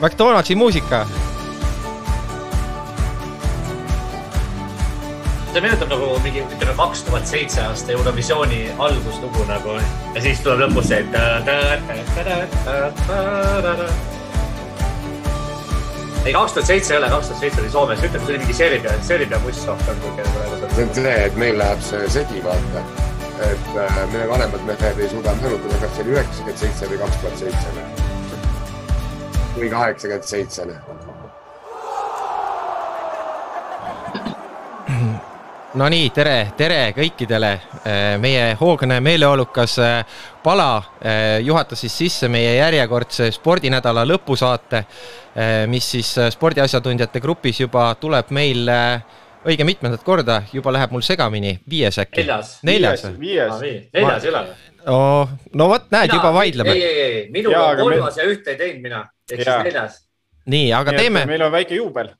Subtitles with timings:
[0.00, 1.06] McDonaldsi muusika.
[5.52, 9.74] see meenutab nagu mingi, ütleme kaks tuhat seitse aasta Eurovisiooni alguslugu nagu
[10.14, 11.00] ja siis tuleb lõpus see.
[16.24, 18.58] ei, kaks tuhat seitse ei ole, kaks tuhat seitse oli Soomes, ütleme, see oli mingi
[18.60, 20.74] Serbia, Serbia buss rohkem kui praegu.
[20.76, 22.84] see on see, et meil läheb see segi, vaata.
[23.48, 27.24] et äh, meie vanemad mehed ei suuda meenutada, kas see oli üheksakümmend seitse või kaks
[27.24, 28.07] tuhat seitse või
[29.66, 30.66] kaheksakümmend seitse.
[35.78, 37.50] Nonii, tere, tere kõikidele.
[38.18, 44.82] meie hoogne meeleolukas äh, pala äh, juhatas siis sisse meie järjekordse spordinädala lõpusaate,
[45.70, 48.66] mis siis spordiasjatundjate grupis juba tuleb meil
[49.46, 52.24] õige mitmendat korda, juba läheb mul segamini, viies äkki?
[52.24, 52.58] neljas.
[52.66, 53.14] neljas või?
[53.22, 53.86] viies.
[53.94, 54.74] neljas ei ole või?
[54.94, 55.38] oh,.
[55.54, 56.74] no vot, näed, juba vaidleme.
[56.74, 58.22] ei, ei, ei, minul on kolmas me...
[58.22, 60.04] ja ühte ei teinud mina, ehk siis neljas
[60.48, 61.24] nii, aga nii, teeme.
[61.28, 62.10] meil on väike juubel.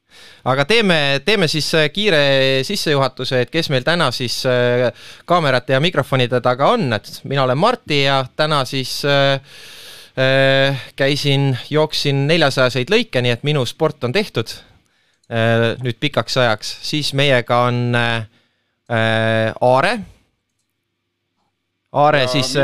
[0.49, 2.21] aga teeme, teeme siis äh, kiire
[2.67, 4.89] sissejuhatuse, et kes meil täna siis äh,
[5.29, 9.41] kaamerate ja mikrofonide taga on, et mina olen Martti ja täna siis äh,
[10.21, 14.53] äh, käisin, jooksin neljasajaseid lõike, nii et minu sport on tehtud
[15.29, 18.23] nüüd pikaks ajaks, siis meiega on äh,
[19.61, 19.99] Aare.
[21.93, 22.55] Aare ja siis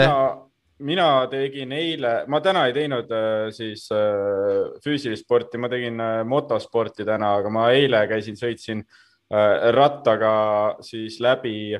[0.85, 6.21] mina tegin eile, ma täna ei teinud äh, siis äh, füüsilist sporti, ma tegin äh,
[6.29, 8.85] motosporti täna, aga ma eile käisin, sõitsin
[9.75, 10.31] rattaga
[10.85, 11.73] siis läbi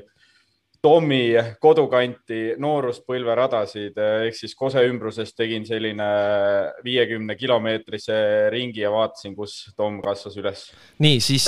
[0.85, 6.05] Tommi kodukanti nooruspõlveradasid ehk siis Kose ümbruses tegin selline
[6.85, 8.17] viiekümne kilomeetrise
[8.53, 10.67] ringi ja vaatasin, kus Tom kasvas üles.
[11.01, 11.47] nii, siis.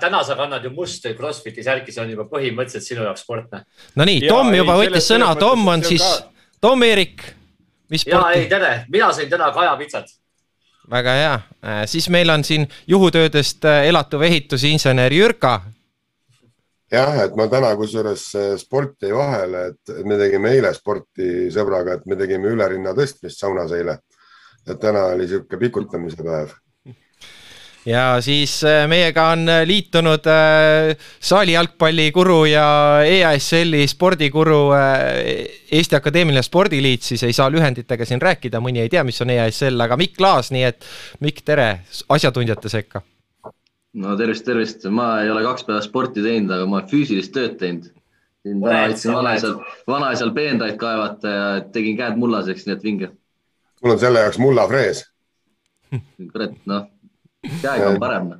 [0.00, 3.62] täna sa kannad ju musta Crossfiti särki, see on juba põhimõtteliselt sinu jaoks sportne.
[3.96, 7.24] no nii, Tom ja, juba ei, võttis sõna, Tom on siis ka Tom-Erik,
[7.92, 8.20] mis sporti?
[8.20, 10.12] ja ei, tere, mina sõin täna kajapitsat.
[10.90, 11.32] väga hea,
[11.64, 15.60] äh, siis meil on siin juhutöödest elatuv ehitusinsener Jürka.
[16.94, 21.98] Jah, et ma täna kusjuures äh, sport jäi vahele, et me tegime eile sporti sõbraga,
[21.98, 24.00] et me tegime ülerinna tõstmist saunas eile.
[24.64, 26.54] et täna oli niisugune pikutamise päev
[27.84, 32.66] ja siis äh, meiega on liitunud äh, saali jalgpallikuru ja
[33.04, 34.70] EASL-i spordikuru
[35.70, 39.80] Eesti Akadeemiline Spordiliit, siis ei saa lühenditega siin rääkida, mõni ei tea, mis on EASL,
[39.84, 40.86] aga Mikk Laas, nii et
[41.20, 41.68] Mikk, tere
[42.08, 43.04] asjatundjate sekka.
[43.94, 47.58] No tervist, tervist, ma ei ole kaks päeva sporti teinud, aga ma olen füüsilist tööd
[47.60, 47.90] teinud.
[48.44, 53.12] vanaisal, vanaisal peenraid kaevata ja tegin käed mullaseks, nii et vinge.
[53.82, 55.06] mul on selle jaoks mullafrees.
[56.32, 56.90] kurat, noh
[57.62, 58.30] käega on parem.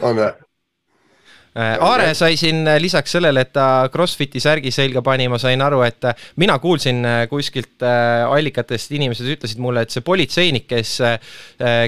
[0.00, 0.32] on või?
[1.54, 5.60] Äh, Aare sai siin äh, lisaks sellele, et ta Crossfiti särgi selga pani, ma sain
[5.62, 10.96] aru, et äh, mina kuulsin kuskilt allikatest, inimesed ütlesid mulle, et see politseinik, kes,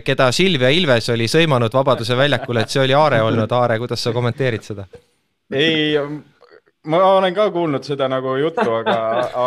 [0.07, 3.51] keda Silvia Ilves oli sõimanud Vabaduse väljakul, et see oli Aare olnud.
[3.59, 4.87] Aare, kuidas sa kommenteerid seda?
[5.55, 5.99] ei,
[6.87, 8.97] ma olen ka kuulnud seda nagu juttu, aga,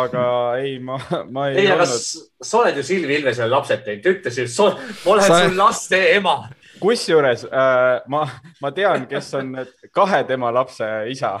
[0.04, 0.28] aga
[0.60, 1.00] ei, ma,
[1.32, 1.64] ma ei.
[1.64, 5.44] ei, aga sa oled ju Silvia Ilvesele lapsed teinud, ta ütles ju, ma olen sa...
[5.46, 6.42] sul laste ema
[6.80, 8.22] kusjuures äh, ma,
[8.62, 9.52] ma tean, kes on
[9.94, 11.36] kahe tema lapse isa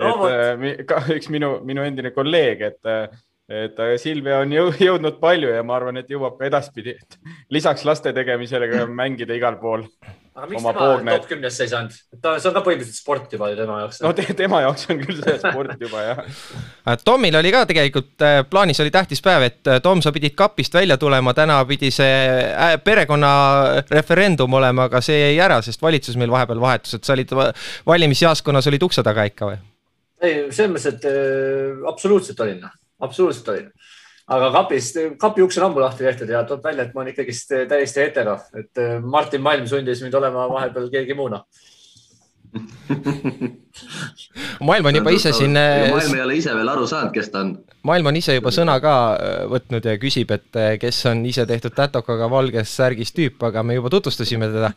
[0.00, 0.26] no,.
[0.28, 3.08] et äh, üks minu, minu endine kolleeg, et, äh,
[3.64, 6.96] et Silvia on jõudnud palju ja ma arvan, et jõuab ka edaspidi.
[7.50, 9.86] lisaks laste tegemisele ka mängida igal pool
[10.36, 11.14] aga miks tema poogne...
[11.16, 11.94] top kümnesse ei saanud?
[12.20, 14.00] ta, see on ka põhimõtteliselt sport juba ju tema jaoks.
[14.04, 16.24] no te, tema jaoks on küll see sport juba jah.
[16.86, 20.36] Äh, Tomil oli ka tegelikult äh, plaanis oli tähtis päev, et äh, Tom, sa pidid
[20.38, 26.30] kapist välja tulema, täna pidi see perekonnareferendum olema, aga see jäi ära, sest valitsus meil
[26.30, 27.34] vahepeal vahetus, et sa olid
[27.88, 29.58] valimisjaoskonnas olid ukse taga ikka või?
[30.22, 32.62] ei, selles mõttes, et äh, absoluutselt olin,
[33.02, 33.70] absoluutselt olin
[34.26, 37.54] aga kapist, kapi uks on ammu lahti tehtud ja tuleb välja, et ma olen ikkagist
[37.70, 41.44] täiesti hetero, et äh, Martin Malm sundis mind olema vahepeal keegi muuna
[44.60, 45.56] maailm on juba ise siin.
[45.90, 47.52] maailm ei ole ise veel aru saanud, kes ta on.
[47.86, 51.46] maailm on ise juba sõna ka äh, võtnud ja küsib, et äh, kes on ise
[51.48, 54.72] tehtud tätokaga valges särgis tüüp, aga me juba tutvustasime teda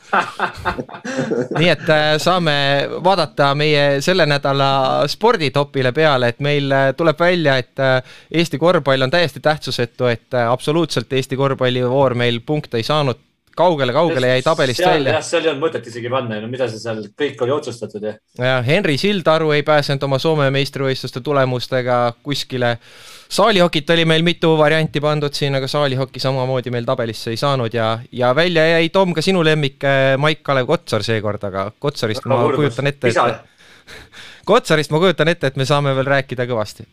[1.60, 2.58] nii et äh, saame
[3.06, 4.72] vaadata meie selle nädala
[5.12, 7.86] sporditopile peale, et meil tuleb välja, et
[8.32, 14.42] Eesti korvpall on täiesti tähtsusetu, et absoluutselt Eesti korvpallivoor meil punkte ei saanud kaugele-kaugele jäi
[14.46, 15.14] tabelist seal, välja.
[15.18, 18.14] jah, seal ei olnud mõtet isegi panna, no mida see seal, kõik oli otsustatud ju.
[18.40, 22.78] ja Henri Sildaru ei pääsenud oma Soome meistrivõistluste tulemustega kuskile.
[23.30, 27.92] saalihokit oli meil mitu varianti pandud siin, aga saalihoki samamoodi meil tabelisse ei saanud ja,
[28.12, 32.44] ja välja jäi Tom ka sinu lemmik eh, Maik-Kalev Kotsar seekord, aga Kotsarist no, ma
[32.48, 32.64] võrdus.
[32.64, 33.96] kujutan ette, et
[34.50, 36.88] Kotsarist ma kujutan ette, et me saame veel rääkida kõvasti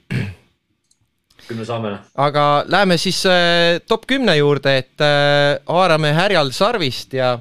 [1.49, 1.97] küll me saame.
[2.15, 7.37] aga läheme siis äh, top kümne juurde, et äh, haarame härjal sarvist ja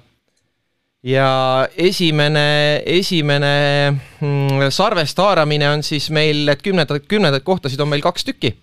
[1.06, 3.56] ja esimene, esimene
[3.94, 8.56] mm, sarvest haaramine on siis meil, et kümnendat, kümnendaid kohtasid on meil kaks tükki.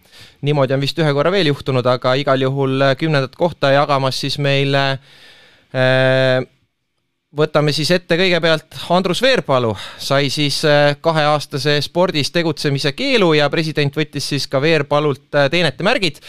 [0.43, 4.75] niimoodi on vist ühe korra veel juhtunud, aga igal juhul kümnendat kohta jagamas siis meil
[4.75, 4.99] äh,
[7.37, 13.97] võtame siis ette kõigepealt Andrus Veerpalu, sai siis äh, kaheaastase spordis tegutsemise keelu ja president
[13.97, 16.21] võttis siis ka Veerpalult äh, teenetemärgid.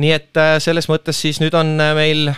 [0.00, 2.32] nii et äh, selles mõttes siis nüüd on meil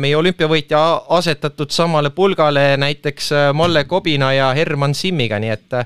[0.00, 0.82] meie olümpiavõitja
[1.18, 5.80] asetatud samale pulgale näiteks Malle Kobina ja Herman Simmiga, nii et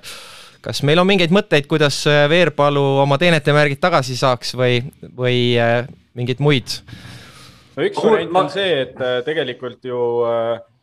[0.62, 4.78] kas meil on mingeid mõtteid, kuidas Veerpalu oma teenetemärgid tagasi saaks või,
[5.16, 5.58] või
[6.14, 6.78] mingeid muid?
[7.74, 10.79] no üks variant on see, et tegelikult ju äh, Äh,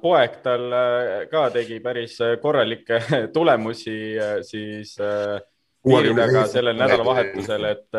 [0.00, 3.00] poeg tal äh, ka tegi päris äh, korralikke
[3.36, 4.96] tulemusi siis
[5.86, 7.98] piiridega sellel nädalavahetusel, et,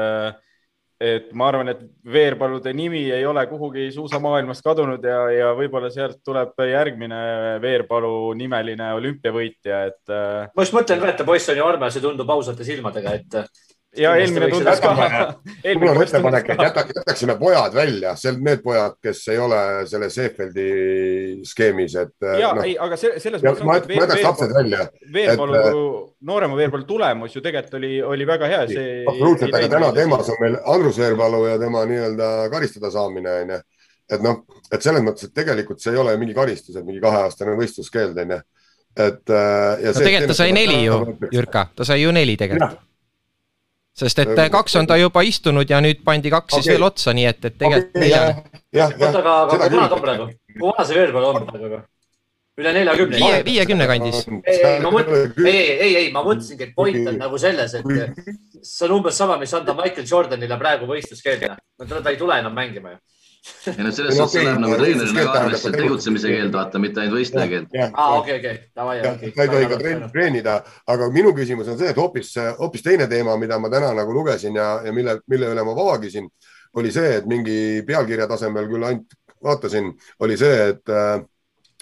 [1.00, 6.20] et ma arvan, et Veerpalude nimi ei ole kuhugi suusamaailmast kadunud ja, ja võib-olla sealt
[6.26, 7.22] tuleb järgmine
[7.64, 10.04] Veerpalu nimeline olümpiavõitja, et.
[10.52, 13.40] ma just mõtlen ka, et poiss on ju armas ja tundub ausate silmadega, et
[13.96, 14.94] ja eelmine tundus ka.
[15.80, 20.68] mul on ettepanek, et jätaks, jätaksime pojad välja, need pojad, kes ei ole selle Seefeldi
[21.48, 22.16] skeemis, et.
[22.42, 23.64] ja no, ei, aga selles mõttes.
[23.68, 24.88] ma jätaks lapsed välja.
[25.14, 25.62] Veerpalu,
[26.30, 28.66] noorema Veerpalu tulemus ju tegelikult oli, oli väga hea.
[29.08, 33.62] absoluutselt, aga täna teemas on meil Andrus Veerpalu ja tema nii-öelda karistada saamine, onju.
[34.12, 37.58] et noh, et selles mõttes, et tegelikult see ei ole mingi karistus, et mingi kaheaastane
[37.60, 38.44] võistluskeeld, onju
[38.98, 39.30] et.
[39.30, 41.00] Äh, no tegelikult ta sai neli ju,
[41.30, 42.87] Jürka, ta sai ju neli tegelikult
[43.98, 46.64] sest et kaks on ta juba istunud ja nüüd pandi kaks okay.
[46.64, 48.64] siis veel otsa, nii et, et tegelikult okay, neljane.
[48.86, 50.28] oota, aga, aga kui vana ta on praegu?
[50.54, 51.82] kui vana see Veerpalu on praegu?
[52.58, 53.20] üle neljakümne?
[53.22, 54.24] viie, viiekümne kandis.
[54.38, 57.92] ei, ei, ma mõtlen, ei, ei, ei, ma mõtlesingi, et point on nagu selles, et
[58.62, 61.54] see on umbes sama, mis anda Michael Jordanile praegu võistluskeelde.
[61.84, 63.04] no ta ei tule enam mängima ju
[63.68, 67.52] ei no selles suhtes läheb nagu treenerina ka arvesse tegutsemise keeld, vaata, mitte ainult võistleja
[67.52, 67.78] keeld.
[67.90, 69.32] aa, okei, okei, davai, okei.
[69.36, 70.58] ta ei tohi ka treenida,
[70.94, 74.58] aga minu küsimus on see, et hoopis, hoopis teine teema, mida ma täna nagu lugesin
[74.60, 76.30] ja, ja mille, mille üle ma vabagisin,
[76.78, 77.58] oli see, et mingi
[77.88, 79.92] pealkirja tasemel küll ainult vaatasin,
[80.26, 80.96] oli see, et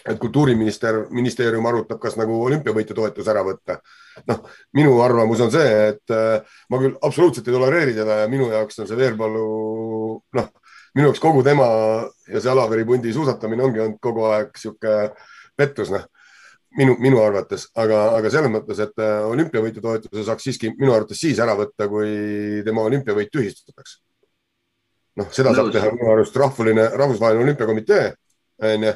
[0.05, 3.79] et kultuuriminister, ministeerium arutab, kas nagu olümpiavõitja toetus ära võtta.
[4.29, 4.43] noh,
[4.77, 6.13] minu arvamus on see, et
[6.69, 9.47] ma küll absoluutselt ei tolereeri teda ja minu jaoks on see Veerpalu
[10.37, 10.51] noh
[10.95, 11.67] minu jaoks kogu tema
[12.31, 14.95] ja see Alaveri pundi suusatamine ongi olnud kogu aeg sihuke
[15.57, 16.07] pettus, noh.
[16.75, 21.21] Minu, minu arvates, aga, aga selles mõttes, et äh, olümpiavõitu toetuse saaks siiski minu arvates
[21.23, 22.09] siis ära võtta, kui
[22.67, 24.01] tema olümpiavõit tühistatakse.
[25.15, 28.09] noh, seda saab teha minu arust rahvuline, rahvusvaheline olümpiakomitee,
[28.73, 28.91] onju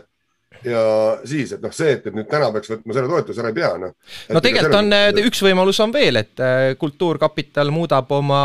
[0.64, 0.82] ja
[1.28, 3.70] siis, et noh, see, et, et nüüd täna peaks võtma selle toetuse ära ei pea,
[3.80, 3.94] noh.
[4.34, 8.42] no tegelikult on, üks võimalus on veel, et äh, Kultuurkapital muudab oma,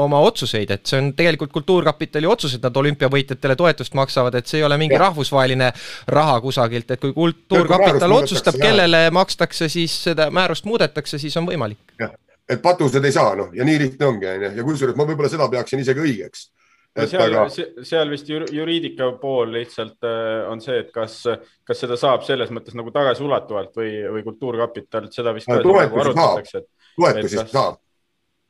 [0.00, 4.60] oma otsuseid, et see on tegelikult Kultuurkapitali otsus, et nad olümpiavõitjatele toetust maksavad, et see
[4.62, 5.02] ei ole mingi ja.
[5.06, 5.72] rahvusvaheline
[6.16, 11.82] raha kusagilt, et kui Kultuurkapital otsustab, kellele makstakse, siis seda määrust muudetakse, siis on võimalik.
[12.00, 12.14] jah,
[12.48, 15.50] et patused ei saa, noh, ja nii lihtne ongi, onju, ja kusjuures ma võib-olla seda
[15.52, 16.48] peaksin isegi õigeks
[16.98, 17.44] seal aga...,
[17.86, 21.20] seal vist juriidika pool lihtsalt äh, on see, et kas,
[21.66, 26.64] kas seda saab selles mõttes nagu tagasiulatuvalt või, või Kultuurkapitalt seda vist ka nagu arutatakse.
[26.98, 27.52] toetusi kas...
[27.52, 27.78] saab.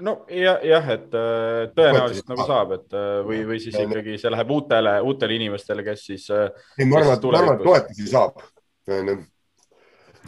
[0.06, 4.32] no jah, jah, et äh, tõenäoliselt nagu saab, et äh, või, või siis ikkagi see
[4.32, 6.30] läheb uutele, uutele inimestele, kes siis.
[6.30, 8.40] ei, ma arvan, et, ma arvan, et toetusi saab.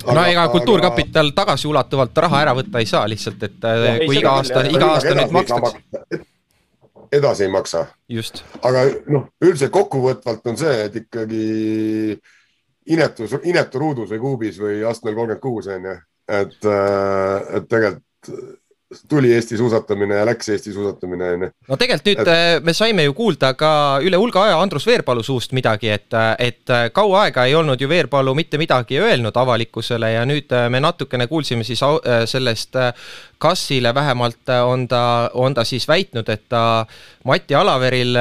[0.05, 1.39] no ega Kultuurkapital aga...
[1.41, 5.35] tagasiulatuvalt raha ära võtta ei saa lihtsalt, et ja, kui iga aasta, iga aasta nüüd
[5.39, 6.21] makstakse
[7.13, 7.87] edasi ei maksa.
[8.63, 11.43] aga noh, üldiselt kokkuvõtvalt on see, et ikkagi
[12.93, 15.97] inetus, inetu ruudus või kuubis või astmel kolmkümmend kuus on ju,
[16.41, 18.33] et, äh, et tegelikult
[19.09, 21.49] tuli Eesti suusatamine ja läks Eesti suusatamine, onju.
[21.69, 22.31] no tegelikult nüüd et...
[22.33, 23.73] Äh, me saime ju kuulda ka
[24.05, 27.81] üle hulga aja Andrus Veerpalu suust midagi, et, äh, et äh, kaua aega ei olnud
[27.81, 31.83] ju Veerpalu mitte midagi öelnud avalikkusele ja nüüd me natukene kuulsime siis
[32.31, 32.77] sellest
[33.43, 36.87] Kassile vähemalt on ta, on ta siis väitnud, et ta
[37.27, 38.19] Mati Alaveril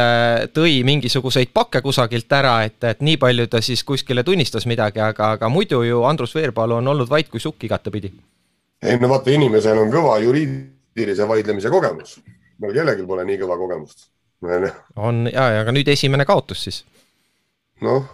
[0.55, 5.35] tõi mingisuguseid pakke kusagilt ära, et, et nii palju ta siis kuskile tunnistas midagi, aga,
[5.37, 8.09] aga muidu ju Andrus Veerpalu on olnud vait kui sukk igatepidi
[8.81, 12.17] ei no vaata, inimesel on kõva juriidilise vaidlemise kogemus.
[12.61, 14.09] meil kellelgi pole nii kõva kogemust.
[14.95, 16.81] on ja, ja aga nüüd esimene kaotus siis.
[17.81, 18.07] noh.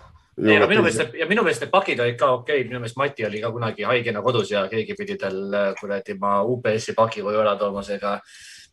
[0.44, 3.00] ei, aga minu meelest ja minu meelest need pakid olid ka okei okay., minu meelest
[3.00, 5.40] Mati oli ka kunagi haigena kodus ja keegi pidi tal
[5.80, 8.20] kuradi ma UPS-i paki või ära tooma, seega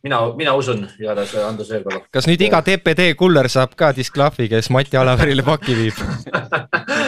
[0.03, 2.03] mina, mina usun igatahes Andrus Veerpalu.
[2.11, 6.03] kas nüüd iga TPD kuller saab ka disklahvi, kes Mati Alaverile paki viib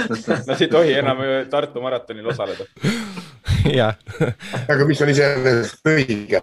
[0.08, 1.18] Nad ei tohi enam
[1.52, 2.64] Tartu maratonil osaleda.
[4.72, 6.42] aga mis on iseenesest õige.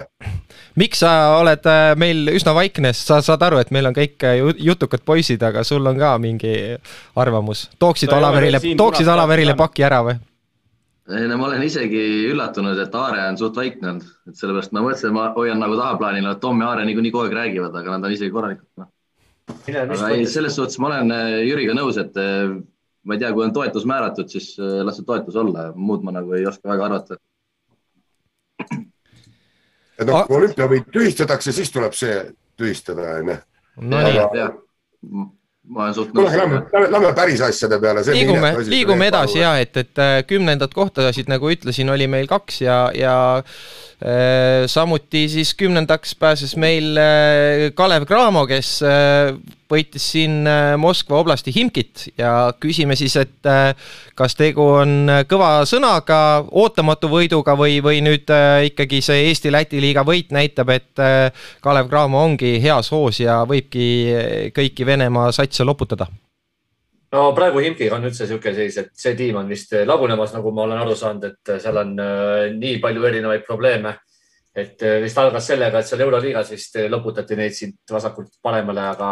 [0.80, 4.26] miks sa oled äh, meil üsna vaikne, sest sa saad aru, et meil on kõik
[4.26, 6.54] äh, jutukad poisid, aga sul on ka mingi
[7.21, 7.68] arvamus.
[7.78, 10.18] tooksid Olaverile, tooksid Olaverile paki ära või?
[11.14, 14.85] ei no ma olen isegi üllatunud, et Aare on suht vaikne olnud, et sellepärast ma
[14.87, 17.97] mõtlesin, et ma hoian nagu tahaplaanil, et Tom ja Aare niikuinii kogu aeg räägivad, aga
[17.97, 18.88] nad on isegi korralikud no..
[19.83, 21.12] aga ei, selles suhtes ma olen
[21.44, 22.16] Jüriga nõus, et
[23.05, 26.15] ma ei tea, kui on toetus määratud, siis äh, las see toetus olla, muud ma
[26.15, 27.21] nagu ei oska väga arvata.
[29.99, 32.19] et noh, kui olümpiavõit tühistatakse, siis tuleb see
[32.61, 33.39] tühistada, onju.
[33.83, 35.25] no nii.
[35.65, 38.05] ma olen suht kuule, lähme, lähme päris asjade peale.
[38.13, 42.79] liigume, liigume edasi ja et, et äh, kümnendat kohtasid, nagu ütlesin, oli meil kaks ja,
[42.97, 43.17] ja
[44.67, 49.31] samuti siis kümnendaks pääses meil äh, Kalev Cramo, kes äh,
[49.71, 50.45] võitis siin
[50.79, 53.49] Moskva oblasti Himkit ja küsime siis, et
[54.15, 56.19] kas tegu on kõva sõnaga,
[56.53, 58.31] ootamatu võiduga või, või nüüd
[58.69, 61.03] ikkagi see Eesti-Läti liiga võit näitab, et
[61.65, 66.07] Kalev Cramo ongi heas hoos ja võibki kõiki Venemaa satse loputada
[67.14, 70.64] no praegu Himkiga on üldse niisugune seis, et see tiim on vist lagunemas, nagu ma
[70.66, 73.94] olen aru saanud, et seal on äh, nii palju erinevaid probleeme.
[74.54, 79.09] et äh, vist algas sellega, et seal Euroliigas vist loputati neid siit vasakult paremale, aga,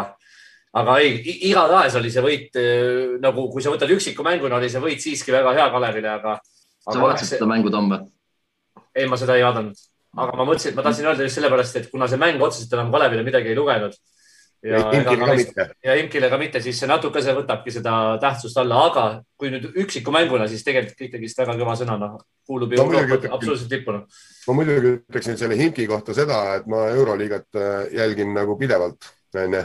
[0.78, 1.16] aga ei,
[1.48, 5.34] igatahes oli see võit äh, nagu, kui sa võtad üksiku mänguna, oli see võit siiski
[5.34, 6.36] väga hea Kalevile, aga,
[6.86, 7.98] sa vaatasid seda mängu, või?
[8.94, 9.82] ei, ma seda ei vaadanud,
[10.22, 12.94] aga ma mõtlesin, et ma tahtsin öelda just sellepärast, et kuna see mäng otseselt enam
[12.94, 13.98] Kalevile midagi ei lugenud
[14.62, 14.80] ja,
[15.84, 19.06] ja Imkile ka mitte, siis see natuke, see võtabki seda tähtsust alla, aga
[19.38, 23.96] kui nüüd üksiku mänguna, siis tegelikult ikkagist väga kõva sõna, noh, kuulub ju absoluutselt tippu.
[23.96, 24.20] Noh.
[24.48, 29.64] ma muidugi ütleksin selle Imki kohta seda, et ma Euroliigat äh, jälgin nagu pidevalt, onju.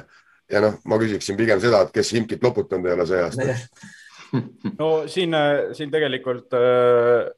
[0.54, 3.54] ja noh, ma küsiksin pigem seda, et kes Imkit loputanud ei ole see aasta
[4.80, 7.30] no siin, äh, siin tegelikult äh,.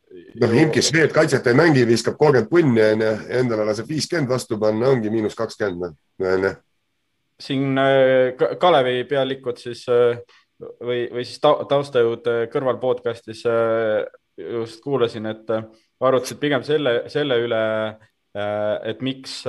[0.42, 3.12] noh, Imkis see, et kaitset ei mängi, viskab kolmkümmend punni onju,
[3.42, 6.56] endale laseb viiskümmend vastu panna, ongi miinus kakskümmend onju
[7.40, 10.20] siin äh, Kalevi pealikud siis äh,
[10.60, 13.46] või, või siis taustajõud äh, kõrval podcast'is
[14.40, 15.50] just kuulasin, et
[16.00, 17.64] arutasid pigem selle, selle üle,
[18.88, 19.42] et miks,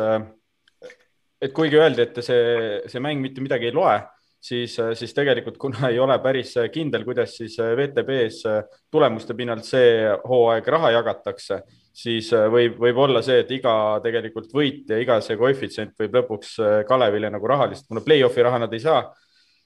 [1.39, 3.93] et kuigi öeldi, et see, see mäng mitte midagi ei loe,
[4.41, 8.57] siis, siis tegelikult kuna ei ole päris kindel, kuidas siis VTB-s
[8.91, 11.61] tulemuste pinnalt see hooaeg raha jagatakse
[11.97, 13.73] siis äh, võib, võib olla see, et iga
[14.05, 18.63] tegelikult võit ja iga see koefitsient võib lõpuks äh, Kalevile nagu rahalist, kuna play-off'i raha
[18.63, 19.03] nad ei saa,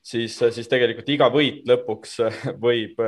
[0.04, 2.16] siis, äh, siis tegelikult iga võit lõpuks
[2.64, 3.02] võib,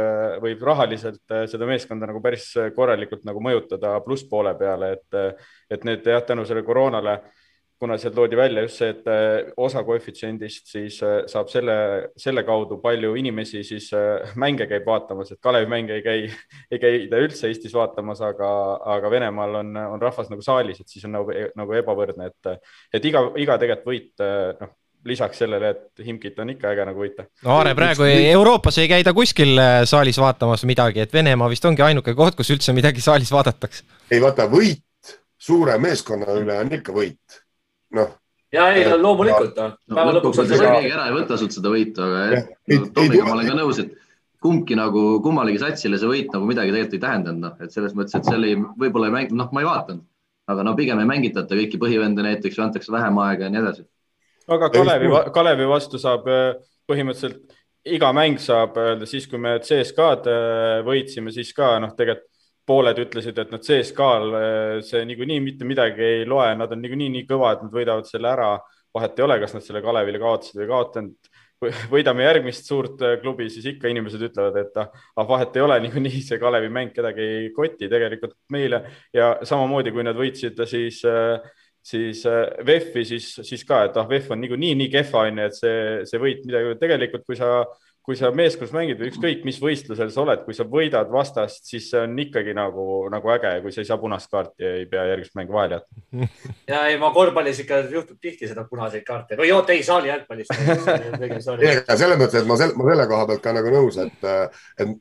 [0.45, 6.25] võib rahaliselt seda meeskonda nagu päris korralikult nagu mõjutada plusspoole peale, et, et need jah,
[6.27, 7.21] tänu sellele koroonale
[7.81, 11.77] kuna seal toodi välja just see, et äh, osa koefitsiendist siis äh, saab selle,
[12.21, 16.25] selle kaudu palju inimesi siis äh, mänge käib vaatamas, et Kalevi mänge ei käi,
[16.73, 18.49] ei käida üldse Eestis vaatamas, aga,
[18.97, 23.13] aga Venemaal on, on rahvas nagu saalis, et siis on nagu, nagu ebavõrdne, et, et
[23.13, 24.25] iga, iga tegelikult võit,
[24.59, 24.73] noh,
[25.07, 27.29] lisaks sellele, et Himkit on ikka äge nagu võita.
[27.45, 31.85] no Aare, praegu ei, Euroopas ei käida kuskil saalis vaatamas midagi, et Venemaa vist ongi
[31.85, 33.85] ainuke koht, kus üldse midagi saalis vaadatakse.
[34.11, 34.83] ei vaata, võit
[35.39, 37.45] suure meeskonna üle on ikka võit
[37.95, 38.17] noh.
[38.55, 39.77] ja ei, loomulikult noh.
[39.87, 40.01] no,.
[40.01, 43.37] No, lõpuks on see keegi ära ei võta sult seda võitu, aga no, Tomiga ma
[43.37, 43.95] olen ka nõus, et
[44.43, 48.17] kumbki nagu kummalegi satsile see võit nagu midagi tegelikult ei tähendanud, noh, et selles mõttes,
[48.19, 50.07] et seal ei, võib-olla ei mängi, noh, ma ei vaadanud,
[50.53, 53.87] aga no pigem ei mängitata kõiki põhivende näiteks antakse vähem aega ja nii edasi.
[54.47, 56.57] aga Kalevi, Kalevi vastu saab äh,
[56.91, 57.57] põhimõtteliselt
[57.97, 62.29] iga mäng saab öelda siis, kui me CSKA-d äh, võitsime, siis ka noh, tegelikult
[62.67, 67.13] pooled ütlesid, et nad CSKA-l eh, see niikuinii mitte midagi ei loe, nad on niikuinii
[67.15, 68.57] nii kõva, et nad võidavad selle ära.
[68.97, 71.33] vahet ei ole, kas nad selle Kalevile kaotasid või kaotanud.
[71.93, 75.79] võidame järgmist suurt eh, klubi, siis ikka inimesed ütlevad, et ah, ah, vahet ei ole,
[75.87, 78.83] niikuinii see Kalevi mäng kedagi ei koti tegelikult meile
[79.15, 81.39] ja samamoodi, kui nad võitsid, siis äh,
[81.87, 82.25] siis
[82.67, 86.19] VEF-i, siis, siis ka, et ah, VEF on niikuinii nii kehva, onju, et see, see
[86.19, 87.61] võit midagi, tegelikult kui sa
[88.07, 91.89] kui sa meeskonnas mängid või ükskõik mis võistlusel sa oled, kui sa võidad vastast, siis
[91.91, 95.09] see on ikkagi nagu, nagu äge, kui sa ei saa punast kaarti ja ei pea
[95.11, 96.29] järgmist mängu vahele jätma.
[96.73, 100.53] ja ei, ma korvpallis ikka juhtub tihti seda punaseid kaarte või oota, ei saali jalgpallis.
[101.99, 104.31] selles mõttes, et ma selle, ma selle koha pealt ka nagu nõus, et,
[104.79, 104.97] et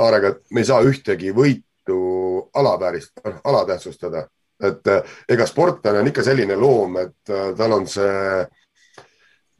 [0.00, 2.00] Aarega, et me ei saa ühtegi võitu
[2.56, 4.24] alaväärist, alatähtsustada,
[4.64, 4.94] et
[5.28, 8.46] ega sportlane on ikka selline loom, et tal on see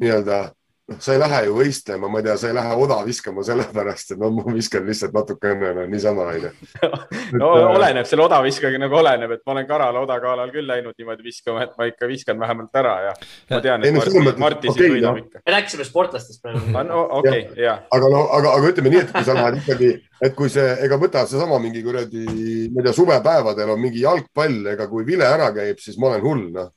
[0.00, 0.46] nii-öelda
[0.90, 4.12] noh, sa ei lähe ju võistlema, ma ei tea, sa ei lähe oda viskama sellepärast,
[4.14, 6.50] et no ma viskan lihtsalt natukene no, niisama onju.
[7.40, 11.64] no oleneb, selle odaviskaga nagu oleneb, et ma olen Karala odakaalal küll läinud niimoodi viskama,
[11.66, 13.14] et ma ikka viskan vähemalt ära ja
[13.50, 15.42] ma tean, et Marti, Marti okay, siis võidab ikka.
[15.42, 16.64] me rääkisime sportlastest praegu.
[16.90, 17.78] no okei okay,, ja.
[17.98, 19.92] aga no, aga, aga ütleme nii, et kui sa lähed ikkagi,
[20.28, 22.26] et kui see, ega võta seesama mingi kuradi,
[22.70, 26.26] ma ei tea, suvepäevadel on mingi jalgpall, ega kui vile ära käib, siis ma olen
[26.26, 26.72] hull, noh.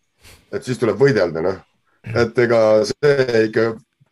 [0.53, 1.65] et siis tuleb võidelda, noh
[1.99, 3.65] et ega see ikka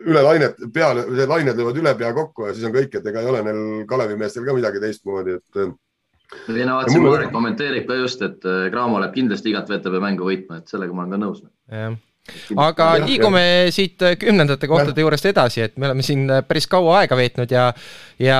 [0.05, 3.29] üle lainet, peale, lained löövad üle pea kokku ja siis on kõik, et ega ei
[3.31, 5.61] ole neil Kalevi meestel ka midagi teistmoodi, et.
[6.53, 10.27] ei no vaatasin, Marek kommenteerib ka just, et äh, Cramo läheb kindlasti igat VTB mängu
[10.29, 11.41] võitma, et sellega ma olen ka nõus.
[11.71, 11.97] jah
[12.55, 13.71] aga ja, liigume ja.
[13.73, 17.51] siit äh, kümnendate kohtade juurest edasi, et me oleme siin äh, päris kaua aega veetnud
[17.51, 17.71] ja
[18.21, 18.39] ja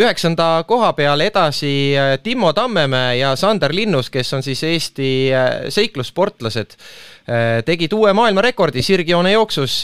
[0.00, 5.10] üheksanda koha peal edasi äh, Timo Tammemäe ja Sander Linnus, kes on siis Eesti
[5.72, 6.74] seiklussportlased,
[7.66, 9.80] tegid uue maailmarekordi sirgjoone jooksus,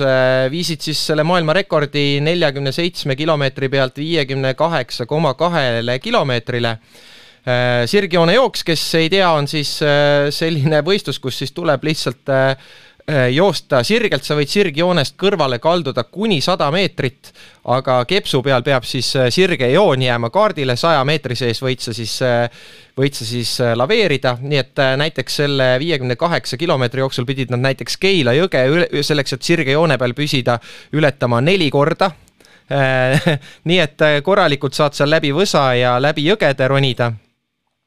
[0.51, 6.77] viisid siis selle maailmarekordi neljakümne seitsme kilomeetri pealt viiekümne kaheksa koma kahele kilomeetrile.
[7.91, 9.75] Sirgjoone jooks, kes ei tea, on siis
[10.31, 12.31] selline võistlus, kus siis tuleb lihtsalt
[13.31, 17.33] joosta sirgelt, sa võid sirgjoonest kõrvale kalduda kuni sada meetrit,
[17.75, 21.95] aga kepsu peal peab siis äh, sirge joon jääma kaardile, saja meetri sees võid sa
[21.97, 22.47] siis, äh,
[22.99, 27.99] võid sa siis laveerida, nii et näiteks selle viiekümne kaheksa kilomeetri jooksul pidid nad näiteks
[28.03, 30.59] Keila jõge üle, selleks, et sirge joone peal püsida,
[30.93, 32.13] ületama neli korda.
[33.69, 37.11] Nii et korralikult saad seal läbi võsa ja läbi jõgede ronida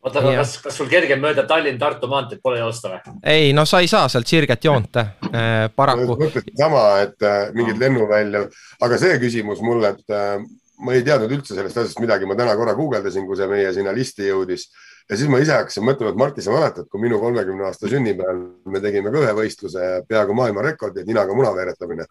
[0.05, 3.15] oota, aga kas, kas sul kergem mööda Tallinn-Tartu maanteed pole joosta või?
[3.35, 6.17] ei, no sa ei saa sealt sirget joont äh, paraku.
[6.57, 8.45] sama, et äh, mingid lennuvälja,
[8.85, 10.37] aga see küsimus mulle, et äh,
[10.85, 13.95] ma ei teadnud üldse sellest asjast midagi, ma täna korra guugeldasin, kui see meie sinna
[13.95, 14.67] listi jõudis
[15.09, 18.43] ja siis ma ise hakkasin mõtlema, et Martti, sa mäletad, kui minu kolmekümne aasta sünnipäeval
[18.73, 22.07] me tegime ka ühe võistluse peaaegu maailmarekordi, ninaga muna veeretamine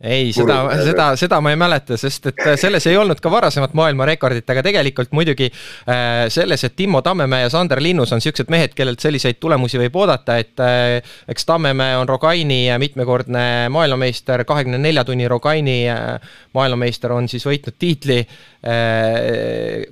[0.00, 3.72] ei, seda, seda, seda ma ei mäleta, sest et äh, selles ei olnud ka varasemat
[3.78, 8.74] maailmarekordit, aga tegelikult muidugi äh, selles, et Timmo Tammemäe ja Sander Linnus on siuksed mehed,
[8.76, 10.98] kellelt selliseid tulemusi võib oodata, et äh,
[11.32, 15.78] eks Tammemäe on Rogaini mitmekordne maailmameister, kahekümne nelja tunni Rogaini
[16.52, 18.20] maailmameister on siis võitnud tiitli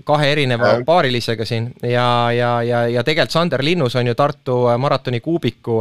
[0.05, 5.21] kahe erineva paarilisega siin ja, ja, ja, ja tegelikult Sander Linnus on ju Tartu maratoni
[5.23, 5.79] kuubiku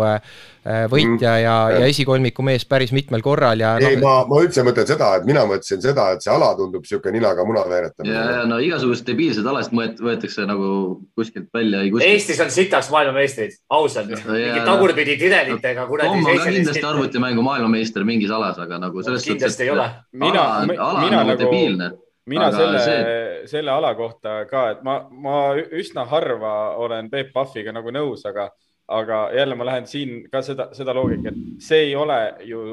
[0.64, 1.42] võitja mm.
[1.44, 3.74] ja, ja esikolmiku mees päris mitmel korral ja.
[3.82, 6.86] ei no,, ma, ma üldse mõtlen seda, et mina mõtlesin seda, et see ala tundub
[6.86, 8.14] niisugune ninaga muna veeretamine.
[8.14, 10.70] ja, ja no igasugused debiilsed alasid võetakse nagu
[11.18, 11.84] kuskilt välja.
[12.06, 14.22] Eestis on sitaks maailmameistrid, ausalt no,.
[14.30, 16.00] mingi tagurpidi tidelitega no,.
[16.04, 19.34] Tom on ka kindlasti arvutimängu maailmameister mingis alas, aga nagu selles suhtes.
[19.34, 19.90] kindlasti ei ole.
[20.26, 21.94] mina, ala on nagu debiilne
[22.26, 27.34] mina Aga selle see..., selle ala kohta ka, et ma, ma üsna harva olen Peep
[27.36, 28.48] Pahviga nagu nõus, aga
[28.88, 32.64] aga jälle ma lähen siin ka seda, seda loogika, et see ei ole ju,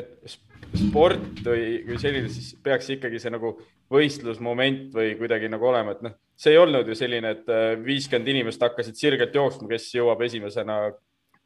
[0.00, 0.38] et
[0.76, 3.54] sport või, või selline, siis peaks ikkagi see nagu
[3.92, 8.28] võistlusmoment või kuidagi nagu olema, et noh, see ei olnud ju selline, et äh, viiskümmend
[8.34, 10.80] inimest hakkasid sirgelt jooksma, kes jõuab esimesena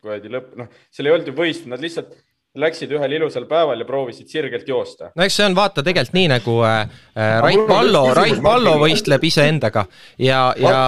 [0.03, 2.17] kuradi lõpp, noh, seal ei olnud ju võistlus, nad lihtsalt
[2.55, 5.11] läksid ühel ilusal päeval ja proovisid sirgelt joosta.
[5.17, 6.81] no eks see on vaata tegelikult nii nagu äh,
[7.17, 9.87] äh Rait Pallo, Rait Pallo võistleb iseendaga
[10.21, 10.83] ja, ja,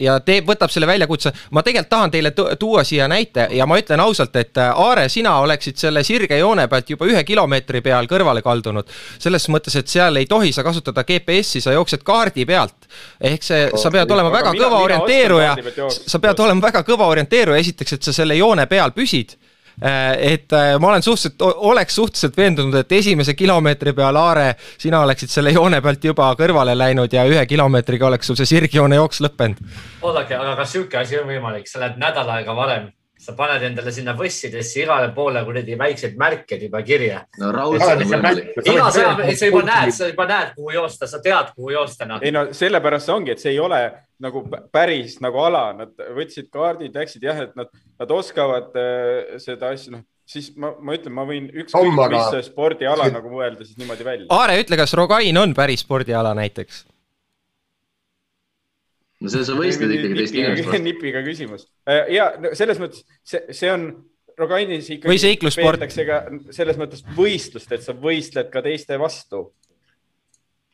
[0.00, 1.32] ja teeb, võtab selle väljakutse.
[1.50, 5.36] ma tegelikult tahan teile tuua siia näite ja ma ütlen ausalt, et äh, Aare, sina
[5.44, 8.88] oleksid selle sirge joone pealt juba ühe kilomeetri peal kõrvale kaldunud.
[9.18, 12.88] selles mõttes, et seal ei tohi sa kasutada GPS-i, sa jooksed kaardi pealt.
[13.20, 15.52] ehk see, sa pead olema väga kõva orienteeruja,
[15.90, 19.36] sa pead olema väga kõva orienteeruja, esiteks, et sa selle joone peal püsid
[19.80, 25.32] et äh, ma olen suhteliselt, oleks suhteliselt veendunud, et esimese kilomeetri peal, Aare, sina oleksid
[25.32, 29.60] selle joone pealt juba kõrvale läinud ja ühe kilomeetriga oleks sul see sirgjoone jooks lõppenud.
[30.02, 33.92] oodake, aga kas sihuke asi on võimalik, sa lähed nädal aega varem sa paned endale
[33.92, 37.24] sinna võssidesse igale poole kuradi väikseid märkeid juba kirja.
[37.40, 38.52] no raudselt on võimalik.
[38.64, 42.20] iga sõja, sa juba näed, sa juba näed, kuhu joosta, sa tead, kuhu joosta no..
[42.24, 43.82] ei no sellepärast see ongi, et see ei ole
[44.20, 47.68] nagu päris nagu ala, nad võtsid kaardid, läksid jah, et nad,
[48.00, 53.08] nad oskavad äh, seda asja, noh siis ma, ma ütlen, ma võin ükskõik mis spordiala
[53.10, 54.28] nagu mõelda siis niimoodi välja.
[54.34, 56.84] Aare, ütle, kas Rogain on päris spordiala näiteks?
[59.20, 60.84] No see, sa võistled ikkagi teist inimest vastu.
[60.90, 63.90] nipiga küsimus äh, ja selles mõttes see, see on
[64.40, 65.10] Rogainis ikkagi.
[65.10, 65.86] või seiklussport.
[66.54, 69.50] selles mõttes võistlust, et sa võistled ka teiste vastu.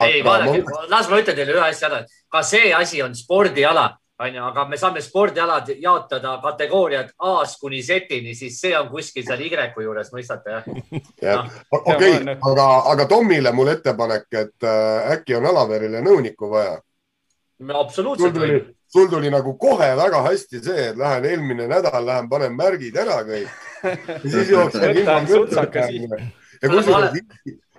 [0.02, 3.86] ei, vaadake, las ma ütlen teile ühe asja ära, ka see asi on spordiala,
[4.20, 9.40] onju, aga me saame spordialad jaotada kategooriad A-st kuni Z-ini, siis see on kuskil seal
[9.48, 10.68] Y-ku juures, mõistate jah?
[11.22, 16.76] jah, okei, aga, aga Tomile mul ettepanek, et äh, äkki on Alaverile nõunikku vaja
[17.74, 22.28] absoluutselt sul tuli, sul tuli nagu kohe väga hästi see, et lähen eelmine nädal, lähen
[22.28, 23.48] panen märgid ära kõik.
[23.84, 26.26] ja siis jooksen ilma kõrvale
[26.62, 27.22] ja kusjuures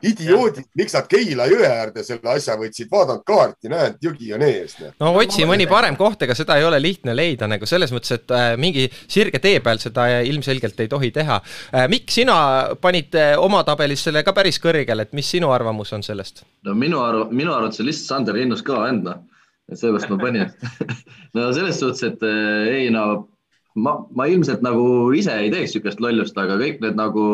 [0.04, 4.76] idioodid, miks nad Keila jõe äärde selle asja võtsid, vaadanud kaarti, näed, jõgi on ees.
[5.00, 8.36] no otsi mõni parem koht, ega seda ei ole lihtne leida nagu selles mõttes, et
[8.36, 11.88] äh, mingi sirge tee peal seda ilmselgelt ei tohi teha äh,.
[11.90, 12.38] Mikk, sina
[12.82, 16.44] panid äh, oma tabelis selle ka päris kõrgele, et mis sinu arvamus on sellest?
[16.68, 19.26] no minu arv-, minu arvates on lihtsalt Sander Linnus kõva vend, noh.
[19.68, 20.52] Et sellepärast ma panin
[21.36, 23.28] no selles suhtes, et äh, ei no
[23.76, 27.26] ma, ma ilmselt nagu ise ei teeks niisugust lollust, aga kõik need nagu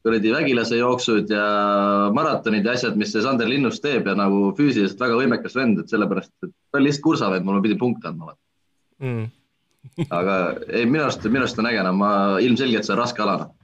[0.00, 1.44] kuradi vägilasejooksud ja
[2.16, 5.92] maratonid ja asjad, mis see Sander Linnus teeb ja nagu füüsiliselt väga võimekas vend, et
[5.92, 8.32] sellepärast, et ta oli lihtsalt kursavend, mul pidi punkte andma
[9.04, 9.26] mm.
[10.08, 10.36] aga
[10.70, 13.56] ei, minu arust, minu arust on äge, no ma ilmselgelt see on raske ala noh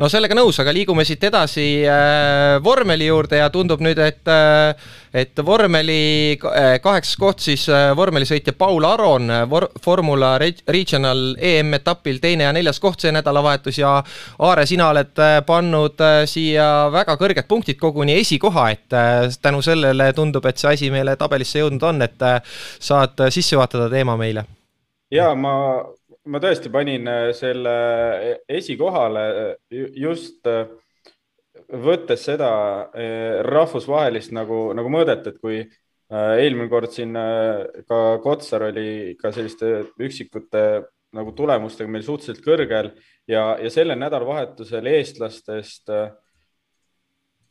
[0.00, 4.74] no sellega nõus, aga liigume siit edasi äh, vormeli juurde ja tundub nüüd, et äh,
[5.12, 12.20] et vormeli äh, kaheksas koht siis äh, vormelisõitja Paul Aron äh, vor, Formula Regional EM-etapil
[12.22, 13.98] teine ja neljas koht see nädalavahetus ja
[14.42, 19.60] Aare, sina oled äh, pannud äh, siia väga kõrged punktid, koguni esikoha, et äh, tänu
[19.64, 22.40] sellele tundub, et see asi meile tabelisse jõudnud on, et äh,
[22.80, 24.46] saad sisse juhatada teema meile.
[25.12, 25.52] Ja ma
[26.30, 30.46] ma tõesti panin äh, selle äh, esikohale äh, just
[31.72, 32.48] võttes seda
[33.46, 35.62] rahvusvahelist nagu, nagu mõõdet, et kui
[36.12, 37.14] eelmine kord siin
[37.88, 39.70] ka Kotsar oli ka selliste
[40.04, 40.62] üksikute
[41.16, 42.90] nagu tulemustega meil suhteliselt kõrgel
[43.28, 45.92] ja, ja sellel nädalavahetusel eestlastest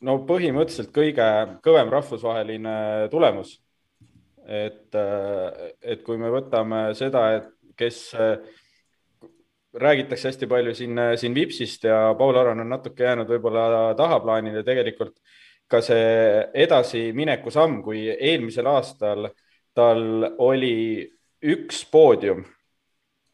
[0.06, 1.30] no põhimõtteliselt kõige
[1.66, 2.76] kõvem rahvusvaheline
[3.14, 3.58] tulemus.
[4.46, 4.94] et,
[5.82, 8.14] et kui me võtame seda, et kes
[9.74, 15.16] räägitakse hästi palju siin, siin Vipsist ja Paul Aron on natuke jäänud võib-olla tahaplaanile tegelikult
[15.72, 19.30] ka see edasimineku samm, kui eelmisel aastal
[19.76, 20.02] tal
[20.44, 21.08] oli
[21.48, 22.44] üks poodium,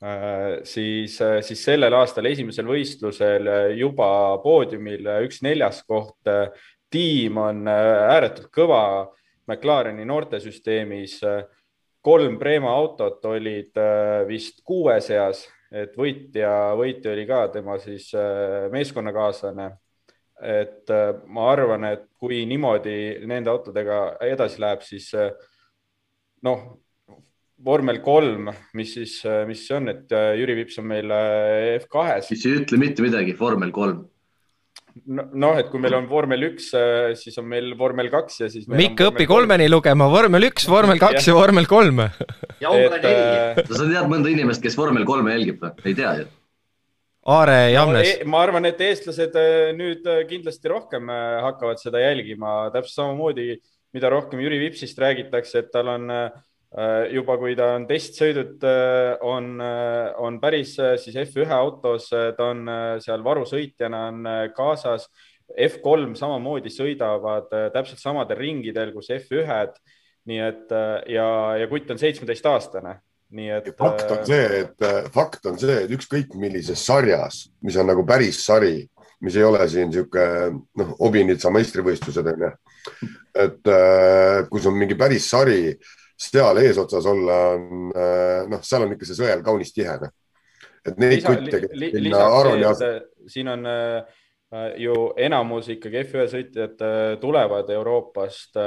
[0.03, 6.21] äh, siis, siis sellel aastal esimesel võistlusel juba poodiumil üks neljas koht.
[6.89, 9.09] tiim on ääretult kõva
[9.47, 11.19] McLareni noortesüsteemis.
[12.01, 13.75] kolm Prema autot olid
[14.27, 19.69] vist kuue seas et võitja, võitja oli ka tema siis äh, meeskonnakaaslane.
[20.37, 25.31] et äh, ma arvan, et kui niimoodi nende autodega edasi läheb, siis äh,
[26.45, 26.67] noh,
[27.65, 31.09] vormel kolm, mis siis, mis see on, et Jüri Vips on meil
[31.79, 32.29] F2-s.
[32.29, 34.05] mis ei ütle mitte midagi, vormel kolm
[35.05, 36.69] noh, et kui meil on vormel üks,
[37.19, 38.67] siis on meil vormel kaks ja siis.
[38.71, 42.03] Mikk, õpi kolmeni lugema, vormel üks, vormel kaks ja, ja vormel kolm.
[42.63, 43.13] ja on ka neli.
[43.13, 45.73] Äh, sa tead mõnda inimest, kes vormel kolme jälgib või?
[45.85, 46.27] ei tea ju.
[47.27, 48.11] Aare Jamnes no,.
[48.13, 51.11] E-, ma arvan, et eestlased äh, nüüd äh, kindlasti rohkem
[51.43, 53.57] hakkavad seda jälgima, täpselt samamoodi,
[53.95, 56.56] mida rohkem Jüri Vipsist räägitakse, et tal on äh, Äh,
[57.13, 62.67] juba kui ta on testsõidud, äh, on, äh, on päris siis F1 autos, ta on
[63.03, 65.07] seal varusõitjana on kaasas.
[65.47, 69.79] F3 samamoodi sõidavad täpselt samadel ringidel kus F1-d.
[70.27, 70.73] nii et
[71.07, 72.97] ja, ja kutt on seitsmeteistaastane
[73.31, 73.69] nii et.
[73.79, 78.41] fakt on see, et fakt on see, et ükskõik millises sarjas, mis on nagu päris
[78.43, 78.81] sari,
[79.23, 82.51] mis ei ole siin niisugune noh, Obinitsa meistrivõistlused on ju.
[83.47, 83.71] et
[84.51, 85.77] kui sul on mingi päris sari
[86.17, 89.97] seal eesotsas olla on, äh, noh, seal on ikka see sõel kaunis tihe.
[90.01, 90.13] Noh.
[90.87, 92.73] et neid kutte li, li, lisaks ja...
[92.79, 94.19] see, et siin on äh,
[94.81, 98.57] ju enamus ikkagi F1 sõitjad äh, tulevad Euroopast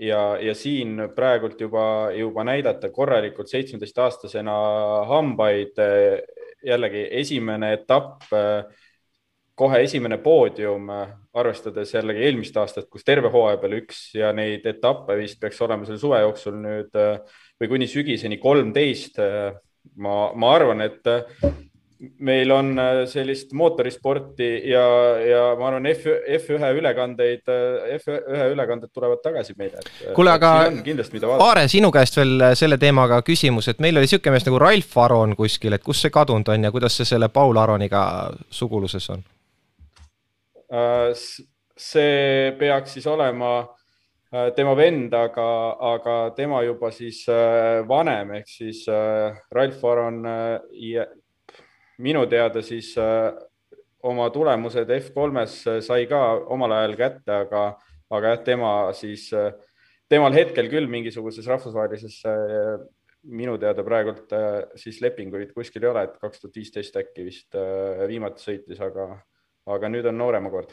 [0.00, 1.84] ja, ja siin praegult juba,
[2.16, 4.54] juba näidata korralikult seitsmeteistaastasena
[5.10, 5.76] hambaid.
[6.64, 8.26] jällegi esimene etapp
[9.54, 10.90] kohe esimene poodium,
[11.38, 15.86] arvestades jällegi eelmist aastat, kus terve hooaja peale üks ja neid etappe vist peaks olema
[15.86, 19.20] selle suve jooksul nüüd või kuni sügiseni kolmteist.
[19.96, 21.06] ma, ma arvan, et
[22.24, 22.74] meil on
[23.08, 24.82] sellist mootorisporti ja,
[25.22, 27.50] ja ma arvan, F, F1 ülekandeid,
[28.00, 29.84] F1 ülekanded tulevad tagasi meile.
[30.16, 30.54] kuule, aga
[31.38, 35.36] Aare, sinu käest veel selle teemaga küsimus, et meil oli niisugune mees nagu Ralf Aron
[35.38, 38.02] kuskil, et kus see kadunud on ja kuidas see selle Paul Aroniga
[38.50, 39.22] suguluses on?
[40.70, 41.10] Äh,
[41.74, 43.54] see peaks siis olema
[44.30, 45.46] äh, tema vend, aga,
[45.96, 48.84] aga tema juba siis äh, vanem ehk siis
[49.50, 50.20] Ralf Aron
[51.98, 52.92] minu teada siis
[54.06, 56.20] oma tulemused F3-s sai ka
[56.54, 57.64] omal ajal kätte, aga,
[58.14, 59.26] aga jah, tema siis,
[60.08, 62.20] temal hetkel küll mingisuguses rahvusvahelises
[63.26, 64.32] minu teada praegult
[64.80, 67.58] siis lepinguid kuskil ei ole, et kaks tuhat viisteist äkki vist
[68.08, 69.10] viimati sõitis, aga
[69.68, 70.72] aga nüüd on noorema kord.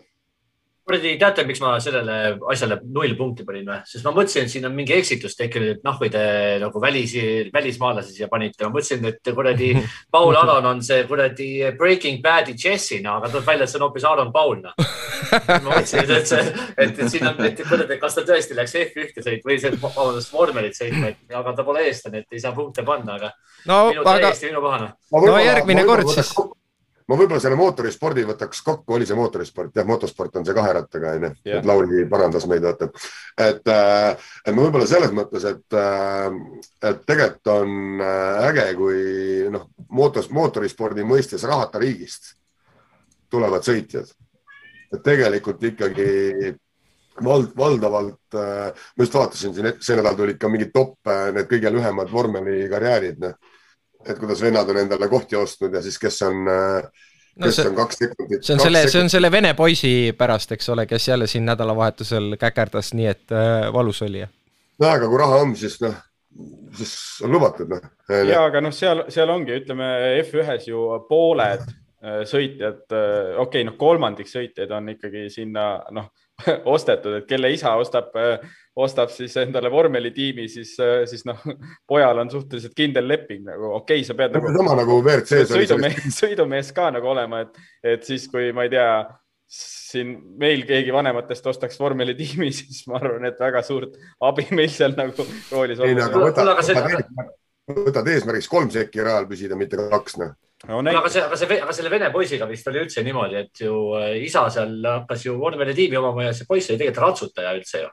[0.87, 3.81] kuradi, teate, miks ma sellele asjale null punkti panin või?
[3.89, 6.21] sest ma mõtlesin, et siin on mingi eksitus tekkinud, et noh, või te
[6.61, 7.23] nagu välisi,
[7.53, 8.63] välismaalasi siia panite.
[8.63, 9.73] ma mõtlesin, et kuradi
[10.15, 13.87] Paul Alon on see kuradi Breaking Bad'i Jesse, no aga tuleb välja, et see on
[13.89, 14.77] hoopis Aaron Paul, noh.
[15.65, 16.45] ma mõtlesin, et see,
[16.77, 20.31] et, et siin on, et kuradi, kas ta tõesti läks F1-te sõitma või see, vabandust,
[20.31, 23.33] vormelit sõitma, aga ta pole eestlane, et ei saa punkte panna, aga
[23.67, 24.29] no, minu aga...
[24.29, 24.93] täiesti minu kohane.
[25.11, 26.31] no järgmine kord siis
[27.07, 31.13] ma võib-olla selle mootorispordi võtaks kokku, oli see mootorisport, jah, motosport on see kahe rattaga
[31.15, 32.89] onju, et Lauri parandas meid, vaata.
[33.47, 36.27] et, äh, et ma võib-olla selles mõttes, et, äh,
[36.91, 39.01] et tegelikult on äh, äge, kui
[39.53, 42.33] noh, mootos, mootorispordi mõistes rahata riigist
[43.31, 44.11] tulevad sõitjad.
[44.87, 46.55] et tegelikult ikkagi
[47.23, 50.95] vald, valdavalt, ma just vaatasin siin, see nädal tulid ka mingid top,
[51.35, 53.55] need kõige lühemad vormelikarjäärid, noh
[54.05, 56.89] et kuidas vennad on endale kohti ostnud ja siis, kes on äh,
[57.37, 58.43] kes no see, on kaks sekundit.
[58.45, 62.35] see on selle, see on selle vene poisi pärast, eks ole, kes jälle siin nädalavahetusel
[62.41, 64.23] käkerdas nii, et äh, valus oli.
[64.79, 65.95] no aga kui raha on, siis noh,
[66.77, 66.93] siis
[67.25, 67.89] on lubatud noh.
[68.09, 69.89] ja aga noh, seal, seal ongi, ütleme
[70.23, 76.11] F1-s ju pooled äh, sõitjad, äh, okei okay,, noh, kolmandik sõitjaid on ikkagi sinna noh
[76.75, 78.13] ostetud, et kelle isa ostab,
[78.77, 80.75] ostab siis endale vormelitiimi, siis,
[81.09, 81.39] siis noh,
[81.91, 84.51] pojal on suhteliselt kindel leping nagu okei okay,, sa pead nagu.
[84.57, 87.63] sama nagu WRC-s sõidumees, sõidumees ka nagu olema, et,
[87.95, 88.89] et siis, kui ma ei tea,
[89.47, 93.97] siin meil keegi vanematest ostaks vormelitiimi, siis ma arvan, et väga suurt
[94.29, 95.87] abi meil seal nagu roolis on.
[95.89, 97.29] ei no aga võta,
[97.77, 100.35] võtad eesmärgiks kolm sekki rajal püsida, mitte kaks, noh
[100.65, 100.81] no,.
[100.81, 104.13] aga see, aga see, aga selle vene poisiga vist oli üldse niimoodi, et ju äh,
[104.25, 107.91] isa seal hakkas ju vormelitiimi omama ja see poiss oli tegelikult ratsutaja üldse ju.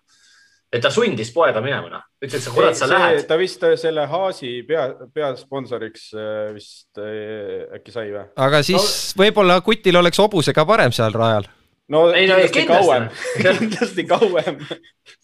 [0.75, 2.07] Et ta sundis poega minema, noh.
[2.23, 3.25] ütles, et sa kurat, sa lähed.
[3.29, 7.03] ta vist äh, selle Haasi pea, peasponsoriks äh, vist
[7.79, 8.25] äkki sai või?
[8.47, 11.47] aga siis no, võib-olla kutil oleks hobusega parem seal rajal.
[11.95, 13.09] no ei, kindlasti no, kauem
[13.45, 14.59] kindlasti kauem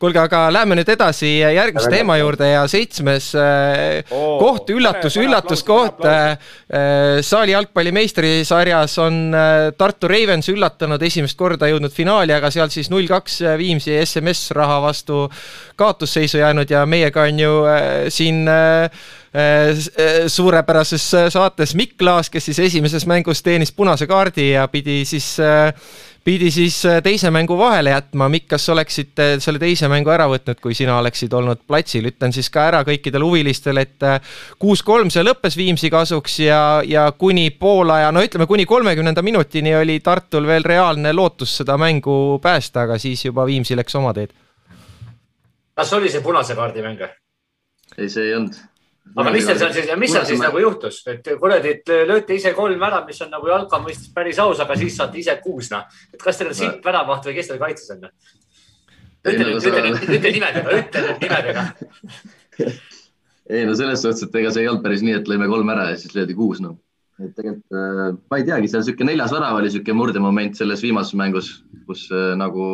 [0.00, 6.04] kuulge, aga lähme nüüd edasi järgmise teema juurde ja seitsmes oh, koht, üllatus, üllatuskoht.
[6.08, 6.34] Äh,
[6.68, 9.20] äh, saali jalgpalli meistrissarjas on
[9.78, 14.80] Tartu Ravens üllatanud esimest korda jõudnud finaali, aga sealt siis null kaks Viimsi SMS raha
[14.84, 15.24] vastu
[15.78, 17.52] kaotusseisu jäänud ja meiega on ju
[18.14, 18.44] siin
[20.30, 25.34] suurepärases saates Mikk Laas, kes siis esimeses mängus teenis punase kaardi ja pidi siis
[26.24, 28.28] pidi siis äh, teise mängu vahele jätma.
[28.32, 32.08] Mikk, kas oleksid selle teise mängu ära võtnud, kui sina oleksid olnud platsil?
[32.10, 37.06] ütlen siis ka ära kõikidele huvilistele, et äh, kuus-kolm see lõppes Viimsi kasuks ja, ja
[37.18, 42.88] kuni poolaja, no ütleme kuni kolmekümnenda minutini oli Tartul veel reaalne lootus seda mängu päästa,
[42.88, 44.32] aga siis juba Viimsi läks oma teed.
[45.74, 47.02] kas oli see punase kaardi mäng?
[47.98, 48.73] ei, see ei olnud
[49.12, 52.82] aga mis seal siis, mis seal siis nagu juhtus, et kuradi, et lööte ise kolm
[52.86, 55.84] ära, mis on nagu jalka mõistes päris aus, aga siis saate ise kuus, noh.
[56.14, 58.08] et kas teil on sitt väravaht või kes teil kaitses on?
[59.24, 61.66] ütle nüüd, ütle nüüd, ütle nimedega, ütle nüüd nimedega.
[63.54, 65.90] ei no selles suhtes, et ega see ei olnud päris nii, et lõime kolm ära
[65.92, 66.76] ja siis löödi kuus, noh.
[67.20, 71.16] et tegelikult äh, ma ei teagi, seal niisugune neljas värav oli niisugune murdemoment selles viimases
[71.20, 71.52] mängus,
[71.88, 72.64] kus äh, nagu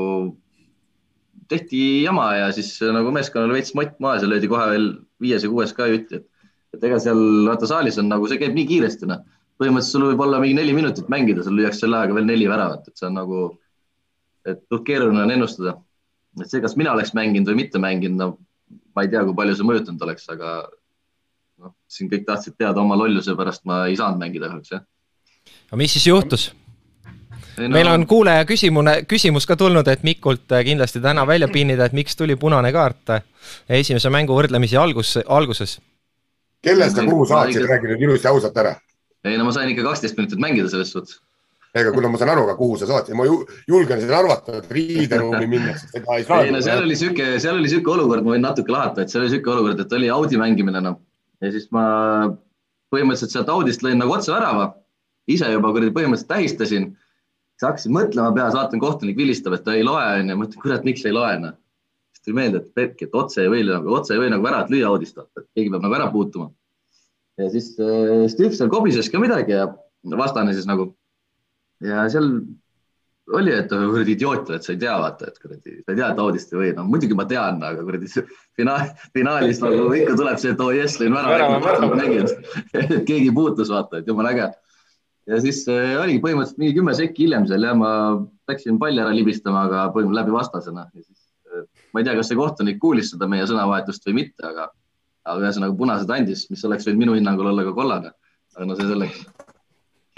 [1.50, 4.88] tehti jama ja siis nagu meeskonnal veits mott maas ja löödi kohe veel
[5.22, 6.26] viies ja kuues ka jutti, et,
[6.76, 9.24] et ega seal vaata saalis on nagu, see käib nii kiiresti, noh.
[9.60, 12.86] põhimõtteliselt sul võib olla mingi neli minutit mängida, sul lüüakse selle ajaga veel neli väravat,
[12.88, 13.40] et see on nagu,
[14.48, 15.74] et suht keeruline on ennustada.
[16.40, 18.30] et see, kas mina oleks mänginud või mitte mänginud, no
[18.94, 20.54] ma ei tea, kui palju see mõjutanud oleks, aga
[21.60, 24.86] noh, siin kõik tahtsid teada oma lolluse pärast, ma ei saanud mängida kahjuks, jah.
[25.66, 26.50] aga mis siis juhtus?
[27.60, 27.68] No.
[27.74, 32.16] meil on kuulaja küsimune, küsimus ka tulnud, et Mikult kindlasti täna välja pinnida, et miks
[32.16, 33.16] tuli punane kaart
[33.68, 35.78] esimese mängu võrdlemisi algus, alguses.
[36.64, 38.76] kellest sa kuhu saatsid, räägi nüüd ilusti ausalt ära.
[39.24, 41.20] ei no ma sain ikka kaksteist minutit mängida selles suhtes.
[41.74, 43.28] ega kuule, ma saan aru ka, kuhu sa saatsid, ma
[43.68, 46.42] julgen siin arvata, et riideruumi minnes seda ei saa.
[46.46, 49.26] ei no seal oli sihuke, seal oli sihuke olukord, ma võin natuke lahata, et seal
[49.26, 51.00] oli sihuke olukord, et oli Audi mängimine noh
[51.40, 51.84] ja siis ma
[52.92, 54.72] põhimõtteliselt sealt Audist lõin nagu otse värava,
[55.30, 56.90] ise juba kuradi põhimõtteliselt tähistasin
[57.60, 61.04] siis hakkasin mõtlema peas, vaatan, kohtunik vilistab, et ta ei loe, onju, mõtlen, kurat, miks
[61.04, 61.58] ei loe, noh.
[62.14, 64.72] siis tuli meelde, et Berk, et otse ei või nagu, otse ei või nagu väravat
[64.72, 66.48] lüüa audist, et keegi peab nagu ära puutuma.
[67.40, 69.68] ja siis äh, Steve seal kobises ka midagi ja
[70.16, 70.94] vastane siis nagu.
[71.84, 72.32] ja seal
[73.30, 76.24] oli, et kuradi idioot, et sa ei tea, vaata, et kuradi, sa ei tea, et
[76.24, 78.08] audist ei või, no muidugi ma tean, aga kuradi
[78.56, 81.60] finaal, finaalis nagu ikka tuleb see, et oh, jess, lõin värava.
[83.12, 84.48] keegi puutus, vaata, et jumala äge
[85.28, 87.92] ja siis äh, oligi põhimõtteliselt mingi kümme sekki hiljem seal ja ma
[88.50, 91.18] läksin palli ära libistama, aga põhimõtteliselt läbi vastasena ja siis
[91.50, 94.70] äh, ma ei tea, kas see kohtunik kuulis seda meie sõnavahetust või mitte, aga,
[95.26, 98.14] aga ühesõnaga punased andis, mis oleks võinud minu hinnangul olla ka kollane.
[98.56, 99.26] aga no see selleks.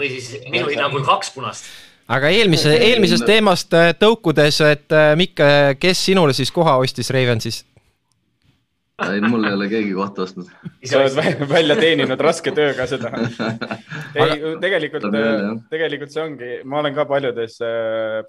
[0.01, 1.67] või siis minu hinnangul kaks punast
[2.13, 5.43] aga eelmise, eelmisest teemast äh, tõukudes, et Mikk,
[5.79, 7.63] kes sinule siis koha ostis Ravensis?
[9.11, 10.49] Ei, mul ei ole keegi kohta ostnud.
[10.85, 13.11] sa oled välja teeninud raske tööga seda.
[14.23, 15.07] ei, tegelikult,
[15.71, 17.57] tegelikult see ongi, ma olen ka paljudes,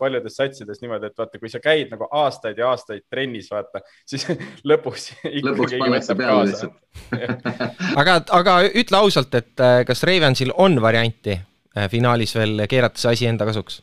[0.01, 4.27] paljudes satsides niimoodi, et vaata, kui sa käid nagu aastaid ja aastaid trennis, vaata, siis
[4.71, 5.11] lõpuks.
[5.45, 6.81] lõpuks pannakse peale lihtsalt
[8.01, 13.15] aga, aga ütle ausalt, et äh, kas Ravensil on varianti äh, finaalis veel keerata see
[13.15, 13.81] asi enda kasuks?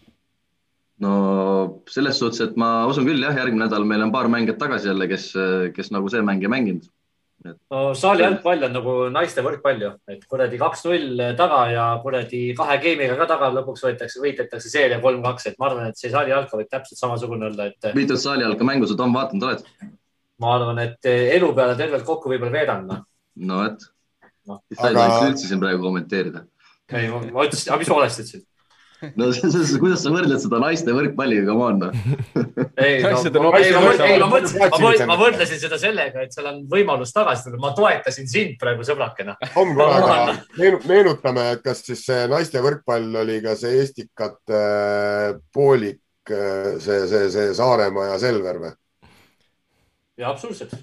[1.01, 4.91] No selles suhtes, et ma usun küll jah, järgmine nädal meil on paar mängijat tagasi
[4.91, 5.29] jälle, kes,
[5.75, 6.89] kes nagu see mängija mänginud.
[7.73, 12.75] no saali jalgpall on nagu naiste võrkpall ju, et kuradi kaks-null taga ja kuradi kahe
[12.83, 16.59] game'iga ka taga lõpuks võetakse, võidetakse seeria kolm-kaks, et ma arvan, et see saali jalka
[16.59, 17.89] võib täpselt samasugune olla, et.
[17.97, 19.65] mitut saali jalka mängu sa, Tom, vaadanud oled?
[20.41, 23.03] ma arvan, et elu peale tervelt kokku võib-olla veedan, noh.
[23.49, 23.89] no et
[24.45, 25.01] no., sa ei aga...
[25.01, 26.45] tohiks üldse siin praegu kommenteerida.
[26.93, 28.45] ei, ma ütlesin, aga mis ma valesti ütlesin?
[29.17, 29.29] No
[29.81, 31.91] kuidas sa võrdled seda naiste võrkpalliga, come on noh.
[32.81, 33.01] ei,
[35.09, 39.37] ma, võrdlesin seda sellega, et seal on võimalus tagasi tulla, ma toetasin sind praegu sõbrakena.
[39.61, 45.27] on kohe, aga meenutame, et kas siis see naiste võrkpall oli ka see Estikate äh,
[45.53, 48.75] poolik, äh, see, see, see Saaremaa ja Selver või?
[50.21, 50.77] jaa, absoluutselt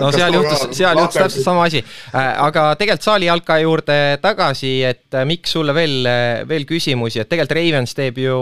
[0.00, 1.82] no seal juhtus, seal juhtus täpselt sama asi.
[2.14, 7.22] Äh, aga tegelikult saali jalka juurde tagasi, et äh, miks sulle veel, äh, veel küsimusi,
[7.22, 8.36] et tegelikult Ravens teeb ju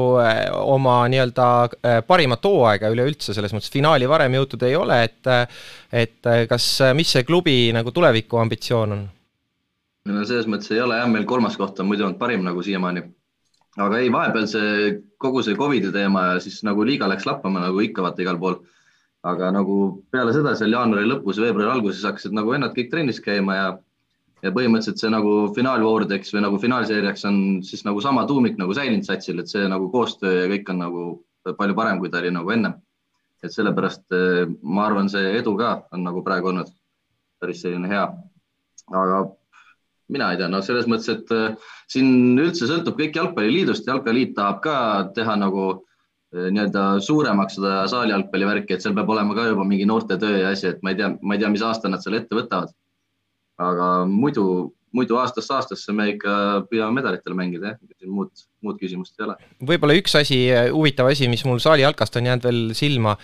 [0.59, 5.35] oma nii-öelda parimat hooaega üleüldse, selles mõttes finaali varem jõutud ei ole, et
[5.89, 6.65] et kas,
[6.97, 9.07] mis see klubi nagu tuleviku ambitsioon on?
[10.09, 13.05] no selles mõttes ei ole jah, meil kolmas koht on muidu olnud parim nagu siiamaani.
[13.79, 17.81] aga ei, vahepeal see kogu see Covidi teema ja siis nagu liiga läks lappama nagu
[17.85, 18.61] ikka vaata igal pool
[19.27, 23.57] aga nagu peale seda seal jaanuari lõpus, veebruari alguses hakkasid nagu vennad kõik trennis käima
[23.57, 23.69] ja
[24.43, 29.07] ja põhimõtteliselt see nagu finaalvoorideks või nagu finaalseeriaks on siis nagu sama tuumik nagu säilinud
[29.07, 31.07] satsil, et see nagu koostöö ja kõik on nagu
[31.59, 32.77] palju parem, kui ta oli nagu ennem.
[33.39, 36.73] et sellepärast eh, ma arvan, see edu ka on nagu praegu olnud
[37.39, 38.07] päris selline hea.
[38.91, 39.19] aga
[40.09, 41.55] mina ei tea, no selles mõttes, et eh,
[41.87, 44.77] siin üldse sõltub kõik jalgpalliliidust, jalgpalliliit tahab ka
[45.15, 45.85] teha nagu
[46.37, 50.69] nii-öelda suuremaks seda saali jalgpallivärki, et seal peab olema ka juba mingi noortetöö ja asi,
[50.69, 52.75] et ma ei tea, ma ei tea, mis aasta nad selle ette võtavad.
[53.59, 56.35] aga muidu muidu aastast aastasse me ikka
[56.71, 58.31] püüame medalitele mängida, jah, muud,
[58.65, 59.37] muud küsimust ei ole.
[59.71, 60.39] võib-olla üks asi,
[60.73, 63.15] huvitav asi, mis mul saali jalkast on jäänud veel silma,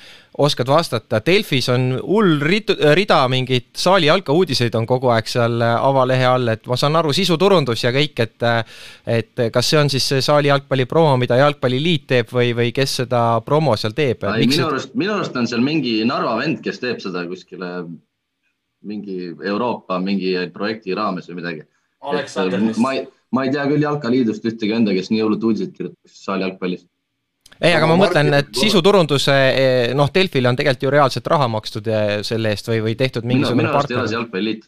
[0.44, 6.28] oskad vastata, Delfis on hull rida mingeid saali jalka uudiseid on kogu aeg seal avalehe
[6.28, 8.48] all, et ma saan aru, sisuturundus ja kõik, et
[9.06, 13.00] et kas see on siis see saali jalgpalli promo, mida Jalgpalliliit teeb või, või kes
[13.02, 14.26] seda promo seal teeb?
[14.44, 17.70] minu arust, minu arust on seal mingi Narva vend, kes teeb seda kuskile
[18.84, 21.68] mingi Euroopa mingi projekti raames või midagi.
[22.82, 26.44] ma ei, ma ei tea küll Jalkaliidust ühtegi venda, kes nii hullult uudiseid kirjutaks saali
[26.44, 26.88] jalgpallist
[27.60, 31.86] ei, aga ma mõtlen, et sisuturunduse, eh, noh, Delfile on tegelikult ju reaalselt raha makstud
[31.86, 34.66] eh, selle eest või, või tehtud mingisugune minu arust ei ole see Jalgpalliliit,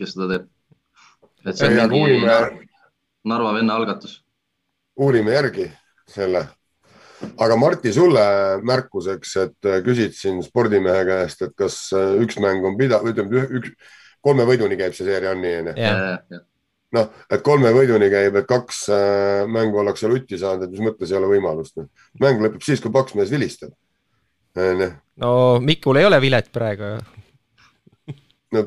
[0.00, 0.46] kes seda teeb.
[1.46, 2.38] et see on mingi uurime...
[3.26, 4.20] Narva venna algatus.
[5.02, 5.64] uurime järgi
[6.06, 6.44] selle
[7.36, 8.24] aga Martti, sulle
[8.66, 13.46] märkuseks, et äh, küsid siin spordimehe käest, et kas äh, üks mäng on pida-, ütleme
[13.60, 13.72] üks,
[14.24, 16.42] kolme võiduni käib see seeria on nii, onju?
[16.96, 21.12] noh, et kolme võiduni käib, et kaks äh, mängu ollakse lutti saanud, et mis mõttes
[21.12, 21.76] ei ole võimalust.
[21.80, 21.90] Noh.
[22.22, 23.74] mäng lõpeb siis, kui paks mees vilistab.
[25.20, 26.96] no Mikul ei ole vilet praegu.
[28.56, 28.66] no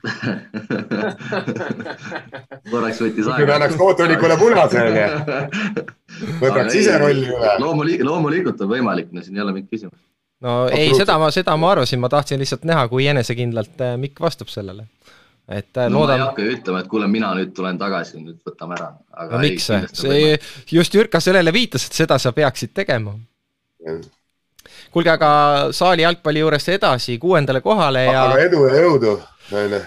[2.70, 3.40] korraks võttis aega.
[3.40, 5.06] nüüd annaks kohtunikule punase, onju.
[6.44, 7.50] võtaks ise rolli üle.
[7.60, 10.02] loomulikult, loomulikult on võimalik, no siin ei ole mingit küsimust.
[10.46, 14.16] no ei, seda ma, seda ma arvasin, ma tahtsin lihtsalt näha, kui enesekindlalt äh, Mikk
[14.24, 14.82] vastab sellele.
[15.48, 16.16] et äh, no, loodan.
[16.16, 18.88] ma ei hakka ju ütlema, et kuule, mina nüüd tulen tagasi, nüüd võtame ära.
[19.34, 20.20] no miks see,
[20.72, 23.12] just Jürka sellele viitas, et seda sa peaksid tegema
[24.90, 25.30] kuulge, aga
[25.76, 28.24] saali jalgpalli juurest edasi kuuendale kohale ja.
[28.30, 29.12] aga edu ja jõudu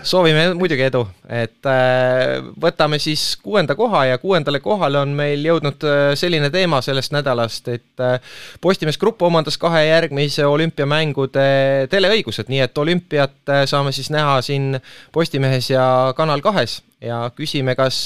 [0.03, 5.85] soovime muidugi edu, et äh, võtame siis kuuenda koha ja kuuendale kohale on meil jõudnud
[5.87, 8.17] äh, selline teema sellest nädalast, et äh,
[8.61, 11.47] Postimees Grupp omandas kahe järgmise olümpiamängude
[11.91, 14.79] teleõigused, nii et olümpiat saame siis näha siin
[15.15, 15.85] Postimehes ja
[16.17, 16.81] Kanal kahes.
[17.03, 17.97] Ja küsime, kas,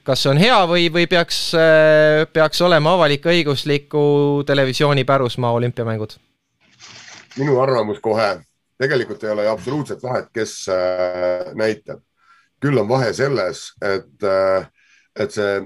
[0.00, 1.50] kas see on hea või, või peaks,
[2.32, 4.04] peaks olema avalik-õigusliku
[4.48, 6.16] televisiooni pärusmaa olümpiamängud?
[7.34, 8.28] minu arvamus kohe
[8.78, 12.02] tegelikult ei ole absoluutselt vahet, kes äh, näitab.
[12.64, 14.64] küll on vahe selles, et, äh,
[15.20, 15.64] et see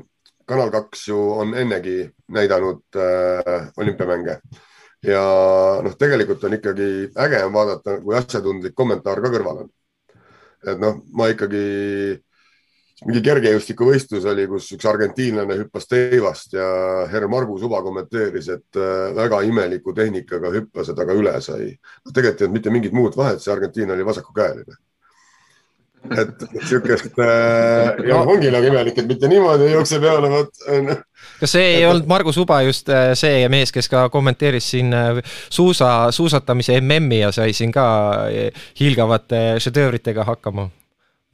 [0.49, 4.39] Kanal kaks ju on ennegi näidanud äh, olümpiamänge
[5.07, 5.23] ja
[5.85, 6.89] noh, tegelikult on ikkagi
[7.25, 9.69] äge on vaadata, kui asjatundlik kommentaar ka kõrval on.
[10.67, 12.19] et noh, ma ikkagi
[13.07, 16.67] mingi kergejõustikuvõistlus oli, kus üks argentiinlane hüppas teivast ja
[17.11, 21.71] härra Margus Uba kommenteeris, et äh, väga imeliku tehnikaga hüppas ja ta ka üle sai.
[22.13, 24.79] tegelikult ei olnud mitte mingit muud vahet, see Argentiina oli vasakukäeline.
[26.15, 30.51] et siukest äh, no, ongi nagu imelik, et mitte niimoodi jookseb peale, vot.
[31.41, 35.23] kas see ei olnud Margus Uba just äh, see mees, kes ka kommenteeris siin äh,
[35.51, 37.87] suusa, suusatamise MM-i ja sai siin ka
[38.81, 40.67] hiilgavate šedöövritega hakkama?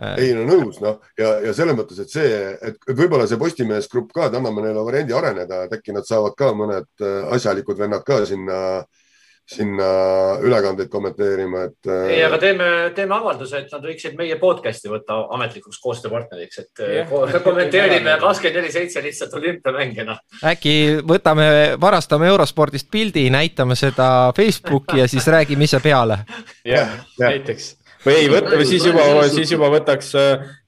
[0.04, 0.24] Äh.
[0.26, 2.34] ei no nõus, noh ja, ja selles mõttes, et see,
[2.70, 6.36] et võib-olla see Postimees grupp ka, et anname neile variandi areneda, et äkki nad saavad
[6.38, 8.58] ka mõned äh, asjalikud vennad ka sinna,
[9.48, 9.88] sinna
[10.44, 11.78] ülekandeid kommenteerima, et.
[11.88, 16.84] Äh, ei, aga teeme, teeme avalduse, et nad võiksid meie podcast'i võtta ametlikuks koostööpartneriks, et
[16.84, 17.38] yeah.
[17.44, 20.18] kommenteerime kakskümmend neli seitse lihtsalt olümpiamängijana.
[20.52, 20.74] äkki
[21.06, 21.46] võtame,
[21.80, 26.24] varastame eurospordist pildi, näitame seda Facebooki ja siis räägime ise peale.
[26.68, 27.74] jah, näiteks
[28.04, 30.12] või ei võta, siis juba, siis juba võtaks,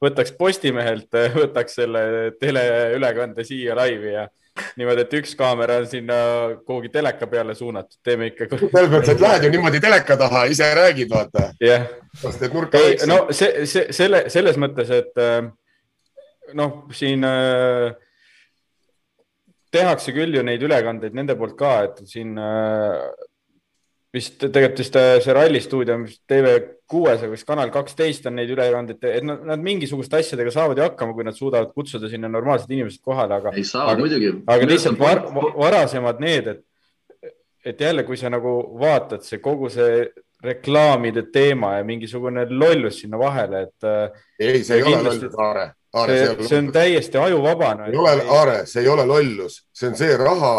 [0.03, 1.11] võtaks Postimehelt,
[1.41, 2.03] võtaks selle
[2.41, 4.27] teleülekande siia laivi ja
[4.81, 6.17] niimoodi, et üks kaamera on sinna
[6.65, 8.49] kuhugi teleka peale suunatud, teeme ikka.
[8.57, 11.51] selles mõttes, et lähed ju niimoodi teleka taha, ise räägid, vaata.
[11.61, 11.87] jah
[13.11, 15.25] no see, see, selle, selles mõttes, et
[16.55, 17.93] noh, siin äh,
[19.75, 23.01] tehakse küll ju neid ülekandeid nende poolt ka, et siin äh,
[24.17, 25.97] vist tegelikult vist äh, see Ralli stuudio,
[26.31, 30.87] TV6-s või vist Kanal kaksteist on neid ülekandeid, et nad, nad mingisuguste asjadega saavad ju
[30.87, 33.55] hakkama, kui nad suudavad kutsuda sinna normaalsed inimesed kohale, aga.
[33.57, 34.33] ei saa muidugi.
[34.53, 35.25] aga lihtsalt var,
[35.57, 37.33] varasemad need, et,
[37.73, 40.07] et jälle, kui sa nagu vaatad, see kogu see
[40.45, 43.89] reklaamide teema ja mingisugune lollus sinna vahele, et.
[43.89, 45.67] Äh, ei, see ei ole lollus, Aare.
[45.97, 47.91] Aare, see, see on täiesti ajuvabane.
[47.91, 50.57] ei ole, Aare, see ei ole lollus, see on see raha,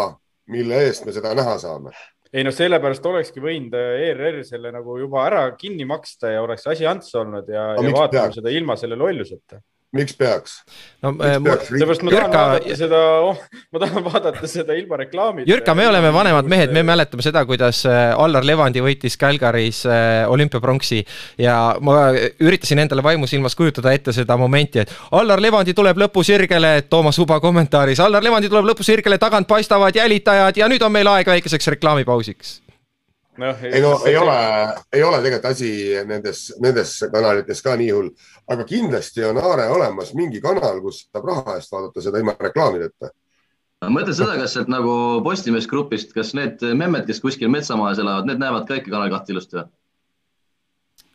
[0.50, 1.92] mille eest me seda näha saame
[2.32, 6.86] ei no sellepärast olekski võinud ERR selle nagu juba ära kinni maksta ja oleks asi
[6.88, 9.62] ants olnud ja, ja vaatame seda ilma selle lolluseta
[9.92, 10.62] miks peaks?
[11.02, 12.42] no äh, seepärast ma tahan Jürka...
[12.44, 13.38] vaadata seda oh,,
[13.72, 15.48] ma tahan vaadata seda ilma reklaamita.
[15.48, 20.28] Jürka, me oleme vanemad mehed, me mäletame seda, kuidas äh, Allar Levandi võitis Calgary's äh,
[20.28, 21.00] olümpiapronksi
[21.40, 27.18] ja ma üritasin endale vaimusilmas kujutada ette seda momenti, et Allar Levandi tuleb lõpusirgele, Toomas
[27.24, 31.72] Uba kommentaaris, Allar Levandi tuleb lõpusirgele, tagant paistavad jälitajad ja nüüd on meil aeg väikeseks
[31.78, 32.58] reklaamipausiks
[33.38, 33.54] no,.
[33.62, 34.40] ei no ei ole,
[34.92, 35.70] ei ole tegelikult asi
[36.08, 38.10] nendes, nendes kanalites ka nii hull,
[38.50, 43.12] aga kindlasti on Aare olemas mingi kanal, kus saab raha eest vaadata seda ilma reklaamideta
[43.84, 44.92] ma mõtlen seda, kas sealt nagu
[45.26, 49.34] Postimees grupist, kas need memmed, kes kuskil metsamajas elavad, need näevad ka ikka Kanal kahte
[49.34, 49.68] ilusti või?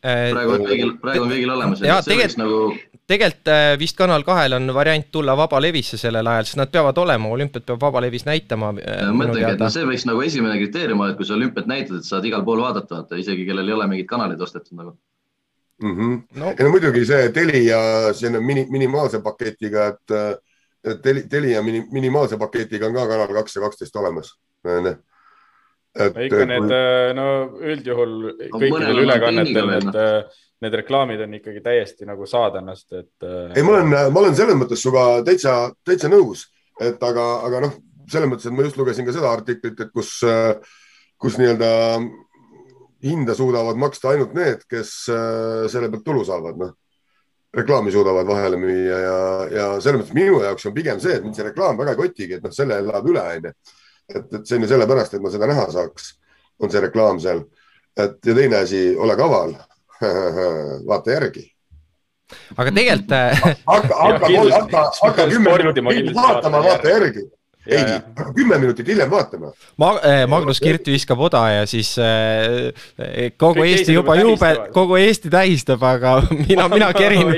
[0.03, 1.83] Äh, praegu on kõigil, praegu on kõigil olemas.
[1.83, 2.57] ja tegelikult nagu
[3.07, 7.31] tegelikult äh, vist Kanal kahel on variant tulla vabalevisse sellel ajal, sest nad peavad olema,
[7.35, 8.71] olümpiat peab vabalevis näitama.
[8.79, 11.99] Äh, mõtlengi, et no see võiks nagu esimene kriteerium olla, et kui sa olümpiat näitad,
[11.99, 14.95] et saad igal pool vaadata, vaata isegi kellel ei ole mingit kanalit ostetud nagu
[15.83, 15.95] mm.
[15.97, 16.21] -hmm.
[16.39, 16.53] No.
[16.57, 17.79] ja no muidugi see Telia
[18.13, 23.61] selline mini, minimaalse paketiga, et Teli, Telia mini, minimaalse paketiga on ka Kanal kaks ja
[23.61, 24.37] kaksteist olemas.
[25.93, 26.71] Et, ikka need,
[27.13, 27.25] no
[27.61, 28.13] üldjuhul
[28.49, 29.99] kõikidel ülekannetel need
[30.63, 33.15] need reklaamid on ikkagi täiesti nagu saadanast, et.
[33.23, 36.47] Äh, ei, ma olen, ma olen selles mõttes sinuga täitsa, täitsa nõus,
[36.81, 37.79] et aga, aga noh,
[38.11, 40.15] selles mõttes, et ma just lugesin ka seda artiklit, et kus,
[41.21, 41.73] kus nii-öelda
[43.03, 46.77] hinda suudavad maksta ainult need, kes äh, selle pealt tulu saavad, noh
[47.53, 49.17] reklaami suudavad vahele müüa ja,
[49.51, 52.37] ja selles mõttes minu jaoks on pigem see, et mind see reklaam väga ei kotigi,
[52.39, 53.51] et noh, selle elab üle, onju.
[54.09, 56.07] et, et see on ju sellepärast, et ma seda näha saaks,
[56.63, 57.43] on see reklaam seal.
[57.93, 59.53] et ja teine asi, ole kaval
[60.89, 61.45] vaata järgi.
[62.57, 63.15] aga tegelikult.
[63.67, 64.27] hakka, hakka,
[64.57, 67.27] hakka, hakka kümme minutit vaatama, vaata järgi
[67.67, 67.99] ei,
[68.35, 69.89] kümme minutit hiljem vaatame Ma,.
[70.03, 74.97] Eh, Magnus Kirt viskab oda ja siis eh, eh kogu Kõik Eesti juba jube, kogu
[74.99, 77.31] Eesti tähistab, aga mina, mina kerin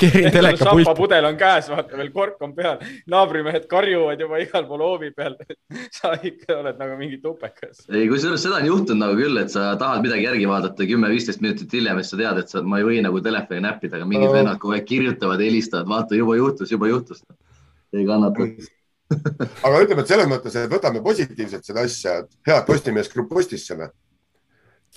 [0.00, 0.94] kerin teleka pulti.
[0.98, 5.38] pudel on käes, vaata veel kork on peal, naabrimehed karjuvad juba igal pool hoovi peal
[6.00, 7.86] sa ikka oled nagu mingi tupekas.
[7.92, 11.78] ei, kusjuures seda on juhtunud nagu küll, et sa tahad midagi järgi vaadata kümme-viisteist minutit
[11.78, 14.34] hiljem ja siis sa tead, et sa, ma ei või nagu telefoni näppida, aga mingid
[14.34, 17.22] vennad kogu aeg kirjutavad, helistavad, vaata juba juhtus, juba juhtus.
[17.94, 18.50] ei kannata
[19.66, 23.66] aga ütleme, et selles mõttes, et võtame positiivselt seda asja, et head Postimees Grupp ostis
[23.66, 23.90] selle.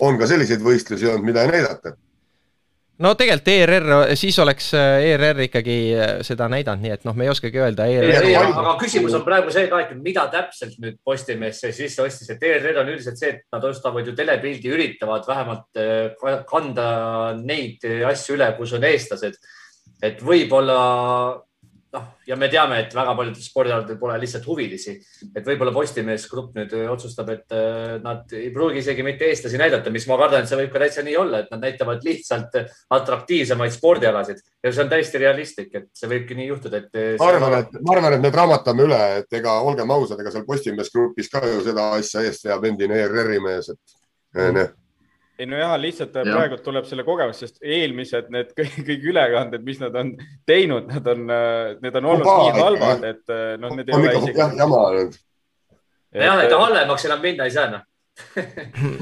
[0.02, 1.94] on ka selliseid võistlusi olnud, mida ei näidata
[3.02, 3.86] no tegelikult ERR,
[4.18, 5.76] siis oleks ERR ikkagi
[6.26, 8.20] seda näidanud, nii et noh, me ei oskagi öelda e.
[8.36, 12.82] aga küsimus on praegu see ka, et mida täpselt nüüd Postimees sisse ostis, et ERR
[12.84, 16.86] on üldiselt see, et nad ostavad ju telepildi, üritavad vähemalt äh, kanda
[17.40, 19.42] neid asju üle, kus on eestlased.
[20.04, 20.78] et võib-olla
[21.94, 24.94] noh, ja me teame, et väga paljudel spordialadel pole lihtsalt huvilisi,
[25.30, 29.92] et võib-olla Postimees Grupp nüüd otsustab, et äh, nad ei pruugi isegi mitte eestlasi näidata,
[29.94, 32.58] mis ma kardan, et see võib ka täitsa nii olla, et nad näitavad lihtsalt
[32.98, 34.42] atraktiivsemaid spordialasid.
[34.64, 37.02] Ja see on täiesti realistlik, et see võibki nii juhtuda, et.
[37.20, 40.46] ma arvan, et ma arvan, et me draamatame üle, et ega olgem ausad, ega seal
[40.48, 44.00] Postimees Grupis ka ju seda asja eest veab endine ERR-i mees, et
[44.34, 44.80] mm
[45.38, 46.24] ei no jah, lihtsalt ja.
[46.26, 50.12] praegu tuleb selle kogemus, sest eelmised need kõik, kõik ülekanded, mis nad on
[50.46, 51.24] teinud, nad on,
[51.82, 54.38] need on olnud Oba, nii halvad, et noh, need ei ole isegi.
[54.38, 55.18] jah, jama olnud.
[56.14, 57.90] jah, et halvemaks enam minna ei saa noh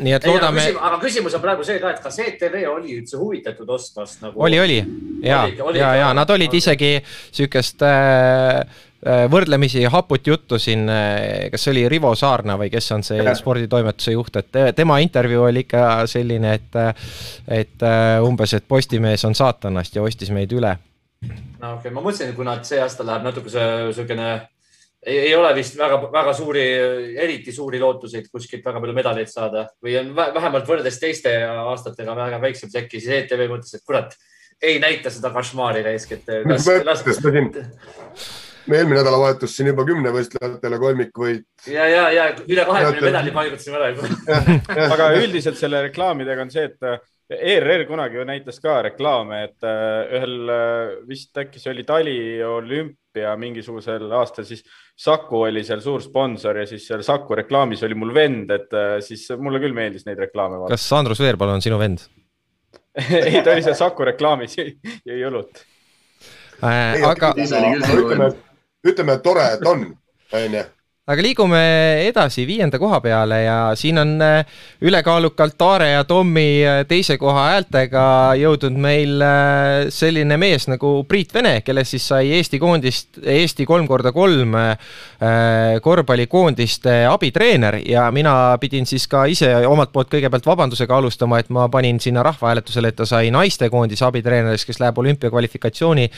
[0.01, 0.62] nii et loodame.
[0.72, 4.41] aga küsimus on praegu see ka, et kas ETV oli üldse huvitatud ostmast nagu?
[4.41, 4.78] oli, oli
[5.20, 5.43] ja,
[5.76, 6.95] ja, ja nad olid isegi
[7.28, 8.66] sihukest äh, Äh,
[9.03, 13.34] võrdlemisi haput juttu siin, äh, kas see oli Rivo Saarna või kes on see ja.
[13.34, 16.80] sporditoimetuse juht, et tema intervjuu oli ikka selline, et,
[17.50, 20.76] et äh, umbes, et Postimees on saatanast ja ostis meid üle.
[21.22, 24.28] no okei okay., ma mõtlesin, et kuna see aasta läheb natuke see niisugune
[25.03, 26.64] ei, ei ole vist väga, väga suuri,
[27.24, 32.38] eriti suuri lootuseid kuskilt väga palju medaleid saada või on vähemalt võrreldes teiste aastatega väga
[32.42, 34.14] väiksem sekki, siis ETV mõtles, et kurat,
[34.62, 37.03] ei näita seda košmaari raisk, et las, las
[38.66, 41.46] me eelmine nädalavahetus siin juba kümnevõistlejatele kolmikvõit.
[41.70, 44.10] ja, ja, ja üle kahekümne medali paigutasime ära juba.
[44.96, 46.92] aga üldiselt selle reklaamidega on see, et
[47.32, 52.16] ERR kunagi ju näitas ka reklaame, et äh, ühel äh, vist äkki see oli Tali
[52.44, 54.64] olümpia mingisugusel aastal, siis
[54.98, 58.96] Saku oli seal suur sponsor ja siis seal Saku reklaamis oli mul vend, et äh,
[59.04, 60.76] siis mulle küll meeldis neid reklaame vaadata.
[60.76, 62.04] kas Andrus Veerpalu on sinu vend
[63.00, 65.64] ei, ta oli seal Saku reklaamis, jõi õlut
[66.62, 67.04] äh,.
[67.08, 67.34] aga.
[68.85, 69.85] Ütleme, ütleme, et tore, et on,
[70.39, 70.64] onju
[71.03, 71.61] aga liigume
[72.07, 74.44] edasi viienda koha peale ja siin on äh,
[74.86, 78.05] ülekaalukalt Aare ja Tommi äh, teise koha häältega
[78.38, 83.88] jõudnud meil äh, selline mees nagu Priit Vene, kellest siis sai Eesti koondist, Eesti kolm
[83.90, 84.55] korda kolm
[85.82, 87.76] korvpallikoondiste abitreener.
[87.86, 92.22] Ja mina pidin siis ka ise omalt poolt kõigepealt vabandusega alustama, et ma panin sinna
[92.26, 96.09] rahvahääletusele, et ta sai naistekoondise abitreeneriks, kes läheb olümpiakvalifikatsiooni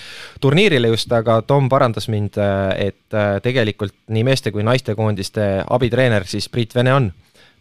[0.41, 2.41] turniirile just, aga Tom parandas mind,
[2.81, 7.13] et tegelikult nii meeste kui naiste naistekoondiste abitreener siis Priit Vene on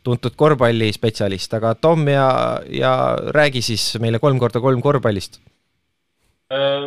[0.04, 2.28] tuntud korvpallispetsialist, aga Tom ja,
[2.68, 2.94] ja
[3.36, 5.40] räägi siis meile kolm korda kolm korvpallist.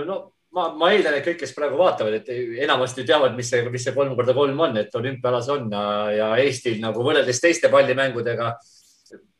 [0.06, 0.18] no
[0.56, 2.30] ma, ma eeldan, et kõik, kes praegu vaatavad, et
[2.64, 6.80] enamasti teavad, mis see, mis see kolm korda kolm on, et olümpialas on ja, Eestil
[6.82, 8.54] nagu võrreldes teiste pallimängudega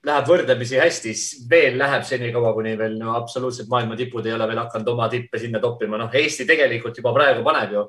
[0.06, 1.14] läheb võrdlemisi hästi,
[1.50, 5.40] veel läheb senikaua, kuni veel no, absoluutselt maailma tipud ei ole veel hakanud oma tippe
[5.42, 5.98] sinna toppima.
[6.00, 7.88] noh, Eesti tegelikult juba praegu paneb ju,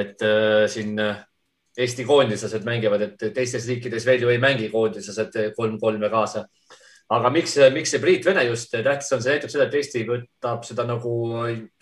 [0.00, 0.94] et äh, siin
[1.80, 6.44] Eesti koondislased mängivad, et teistes riikides veel ju ei mängi koondislased kolm-kolme kaasa.
[7.10, 10.62] aga miks, miks see Priit Vene just tähtis on, see näitab seda, et Eesti võtab
[10.62, 11.14] seda nagu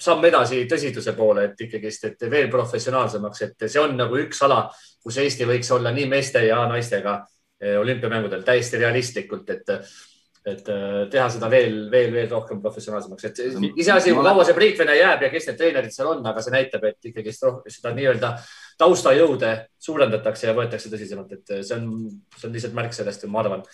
[0.01, 4.63] samm edasi tõsiduse poole, et ikkagist, et veel professionaalsemaks, et see on nagu üks ala,
[5.05, 7.19] kus Eesti võiks olla nii meeste ja naistega
[7.61, 9.77] eh, olümpiamängudel täiesti realistlikult, et
[10.49, 10.69] et
[11.13, 13.41] teha seda veel, veel, veel rohkem professionaalsemaks, et
[13.83, 16.55] iseasi, kui kaua see Priit Vene jääb ja kes need treenerid seal on, aga see
[16.55, 17.45] näitab, et ikkagist
[17.75, 18.31] seda nii-öelda
[18.79, 19.53] taustajõude
[19.83, 23.65] suurendatakse ja võetakse tõsisemalt, et see on, see on lihtsalt märk sellest, ma arvan.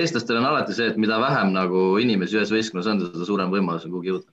[0.00, 3.84] eestlastel on alati see, et mida vähem nagu inimesi ühes võistkonnas on, seda suurem võimalus
[3.86, 4.32] on kuhugi jõuda.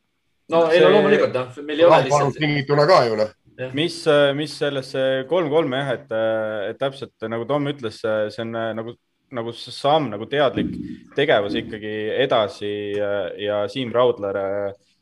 [0.54, 2.40] no ei no loomulikult noh, meil ei ole lihtsalt.
[2.40, 3.36] tingituna ka ju noh
[3.74, 3.98] mis,
[4.38, 6.16] mis sellesse kolm-kolme jah, et,
[6.72, 8.94] et täpselt nagu Tom ütles, see on nagu,
[9.34, 10.74] nagu samm, nagu teadlik
[11.18, 12.72] tegevus ikkagi edasi
[13.42, 14.40] ja Siim Raudler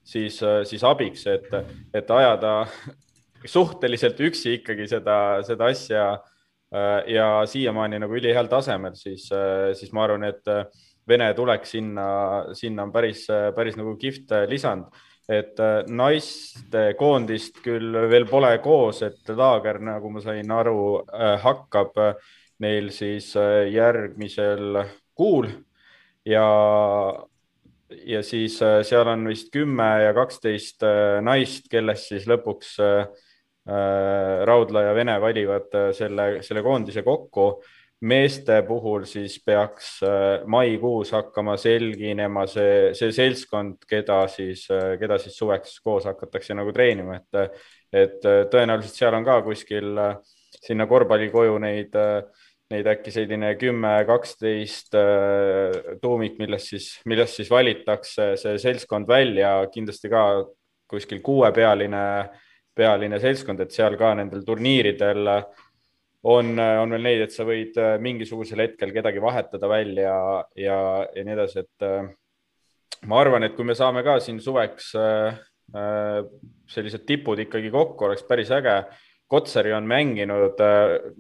[0.05, 1.49] siis, siis abiks, et,
[1.93, 2.61] et ajada
[3.49, 9.93] suhteliselt üksi ikkagi seda, seda asja äh, ja siiamaani nagu üliheal tasemel, siis, äh, siis
[9.95, 10.65] ma arvan, et äh,
[11.05, 12.05] Vene tuleks sinna,
[12.57, 14.87] sinna on päris, päris nagu kihvt lisand.
[15.29, 21.03] Et naistekoondist küll veel pole koos, et laager, nagu ma sain aru,
[21.43, 21.93] hakkab
[22.65, 23.27] neil siis
[23.69, 24.81] järgmisel
[25.13, 25.51] kuul.
[26.25, 26.47] Ja,
[28.01, 30.89] ja siis seal on vist kümme ja kaksteist
[31.21, 33.05] naist, kellest siis lõpuks Äh,
[34.45, 37.63] Raudla ja Vene valivad äh, selle, selle koondise kokku.
[38.05, 44.67] meeste puhul siis peaks äh, maikuus hakkama selginema see, see seltskond, keda siis,
[44.99, 47.61] keda siis suveks koos hakatakse nagu treenima, et,
[47.93, 49.95] et tõenäoliselt seal on ka kuskil
[50.59, 51.95] sinna korvpallikoju neid
[52.69, 54.95] neid äkki selline kümme, kaksteist
[56.01, 60.25] tuumik, millest siis, millest siis valitakse see seltskond välja, kindlasti ka
[60.91, 62.44] kuskil kuuepealine äh,
[62.75, 65.29] pealine seltskond, et seal ka nendel turniiridel
[66.25, 70.15] on, on veel neid, et sa võid äh, mingisugusel hetkel kedagi vahetada välja
[70.57, 70.77] ja,
[71.13, 72.07] ja nii edasi, et äh,
[73.09, 75.37] ma arvan, et kui me saame ka siin suveks äh,
[76.69, 78.79] sellised tipud ikkagi kokku, oleks päris äge.
[79.25, 80.59] Kotsari on mänginud,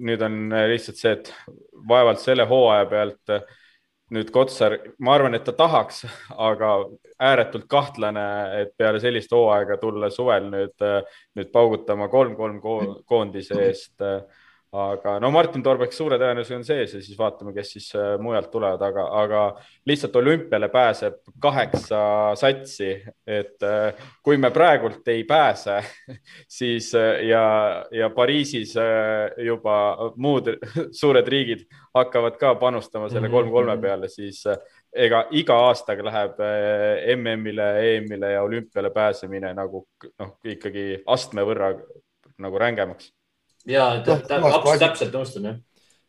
[0.05, 0.35] nüüd on
[0.69, 1.31] lihtsalt see, et
[1.89, 3.31] vaevalt selle hooaja pealt
[4.13, 6.03] nüüd Kotsar, ma arvan, et ta tahaks,
[6.37, 6.71] aga
[7.21, 8.25] ääretult kahtlane,
[8.61, 10.85] et peale sellist hooaega tulla suvel nüüd,
[11.35, 12.59] nüüd paugutama kolm-kolm
[13.09, 14.05] koondise eest
[14.75, 18.49] aga no Martin Torbek suure tõenäosusega on sees ja siis vaatame, kes siis äh, mujalt
[18.51, 19.41] tulevad, aga, aga
[19.87, 21.99] lihtsalt olümpiale pääseb kaheksa
[22.39, 22.91] satsi,
[23.27, 25.79] et äh, kui me praegult ei pääse,
[26.59, 27.45] siis äh, ja,
[27.91, 28.75] ja Pariisis
[29.45, 29.77] juba
[30.21, 30.51] muud
[31.01, 31.65] suured riigid
[31.95, 33.83] hakkavad ka panustama selle kolm-kolme mhm.
[33.83, 34.43] peale, siis
[34.95, 36.39] ega iga aastaga läheb
[37.15, 39.85] MM-ile, EM-ile ja olümpiale pääsemine nagu
[40.19, 41.73] noh, ikkagi astme võrra
[42.41, 43.13] nagu rängemaks
[43.69, 45.57] ja no, täpselt nõustun jah.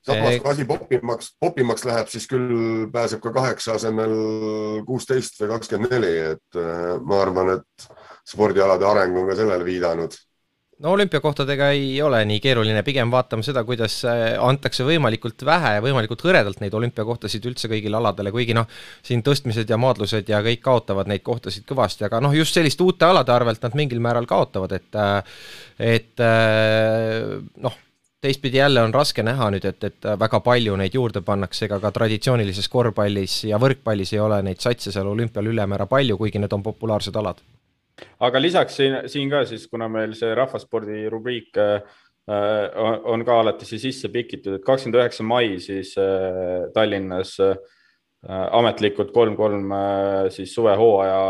[0.06, 4.14] samas kui asi popimaks, popimaks läheb, siis küll pääseb ka kaheksa asemel
[4.88, 7.90] kuusteist või kakskümmend neli, et äh, ma arvan, et
[8.26, 10.16] spordialade areng on ka sellele viidanud
[10.78, 15.84] no olümpiakohtadega ei ole nii keeruline, pigem vaatame seda, kuidas äh, antakse võimalikult vähe ja
[15.84, 18.68] võimalikult hõredalt neid olümpiakohtasid üldse kõigile aladele, kuigi noh,
[19.06, 23.08] siin tõstmised ja maadlused ja kõik kaotavad neid kohtasid kõvasti, aga noh, just selliste uute
[23.08, 25.34] alade arvelt nad mingil määral kaotavad, et äh,
[25.96, 27.82] et äh, noh,
[28.20, 31.92] teistpidi jälle on raske näha nüüd, et, et väga palju neid juurde pannakse, ega ka
[31.94, 36.64] traditsioonilises korvpallis ja võrkpallis ei ole neid satse seal olümpial ülemäära palju, kuigi need on
[36.66, 37.40] populaarsed alad
[38.20, 41.80] aga lisaks siin, siin ka siis, kuna meil see rahvaspordi rubriik äh,
[42.26, 47.56] on, on ka alati siia sisse pikitud, et kakskümmend üheksa mai siis äh, Tallinnas äh,
[48.26, 51.20] ametlikult kolm-kolm äh, siis suvehooaja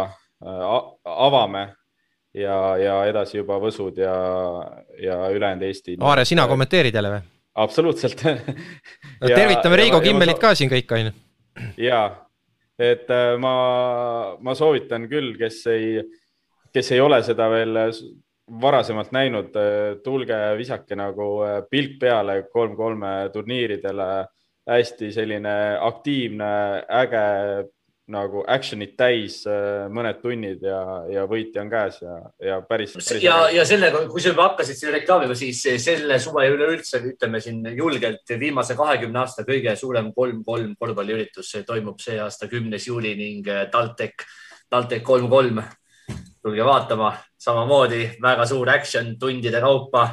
[1.07, 1.63] avame
[2.37, 4.17] ja, ja edasi juba Võsud ja,
[5.01, 5.97] ja ülejäänud Eesti.
[6.05, 7.25] Aare, sina kommenteerid jälle või?
[7.57, 11.15] absoluutselt no, tervitame Reigo Kimmelit ka siin kõik, on ju.
[11.87, 12.03] ja,
[12.77, 13.09] et
[13.41, 13.57] ma,
[14.45, 16.03] ma soovitan küll, kes ei
[16.73, 17.79] kes ei ole seda veel
[18.63, 19.57] varasemalt näinud,
[20.05, 24.27] tulge visake nagu äh, pilk peale kolm-kolme turniiridele.
[24.67, 26.47] hästi selline aktiivne,
[26.91, 27.69] äge
[28.11, 30.79] nagu action'it täis äh, mõned tunnid ja,
[31.11, 33.23] ja võitja on käes ja, ja päris, päris.
[33.23, 37.67] ja, ja sellega, kui sa juba hakkasid selle reklaamiga, siis selle suve üleüldse ütleme siin
[37.75, 43.67] julgelt viimase kahekümne aasta kõige suurem kolm-kolm korvpalliüritus toimub see aasta, kümnes juuli ning äh,
[43.75, 44.23] TalTech,
[44.71, 45.63] TalTech kolm-kolm
[46.47, 47.11] tulge vaatama,
[47.43, 50.09] samamoodi väga suur action tundide kaupa.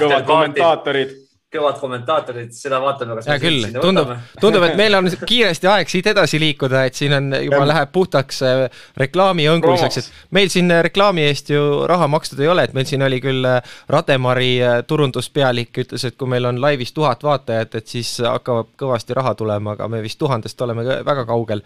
[0.00, 1.12] Kõvad kommentaatorid
[1.50, 3.26] kõvad kommentaatorid, seda vaatame, kas.
[3.26, 7.32] hea küll, tundub, tundub, et meil on kiiresti aeg siit edasi liikuda, et siin on
[7.34, 7.68] juba ja.
[7.72, 12.68] läheb puhtaks äh, reklaamihõnguliseks, et meil siin äh, reklaami eest ju raha makstud ei ole,
[12.68, 13.58] et meil siin oli küll äh,
[13.90, 14.52] Rademari
[14.86, 19.74] turunduspealik ütles, et kui meil on laivis tuhat vaatajat, et siis hakkab kõvasti raha tulema,
[19.74, 21.64] aga me vist tuhandest oleme väga kaugel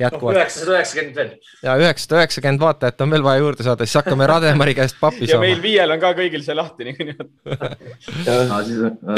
[0.00, 0.40] jätkuvalt no,.
[0.40, 1.52] üheksasada üheksakümmend veel.
[1.68, 5.44] ja üheksasada üheksakümmend vaatajat on veel vaja juurde saada, siis hakkame Rademari käest pappi saama.
[5.44, 7.16] ja meil viiel on ka kõigil see lahti niikuinii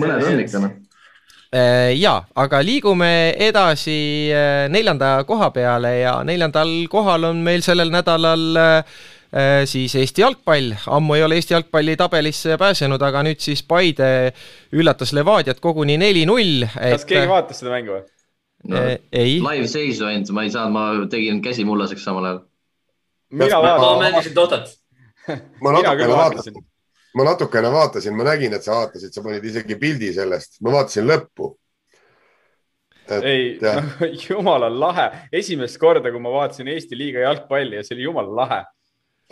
[0.00, 0.74] mõned on ikka noh
[1.52, 3.96] äh, ja, aga liigume edasi
[4.32, 9.02] äh, neljanda koha peale ja neljandal kohal on meil sellel nädalal äh,
[9.68, 14.32] siis Eesti jalgpall, ammu ei ole Eesti jalgpalli tabelisse pääsenud, aga nüüd siis Paide
[14.76, 16.98] üllatas Levadiat koguni neli-null et....
[16.98, 18.02] kas keegi vaatas seda mängu või
[18.72, 18.82] no,?
[19.12, 19.38] ei.
[19.40, 22.44] live seisu ainult, ma ei saanud, ma tegin käsi mullaseks samal ajal.
[23.32, 23.88] mina vaatasin.
[23.88, 24.76] ma mängisin Dotat.
[25.60, 26.60] ma natukene vaatasin
[27.14, 31.08] ma natukene vaatasin, ma nägin, et sa vaatasid, sa panid isegi pildi sellest, ma vaatasin
[31.08, 31.52] lõppu.
[33.22, 33.72] ei, no,
[34.28, 38.60] jumala lahe, esimest korda, kui ma vaatasin Eesti liiga jalgpalli ja see oli jumala lahe.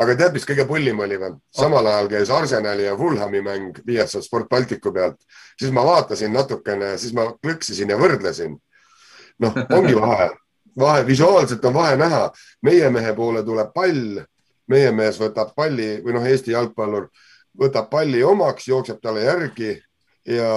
[0.00, 1.32] aga tead, mis kõige pullim oli või?
[1.56, 5.20] samal ajal käis Arsenali ja Fulhami mäng Viasat Sport Balticu pealt,
[5.60, 8.58] siis ma vaatasin natukene, siis ma klõksisin ja võrdlesin.
[9.40, 10.28] noh, ongi vahe,
[10.78, 12.28] vahe, visuaalselt on vahe näha.
[12.62, 14.20] meie mehe poole tuleb pall,
[14.68, 17.08] meie mees võtab palli või noh, Eesti jalgpallur
[17.59, 19.74] võtab palli omaks, jookseb talle järgi
[20.28, 20.51] ja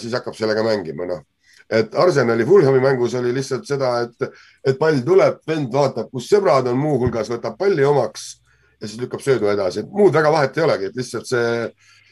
[0.00, 1.22] siis hakkab sellega mängima, noh.
[1.70, 4.30] et Arsenali Fulhami mängus oli lihtsalt seda, et,
[4.66, 8.30] et pall tuleb, vend vaatab, kus sõbrad on, muuhulgas võtab palli omaks
[8.80, 11.52] ja siis lükkab söödu edasi, muud väga vahet ei olegi, et lihtsalt see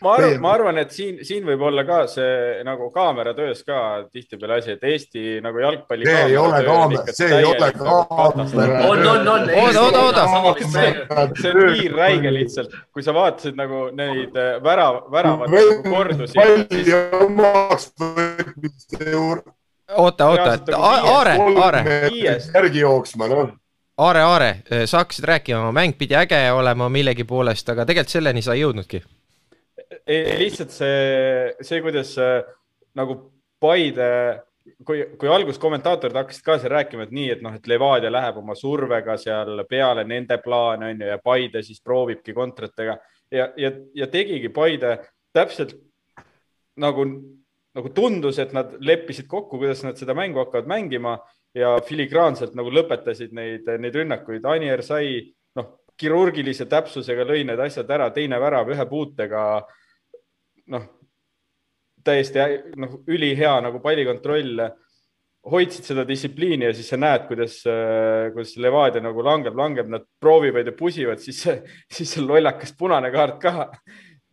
[0.03, 3.79] ma arvan, ma arvan, et siin, siin võib olla ka see nagu kaamera töös ka
[4.13, 6.09] tihtipeale asi, et Eesti nagu jalgpalli.
[6.09, 8.83] see ei ole kaamera, see ei ole kaamera.
[8.89, 9.49] on, on, on.
[9.63, 10.67] oota, oota, oota.
[11.41, 16.39] see on nii räige lihtsalt, kui sa vaatasid nagu neid äh, värav, väravate nagu kordusi.
[16.39, 19.57] palli omaks võtmiste juurde.
[19.97, 21.83] oota, oota, et nagu Aare, Aare.
[22.13, 23.51] järgi jooksma, noh
[24.03, 24.53] Aare, Aare,
[24.89, 29.03] sa hakkasid rääkima, mäng pidi äge olema millegi poolest, aga tegelikult selleni sa ei jõudnudki
[30.41, 32.17] lihtsalt see, see, kuidas
[32.99, 33.19] nagu
[33.63, 34.09] Paide
[34.87, 38.39] kui, kui alguses kommentaatorid hakkasid ka seal rääkima, et nii, et noh, et Levadia läheb
[38.41, 42.97] oma survega seal peale nende plaane on ju ja Paide siis proovibki kontratega
[43.33, 44.97] ja, ja, ja tegigi Paide
[45.35, 45.75] täpselt
[46.81, 47.07] nagu,
[47.77, 51.17] nagu tundus, et nad leppisid kokku, kuidas nad seda mängu hakkavad mängima
[51.57, 54.45] ja filigraanselt nagu lõpetasid neid, neid rünnakuid.
[54.49, 59.63] Anier sai noh, kirurgilise täpsusega lõi need asjad ära, teine värav ühe puutega.
[60.73, 60.89] Noh,
[62.05, 62.43] täiesti
[62.81, 64.65] noh, ülihea nagu pallikontroll,
[65.53, 67.61] hoidsid seda distsipliini ja siis sa näed, kuidas,
[68.35, 71.43] kuidas Levadia nagu langeb, langeb, nad proovivad ja pusivad, siis,
[71.95, 73.69] siis see lollakas punane kaart ka,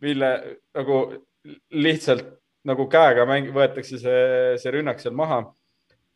[0.04, 0.30] mille
[0.76, 1.00] nagu
[1.74, 2.36] lihtsalt
[2.68, 4.22] nagu käega mäng, võetakse see,
[4.60, 5.42] see rünnak seal maha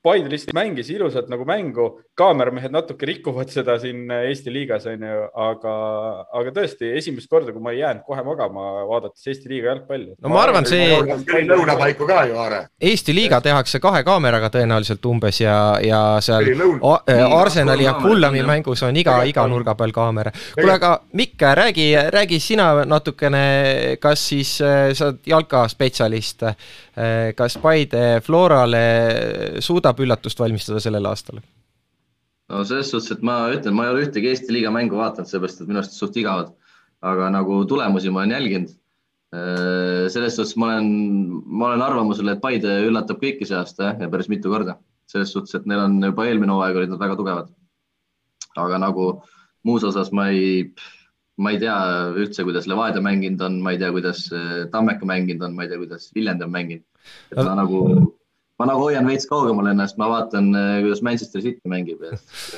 [0.04, 1.86] Paide lihtsalt mängis ilusalt nagu mängu,
[2.18, 5.76] kaameramehed natuke rikuvad seda siin Eesti liigas onju, aga,
[6.40, 10.12] aga tõesti esimest korda, kui ma ei jäänud kohe magama, vaadates Eesti liiga jalgpalli.
[10.20, 10.98] no ma arvan, see.
[11.48, 12.58] lõunapaiku ka ju, Aare.
[12.84, 16.52] Eesti liiga tehakse kahe kaameraga tõenäoliselt umbes ja, ja seal
[17.38, 20.34] Arsenali ja Fulhami mängus on iga, iga nurga peal kaamera.
[20.54, 27.56] kuule, aga Mikk, räägi, räägi sina natukene, kas siis äh, sa oled jalkaspetsialist, äh, kas
[27.62, 28.84] Paide Florale
[29.64, 31.40] suudab saab üllatust valmistada sellel aastal?
[32.50, 35.62] no selles suhtes, et ma ütlen, ma ei ole ühtegi Eesti liiga mängu vaadanud, seepärast
[35.62, 36.50] et minu arust suht igavad,
[37.00, 38.74] aga nagu tulemusi ma olen jälginud.
[39.34, 40.90] Äh, selles suhtes ma olen,
[41.46, 44.76] ma olen arvamusel, et Paide üllatab kõiki see aasta ja päris mitu korda.
[45.08, 47.48] selles suhtes, et neil on juba eelmine hooaeg olid nad väga tugevad.
[48.56, 49.08] aga nagu
[49.64, 50.74] muus osas ma ei,
[51.36, 51.78] ma ei tea
[52.12, 55.72] üldse, kuidas Levadia mänginud on, ma ei tea, kuidas äh, Tammeka mänginud on, ma ei
[55.72, 56.84] tea, kuidas Viljandi on mänginud.
[57.32, 57.80] et ma nagu
[58.60, 62.04] ma nagu hoian veits kaugemal ennast, ma vaatan, äh, kuidas Manchester City mängib.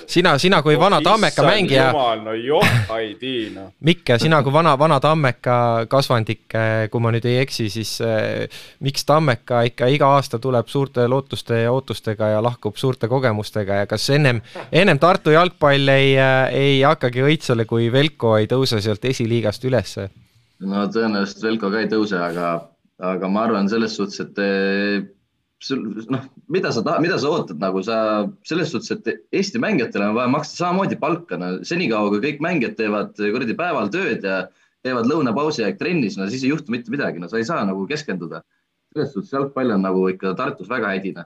[0.06, 1.86] sina, sina kui vana Tammeka mängija.
[2.24, 2.66] no joh,
[2.98, 3.70] ei tii noh.
[3.80, 8.44] Mikk, sina kui vana, vana Tammeka kasvandik, äh, kui ma nüüd ei eksi, siis äh,
[8.84, 13.88] miks Tammeka ikka iga aasta tuleb suurte lootuste ja ootustega ja lahkub suurte kogemustega ja
[13.88, 14.42] kas ennem,
[14.72, 16.12] ennem Tartu jalgpall ei,
[16.52, 20.10] ei hakkagi õitsele, kui Velko ei tõuse sealt esiliigast ülesse?
[20.60, 22.56] no tõenäoliselt Velko ka ei tõuse, aga,
[23.00, 25.14] aga ma arvan selles suhtes, et
[26.12, 27.96] noh, mida sa, mida sa ootad nagu sa
[28.46, 32.76] selles suhtes, et Eesti mängijatele on vaja maksta samamoodi palka, no senikaua kui kõik mängijad
[32.78, 34.44] teevad kuradi päeval tööd ja
[34.86, 37.86] teevad lõunapausi aeg trennis, no siis ei juhtu mitte midagi, no sa ei saa nagu
[37.88, 38.42] keskenduda.
[38.92, 41.24] selles suhtes jalgpall on nagu ikka Tartus väga hädine.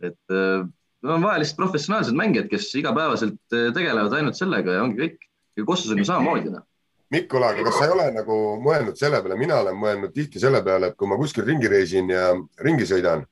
[0.00, 0.62] et äh,
[1.02, 5.28] no, on vaja lihtsalt professionaalsed mängijad, kes igapäevaselt äh, tegelevad ainult sellega ja ongi kõik.
[5.56, 6.68] ja Kossus on ju samamoodi noh
[7.08, 10.60] Mikul, aga kas sa ei ole nagu mõelnud selle peale, mina olen mõelnud tihti selle
[10.64, 13.22] peale, et kui ma kuskil ringi reisin ja ringi sõidan,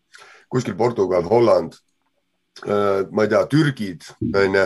[0.49, 1.75] kuskil Portugal, Holland,
[2.67, 4.65] äh, ma ei tea, Türgid, onju,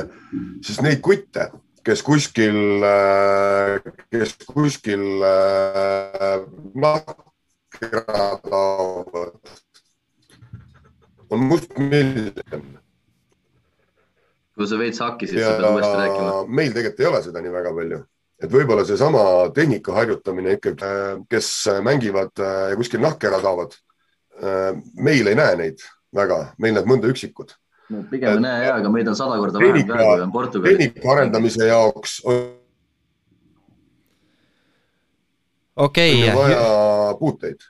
[0.65, 1.51] siis neid kutte,
[1.87, 3.81] kes kuskil, äh,
[4.13, 5.05] kes kuskil
[6.85, 9.57] nahkera äh, taovad,
[11.31, 12.71] on mustmiljon.
[14.61, 16.33] kui sa veits hakkisid, sa pead uuesti rääkima.
[16.53, 18.01] meil tegelikult ei ole seda nii väga palju
[18.41, 19.23] et võib-olla seesama
[19.57, 20.97] tehnika harjutamine ikkagi,
[21.33, 21.49] kes
[21.85, 23.90] mängivad ja kuskil nahkera taovad Äh,
[24.97, 25.83] meil ei näe neid
[26.17, 27.55] väga, meil näeb mõnda üksikut
[27.91, 28.05] no,.
[28.11, 30.79] pigem ei näe ja, aga meid on sada korda vähem ka, kui on Portugalis.
[30.79, 32.41] tehnika arendamise jaoks on
[35.77, 36.35] okei okay..
[36.37, 37.69] vaja puuteid,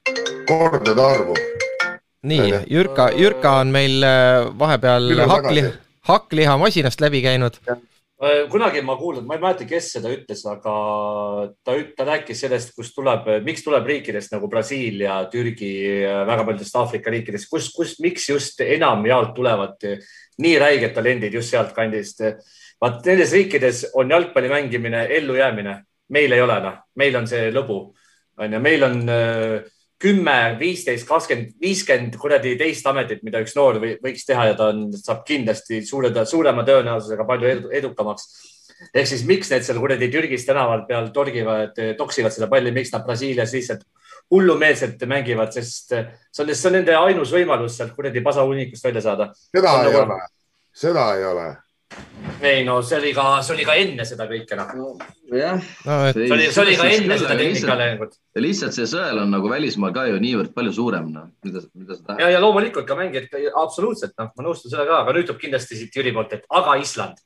[0.49, 1.37] kordade arvu.
[2.23, 5.77] nii, Jürka, Jürka on meil äh, vahepeal hakkliha,
[6.09, 7.79] hakklihamasinast läbi käinud Äh,
[8.53, 10.75] kunagi ma kuulnud, ma ei mäleta, kes seda ütles, aga
[11.65, 15.71] ta, ta rääkis sellest, kust tuleb, miks tuleb riikidest nagu Brasiilia, Türgi,
[16.29, 19.87] väga paljudest Aafrika riikidest, kus, kus, miks just enamjaolt tulevad
[20.41, 22.21] nii räiged talendid just sealtkandist.
[22.81, 25.75] vaat nendes riikides on jalgpalli mängimine ellujäämine,
[26.13, 27.81] meil ei ole, noh, meil on see lõbu,
[28.41, 29.61] on ju, meil on äh,
[30.01, 34.87] kümme, viisteist, kakskümmend, viiskümmend kuradi teist ametit, mida üks noor võiks teha ja ta on,
[34.97, 38.27] saab kindlasti suure, suurema tõenäosusega palju edu, edukamaks.
[38.95, 43.05] ehk siis miks need seal kuradi Türgis tänaval peal torgivad, toksivad seda palli, miks nad
[43.05, 43.85] Brasiilias lihtsalt
[44.31, 49.33] hullumeelselt mängivad, sest see on, see on nende ainus võimalus sealt kuradi pasahunnikust välja saada.
[49.53, 50.05] seda ei nagu...
[50.07, 50.21] ole,
[50.87, 51.51] seda ei ole
[52.41, 54.91] ei no see oli ka, see oli ka enne seda kõike noh no,.
[55.37, 55.97] jah no,.
[56.15, 58.15] see oli, see oli ka enne seda tehnikaarengut.
[58.45, 62.05] lihtsalt see sõel on nagu välismaal ka ju niivõrd palju suurem, noh, mida, mida sa
[62.05, 62.23] tahad.
[62.25, 63.29] ja, ja loomulikult ka mängijad,
[63.63, 67.21] absoluutselt, noh, ma nõustun sellega, aga nüüd tuleb kindlasti siit Jüri poolt, et aga Island.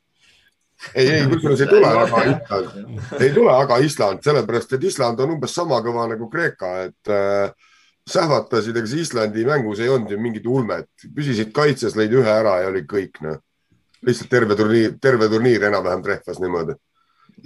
[0.91, 5.37] ei, ei, kusjuures ei tule aga Island, ei tule aga Island, sellepärast et Island on
[5.37, 7.71] umbes sama kõva nagu Kreeka, et äh,
[8.09, 12.59] sähvatasid, ega see Islandi mängus ei olnud ju mingit ulmet, püsisid kaitses, lõid ühe ära
[12.65, 13.39] ja oli kõik, noh
[14.05, 16.75] lihtsalt terve turniir, terve turniir enam-vähem trehvas niimoodi.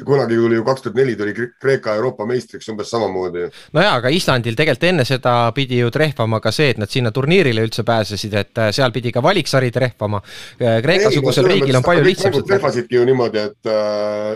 [0.06, 3.50] kunagi tuli ju kaks tuhat neli tuli Kreeka Euroopa meistriks umbes samamoodi.
[3.74, 7.12] no jaa, aga Islandil tegelikult enne seda pidi ju trehvama ka see, et nad sinna
[7.12, 10.22] turniirile üldse pääsesid, et äh, seal pidi ka valiksari trehvama.
[10.62, 12.36] Äh, Kreeka-sugusel riigil on palju lihtsam.
[12.48, 13.72] trehvasidki ju niimoodi, et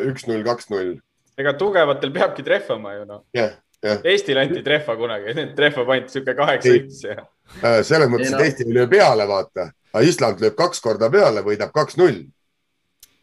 [0.09, 0.95] üks-null, kaks-null.
[1.37, 3.53] ega tugevatel peabki trehvama ju noh yeah,.
[3.83, 3.99] Yeah.
[4.07, 7.17] Eestil anti trehva kunagi, trehva pandi sihuke kaheksa-üks ja.
[7.83, 11.73] selles mõttes, et Eesti ei löö peale, vaata, aga Island lööb kaks korda peale, võidab
[11.75, 12.23] kaks-null.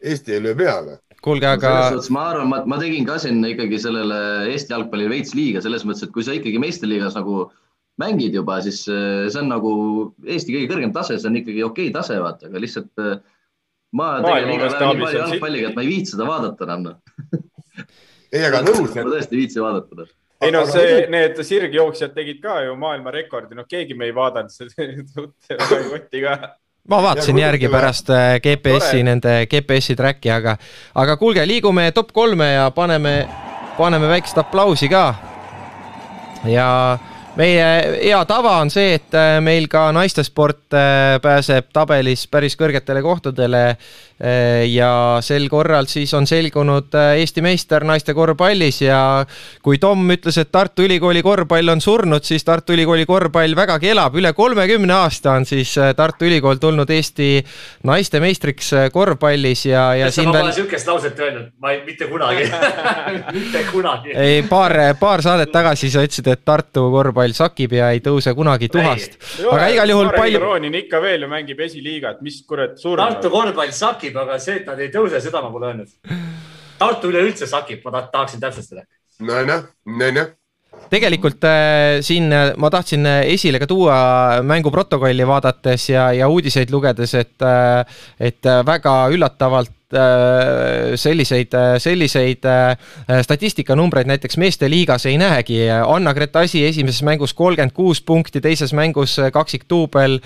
[0.01, 1.71] Eesti ei löö peale kuulge, aga.
[2.13, 4.19] ma arvan, ma, ma tegin ka siin ikkagi sellele
[4.51, 7.43] Eesti jalgpallile veits liiga selles mõttes, et kui sa ikkagi meistriliigas nagu
[8.01, 9.73] mängid juba, siis äh, see on nagu
[10.25, 13.19] Eesti kõige kõrgem tase, see on ikkagi okei okay tase, vaata, aga lihtsalt äh,
[13.97, 16.89] ma tegelen iga päev nii palju jalgpalliga, et ma ei viitsi seda vaadata enam
[18.31, 18.89] ei, aga nõus.
[18.95, 20.09] ma tõesti ei viitsi vaadata
[20.41, 25.81] ei no see, need sirgjooksjad tegid ka ju maailmarekordi, noh, keegi me ei vaadanud seda
[25.89, 26.37] kotti ka.
[26.89, 30.55] Ma vaatasin järgi pärast äh, GPS-i, nende GPS-i track'i, aga,
[30.97, 33.15] aga kuulge, liigume top kolme ja paneme,
[33.77, 35.03] paneme väikest aplausi ka.
[36.49, 36.67] ja
[37.39, 37.65] meie
[38.01, 43.65] hea tava on see, et äh, meil ka naistesport äh, pääseb tabelis päris kõrgetele kohtadele
[44.21, 49.25] Äh, ja sel korral siis on selgunud Eesti meister naiste korvpallis ja
[49.65, 54.13] kui Tom ütles, et Tartu Ülikooli korvpall on surnud, siis Tartu Ülikooli korvpall vägagi elab,
[54.21, 57.31] üle kolmekümne aasta on siis Tartu Ülikool tulnud Eesti
[57.89, 60.37] naiste meistriks korvpallis ja, ja siin veel.
[60.37, 62.45] ma pole sihukest lauset öelnud, ma ei, mitte kunagi
[63.39, 64.13] mitte kunagi.
[64.13, 68.67] ei, paar, paar saadet tagasi sa ütlesid, et Tartu korvpall sakib ja ei tõuse kunagi
[68.73, 69.17] tuhast.
[69.45, 70.41] aga igal juhul palju.
[70.41, 73.05] Roonin ikka veel ju mängib esiliigat, mis kurat surnud.
[73.05, 75.89] Tartu korvpall sakib sakib, aga see, et nad ei tõuse, seda ma pole öelnud.
[76.81, 78.87] Tartu üleüldse sakib, ma tahaksin täpsustada.
[79.21, 80.37] no noh, no noh
[80.89, 83.97] tegelikult äh, siin äh, ma tahtsin äh, esile ka tuua
[84.41, 87.85] mängu protokolli vaadates ja, ja uudiseid lugedes, et, äh,
[88.17, 89.80] et väga üllatavalt Äh,
[90.95, 92.77] selliseid, äh, selliseid äh,
[93.21, 95.59] statistikanumbreid näiteks meeste liigas ei näegi.
[95.69, 100.19] Anna-Grete Asi esimeses mängus kolmkümmend kuus punkti, teises mängus kaksikduubel,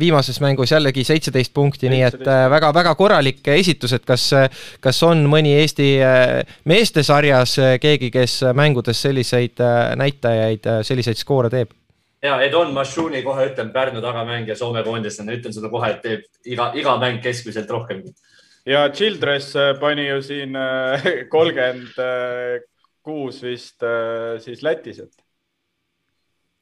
[0.00, 4.28] viimases mängus jällegi seitseteist punkti, nii et väga-väga korralik esitus, et kas,
[4.80, 5.88] kas on mõni Eesti
[6.68, 9.62] meestesarjas keegi, kes mängudes selliseid
[9.96, 11.78] näitajaid, selliseid skoore teeb?
[12.22, 16.70] ja Edon Mašuni kohe ütlen, Pärnu tagamängija Soome koondislane, ütlen seda kohe, et teeb iga,
[16.78, 18.02] iga mäng keskmiselt rohkem
[18.68, 21.96] ja Childress äh, pani ju siin äh, kolmkümmend
[23.02, 25.24] kuus vist äh, siis Lätis, et.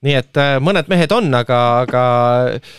[0.06, 2.04] nii et mõned mehed on, aga, aga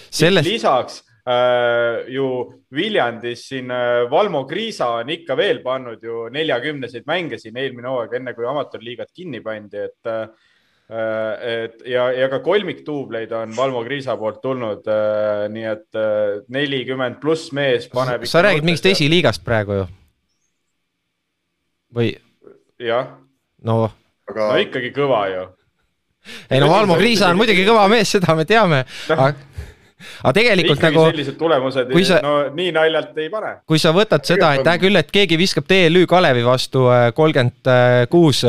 [0.10, 0.48] sellest.
[0.48, 2.28] lisaks äh, ju
[2.72, 3.72] Viljandis siin
[4.12, 9.12] Valmo Kriisa on ikka veel pannud ju neljakümneseid mänge siin eelmine hooaeg, enne kui amatöörliigat
[9.16, 10.57] kinni pandi, et äh, Äh,
[10.88, 17.20] et ja, ja ka kolmikduubleid on Valmo Kriisa poolt tulnud, äh, nii et äh, nelikümmend
[17.20, 18.24] pluss mees paneb.
[18.24, 19.88] sa räägid mingist esiliigast praegu ju?
[21.98, 22.14] või?
[22.80, 23.18] jah.
[23.68, 24.48] no aga....
[24.54, 25.44] no ikkagi kõva ju.
[26.48, 29.20] ei no Valmo Kriisa on muidugi kõva mees, seda me teame no.
[29.20, 29.36] aga
[29.98, 31.06] aga tegelikult Ikkagi nagu.
[31.12, 32.20] sellised tulemused, sa...
[32.22, 33.54] no nii naljalt ei pane.
[33.70, 37.70] kui sa võtad seda, et hea küll, et keegi viskab TLÜ Kalevi vastu äh, kolmkümmend
[38.12, 38.44] kuus,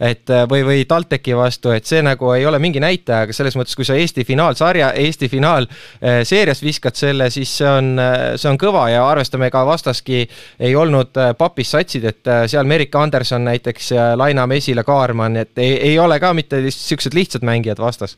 [0.00, 3.56] et äh, või, või TalTechi vastu, et see nagu ei ole mingi näitaja, aga selles
[3.58, 7.94] mõttes, kui sa Eesti finaalsarja, Eesti finaalseerias äh, viskad selle, siis see on,
[8.40, 10.24] see on kõva ja arvestame ka vastaski
[10.58, 15.98] ei olnud papis satsid, et seal Merike Anderson näiteks, Laina Mesila, Kaarman, et ei, ei
[16.00, 18.16] ole ka mitte siuksed lihtsad mängijad vastas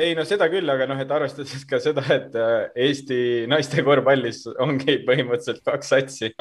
[0.00, 4.44] ei no seda küll, aga noh, et arvestades ka seda, et äh, Eesti naiste korvpallis
[4.60, 6.32] ongi põhimõtteliselt kaks satsi,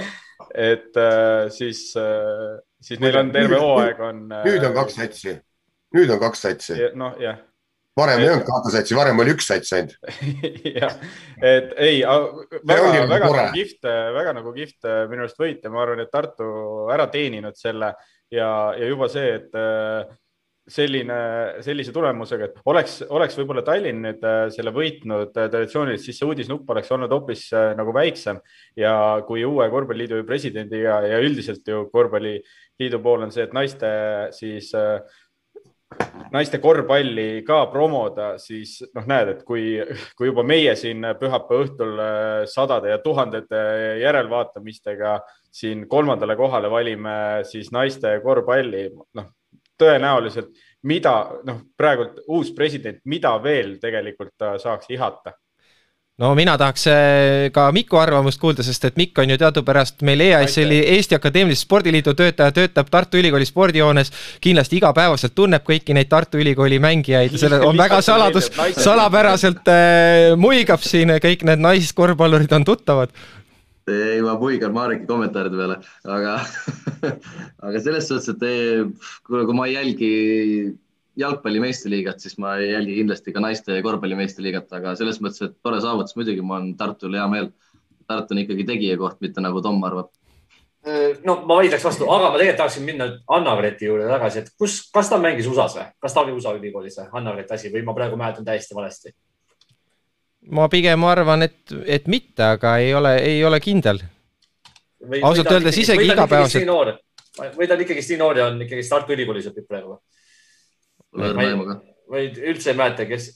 [0.54, 4.26] et äh, siis, äh, siis neil on terve hooaeg on.
[4.32, 5.36] nüüd on kaks satsi,
[5.96, 6.82] nüüd on kaks satsi.
[7.00, 7.40] noh, jah
[8.00, 9.98] varem ei olnud kahte satsi, varem oli üks sats ainult.
[10.80, 10.94] jah,
[11.44, 16.00] et ei, väga, väga nagu kihvt, väga nagu kihvt minu arust võit ja ma arvan,
[16.06, 16.48] et Tartu
[16.94, 17.92] ära teeninud selle
[18.32, 19.60] ja, ja juba see, et
[20.70, 21.18] selline,
[21.66, 26.30] sellise tulemusega, et oleks, oleks võib-olla Tallinn nüüd äh, selle võitnud äh, traditsiooniliselt, siis see
[26.30, 28.42] uudisnupp oleks olnud hoopis äh, nagu väiksem.
[28.80, 28.94] Ja
[29.28, 33.90] kui uue korvpalliliidu presidendiga ja üldiselt ju korvpalliliidu pool on see, et naiste
[34.36, 34.72] siis
[36.30, 39.80] naiste korvpalli ka promoda, siis noh, näed, et kui,
[40.18, 42.04] kui juba meie siin pühapäeva õhtul
[42.52, 43.64] sadade ja tuhandete
[44.04, 45.18] järelvaatamistega
[45.50, 47.18] siin kolmandale kohale valime
[47.50, 48.86] siis naiste korvpalli,
[49.18, 49.32] noh
[49.80, 50.52] tõenäoliselt,
[50.84, 51.14] mida
[51.48, 55.34] noh, praegult uus president, mida veel tegelikult saaks ihata
[56.20, 60.22] no mina tahaks äh, ka Miku arvamust kuulda, sest et Mikk on ju teadupärast meil
[60.28, 64.12] EAS-i Eesti Akadeemilise Spordiliidu töötaja, töötab Tartu Ülikooli spordihoones.
[64.42, 70.36] kindlasti igapäevaselt tunneb kõiki neid Tartu Ülikooli mängijaid ja selle on väga saladus, salapäraselt äh,
[70.38, 73.16] muigab siin, kõik need naiskorvpallurid on tuttavad
[73.88, 76.36] ei, ma puigan Mareki kommentaaride peale, aga
[77.70, 78.86] aga selles suhtes, et ei,
[79.28, 80.12] kuule, kui ma ei jälgi
[81.20, 85.58] jalgpalli meistriliigat, siis ma ei jälgi kindlasti ka naiste korvpalli meistriliigat, aga selles mõttes, et
[85.64, 87.52] tore saavutus muidugi, mul on Tartul hea meel.
[88.10, 90.10] Tartu on ikkagi tegija koht, mitte nagu Tom arvab
[91.28, 95.10] no ma vaidleks vastu, aga ma tegelikult tahaksin minna Anna-Greti juurde tagasi, et kus, kas
[95.12, 98.20] ta mängis USA-s või, kas ta oli USA ülikoolis või Anna-Greti asi või ma praegu
[98.20, 99.14] mäletan täiesti valesti?
[100.56, 104.02] Ma pigem arvan, et, et mitte, aga ei ole, ei ole kindel.
[105.24, 106.68] ausalt öeldes isegi igapäevaselt.
[107.56, 109.96] või ta on ikkagist nii noor ja on ikkagist Tartu Ülikoolis õpib praegu
[111.16, 111.78] või?
[112.10, 113.32] või üldse ei mäleta, kes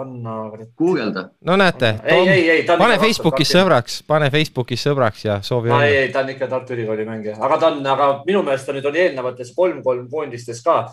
[0.00, 0.36] Anna.
[0.76, 1.28] guugelda.
[1.44, 1.94] no näete,
[2.68, 7.04] pane Facebookis sõbraks, pane Facebookis sõbraks ja soovi ei, ei, ta on ikka Tartu Ülikooli
[7.08, 10.84] mängija, aga ta on, aga minu meelest ta nüüd oli eelnevates kolm-kolm koondistes ka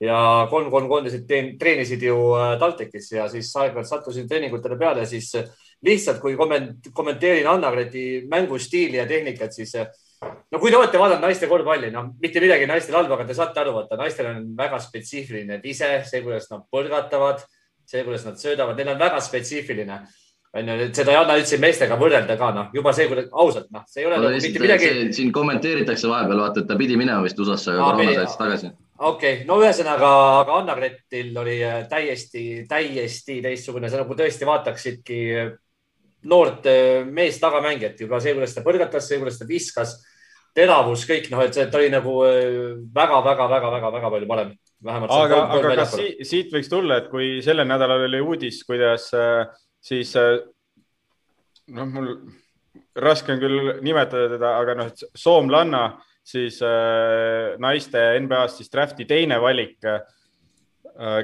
[0.00, 1.24] ja kolm-kolm koondised
[1.60, 5.46] treenisid ju äh, TalTechis ja siis aeg-ajalt sattusin treeningutele peale, siis äh,
[5.86, 9.88] lihtsalt kui kommenteerin Anna-Greti mängustiili ja tehnikat, siis äh,
[10.52, 13.62] no kui te olete vaadanud naiste korvpalli, no mitte midagi naistel halba, aga te saate
[13.62, 17.40] aru, vaata naistel on väga spetsiifiline vise, see, kuidas nad põrgatavad,
[17.88, 20.00] see, kuidas nad söödavad, neil on väga spetsiifiline
[20.56, 23.84] onju, et seda ei anna üldse meestega võrrelda ka, noh, juba see, kuidas ausalt, noh,
[23.88, 24.90] see ei ole no, nagu mitte midagi.
[25.16, 28.72] siin kommenteeritakse vahepeal, vaata, et ta pidi minema vist USA-sse, aga koroona saatis tagasi.
[28.98, 35.20] Okei okay., no ühesõnaga, aga Anna-Gretil oli äh, täiesti, täiesti teistsugune, sa nagu tõesti vaataksidki
[36.30, 39.96] noort äh, meest tagamängijat juba see, kuidas ta põrgatas, see, kuidas ta viskas,
[40.56, 42.16] teravus, kõik noh, et see, ta oli nagu
[42.96, 45.12] väga-väga-väga-väga-väga äh, palju parem vähemalt.
[45.12, 49.44] aga, aga kas siit, siit võiks tulla, et kui sellel nädalal oli uudis, kuidas äh,
[49.84, 50.38] siis äh,
[51.76, 52.12] noh, mul
[52.96, 55.84] raske on küll nimetada teda, aga noh, soomlanna
[56.26, 60.00] siis äh, naiste NBA-st siis drafti teine valik äh,.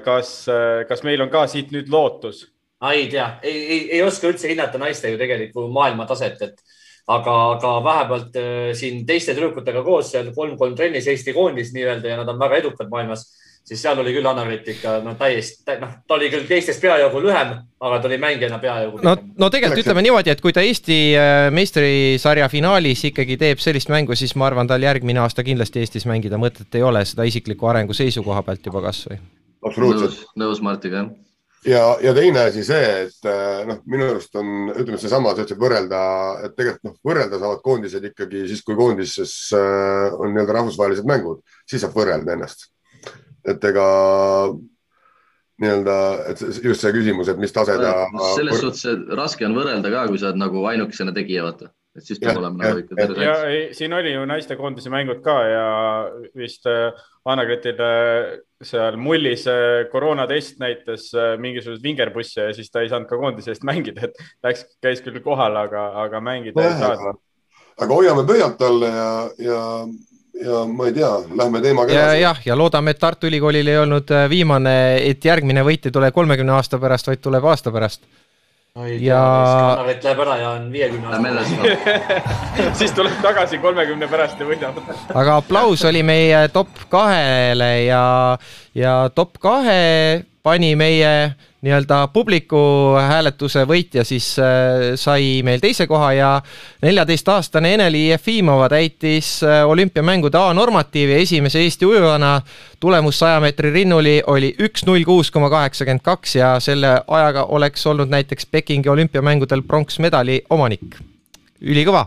[0.05, 2.45] kas äh,, kas meil on ka siit nüüd lootus?
[2.93, 6.63] ei tea, ei, ei, ei oska üldse hinnata naiste ju tegelikku maailmataset, et
[7.11, 12.19] aga, aga vähemalt äh, siin teiste tüdrukutega koos seal kolm-kolm trennis Eesti koondis nii-öelda ja
[12.21, 13.27] nad on väga edukad maailmas
[13.65, 17.55] siis seal oli küll Anna-Grete ikka no täiesti, noh, ta oli küll teistest peajagu lühem,
[17.83, 19.01] aga ta oli mängijana peajagu.
[19.07, 23.93] no, no tegelikult ütleme niimoodi, et kui ta Eesti äh, meistrisarja finaalis ikkagi teeb sellist
[23.93, 27.71] mängu, siis ma arvan, tal järgmine aasta kindlasti Eestis mängida mõtet ei ole, seda isikliku
[27.71, 29.21] arengu seisukoha pealt juba kasvõi.
[29.63, 30.25] absoluutselt.
[30.37, 31.13] nõus Martiga, jah
[31.67, 35.63] ja, ja teine asi see, et äh, noh, minu arust on, ütleme seesama, sa ütlesid
[35.63, 36.03] võrrelda,
[36.49, 41.45] et tegelikult noh, võrrelda saavad koondised ikkagi siis, kui koondises äh, on nii-öelda rahvusvahelised mängud,
[41.69, 42.73] siis saab võrrelda ennast
[43.49, 43.87] et ega
[45.63, 45.99] nii-öelda,
[46.33, 47.95] et just see küsimus, et mis tase ta.
[48.35, 52.21] selles suhtes raske on võrrelda ka, kui sa oled nagu ainukesena tegija, vaata, et siis
[52.23, 53.27] peab olema nagu ikka terve.
[53.27, 55.67] ja ei, siin oli ju naistekoondise mängud ka ja
[56.39, 58.31] vist äh, Anna-Gretil äh,
[58.65, 61.11] seal mullis äh, koroonatest näitas
[61.43, 65.21] mingisuguseid vingerbusse ja siis ta ei saanud ka koondise eest mängida, et läks, käis küll
[65.25, 67.23] kohal, aga, aga mängida no, ei saanud.
[67.77, 69.13] aga hoiame pöialt all ja,
[69.43, 69.61] ja
[70.41, 72.23] ja ma ei tea, lähme teemaga edasi.
[72.23, 74.75] jah, ja loodame, et Tartu Ülikoolil ei olnud äh, viimane,
[75.11, 78.03] et järgmine võit ei tule kolmekümne aasta pärast, vaid tuleb aasta pärast.
[78.99, 79.21] ja.
[79.77, 84.83] Kannavet läheb ära ja on viiekümne aasta siis tuleb tagasi kolmekümne pärast ja võidab.
[85.15, 88.05] aga aplaus oli meie top kahele ja,
[88.75, 92.59] ja top kahe pani meie nii-öelda publiku
[92.99, 96.31] hääletuse võitja siis äh, sai meil teise koha ja
[96.83, 102.41] neljateistaastane Eneli Jefimova täitis äh, olümpiamängude A-normatiivi esimese Eesti ujujana.
[102.81, 107.87] tulemus saja meetri rinnuli oli üks null kuus koma kaheksakümmend kaks ja selle ajaga oleks
[107.87, 110.99] olnud näiteks Pekingi olümpiamängudel pronksmedali omanik.
[111.61, 112.07] ülikõva.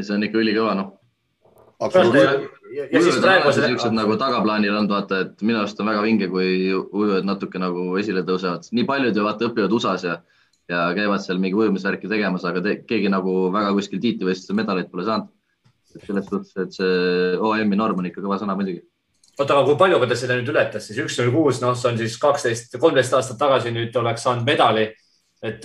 [0.00, 1.01] see on ikka ülikõva, noh.
[1.86, 3.66] Absoluutselt ja, ja siis praegu see.
[3.66, 7.88] niisugused nagu tagaplaanil on vaata, et minu arust on väga vinge, kui ujujad natuke nagu
[8.00, 10.16] esile tõusevad, nii paljud ju vaata õpivad USA-s ja,
[10.72, 15.06] ja käivad seal mingi ujumisvärki tegemas, aga te, keegi nagu väga kuskil tiitlivõistlustel medaleid pole
[15.08, 15.30] saanud.
[15.92, 18.80] et selles suhtes, et see OM-i norm on ikka kõva sõna muidugi
[19.38, 22.00] oota, aga kui palju ta seda nüüd ületas siis üks null kuus, noh, see on
[22.00, 24.88] siis kaksteist, kolmteist aastat tagasi nüüd oleks saanud medali
[25.42, 25.64] et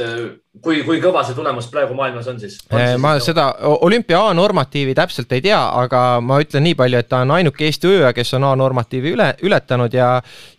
[0.64, 2.58] kui, kui kõva see tulemus praegu maailmas on siis?
[2.74, 3.48] Äh, ma siis seda
[3.86, 7.90] olümpia A-normatiivi täpselt ei tea, aga ma ütlen nii palju, et ta on ainuke Eesti
[7.90, 10.10] ujuja, kes on A-normatiivi üle, ületanud ja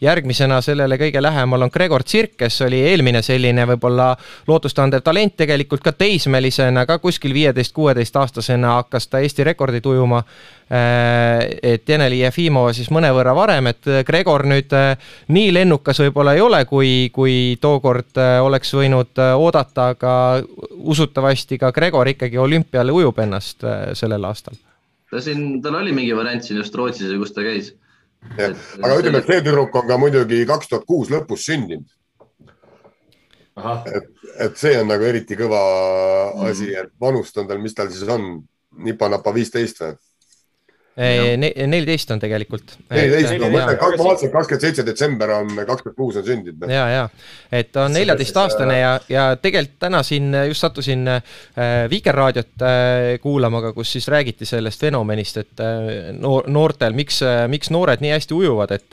[0.05, 4.13] järgmisena sellele kõige lähemal on Gregor Tsirk, kes oli eelmine selline võib-olla
[4.49, 10.23] lootustandev talent tegelikult ka teismelisena, ka kuskil viieteist-kuueteistaastasena hakkas ta Eesti rekordit ujuma
[10.71, 14.99] Äh, et Eneli Jefimova siis mõnevõrra varem, et Gregor nüüd äh,
[15.33, 20.15] nii lennukas võib-olla ei ole, kui, kui tookord äh, oleks võinud oodata, aga
[20.79, 23.67] usutavasti ka Gregor ikkagi olümpiale ujub ennast
[23.99, 24.57] sellel aastal.
[25.11, 27.75] ta siin, tal oli mingi variant siin just Rootsis ja kus ta käis.
[28.39, 31.87] aga ütleme, et see tüdruk on ka muidugi kaks tuhat kuus lõpus sündinud
[33.95, 34.09] et,
[34.47, 35.61] et see on nagu eriti kõva
[36.49, 38.31] asi, et vanust on tal, mis tal siis on,
[38.85, 39.97] nipa-napa viisteist või?
[40.99, 42.75] Neliteist on tegelikult.
[42.91, 46.71] neliteist, ma mõtlen, ma vaatasin, kakskümmend seitse detsember on, kakskümmend kuus on sündinud.
[46.71, 47.05] ja, ja,
[47.55, 51.23] et on neljateistaastane ja, ja tegelikult täna siin just sattusin äh,
[51.91, 57.71] Vikerraadiot äh, kuulama, aga kus siis räägiti sellest fenomenist, et äh, noor, noortel, miks, miks
[57.75, 58.87] noored nii hästi ujuvad, et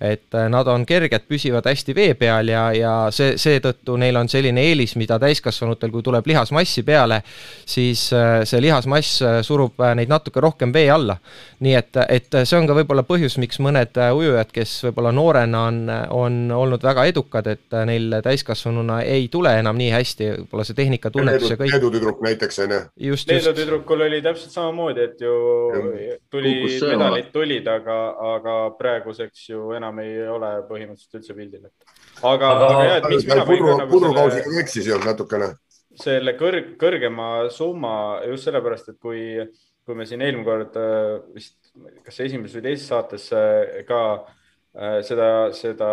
[0.00, 4.62] et nad on kerged, püsivad hästi vee peal ja, ja see, seetõttu neil on selline
[4.70, 7.20] eelis, mida täiskasvanutel, kui tuleb lihasmassi peale,
[7.66, 11.16] siis see lihasmass surub neid natuke rohkem vee alla
[11.64, 15.80] nii et, et see on ka võib-olla põhjus, miks mõned ujujad, kes võib-olla noorena on,
[16.16, 21.54] on olnud väga edukad, et neil täiskasvanuna ei tule enam nii hästi, võib-olla see tehnikatunnetus
[21.54, 21.74] ja kõik.
[21.74, 22.82] Leedu tüdruk näiteks on ju.
[23.30, 25.34] Leedu tüdrukul oli täpselt samamoodi, et ju
[26.00, 26.18] ja.
[26.32, 26.54] tuli,
[26.90, 27.98] medalid tulid, aga,
[28.34, 31.66] aga praeguseks ju enam ei ole põhimõtteliselt üldse pildil.
[32.22, 34.62] aga, aga, aga jah, et miks mina võin ka nagu pudrukausiga selle...
[34.64, 35.52] eksis ju natukene
[36.00, 37.94] selle kõrg, kõrgema summa
[38.28, 39.20] just sellepärast, et kui
[39.90, 41.56] kui me siin eelmine kord äh, vist,
[42.06, 45.88] kas esimeses või teises saates äh, ka äh, seda, seda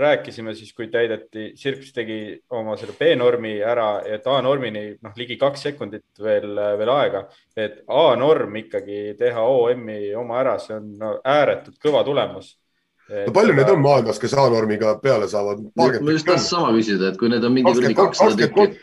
[0.00, 2.18] rääkisime, siis kui täideti, Sirps tegi
[2.56, 8.56] oma selle B-normi ära, et A-normini noh, ligi kaks sekundit veel, veel aega, et A-norm
[8.62, 12.54] ikkagi teha OM-i oma ära, see on no, ääretult kõva tulemus
[13.12, 15.60] no palju neid on maailmas, kes A-normiga peale saavad?
[15.76, 18.80] ma just tahtsin sama küsida, et kui need on mingi kakskümmend,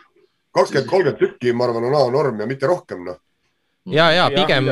[0.53, 3.17] kolmkümmend tükki, ma arvan, on A-norm ja mitte rohkem, noh
[3.91, 4.69] ja, ja pigem,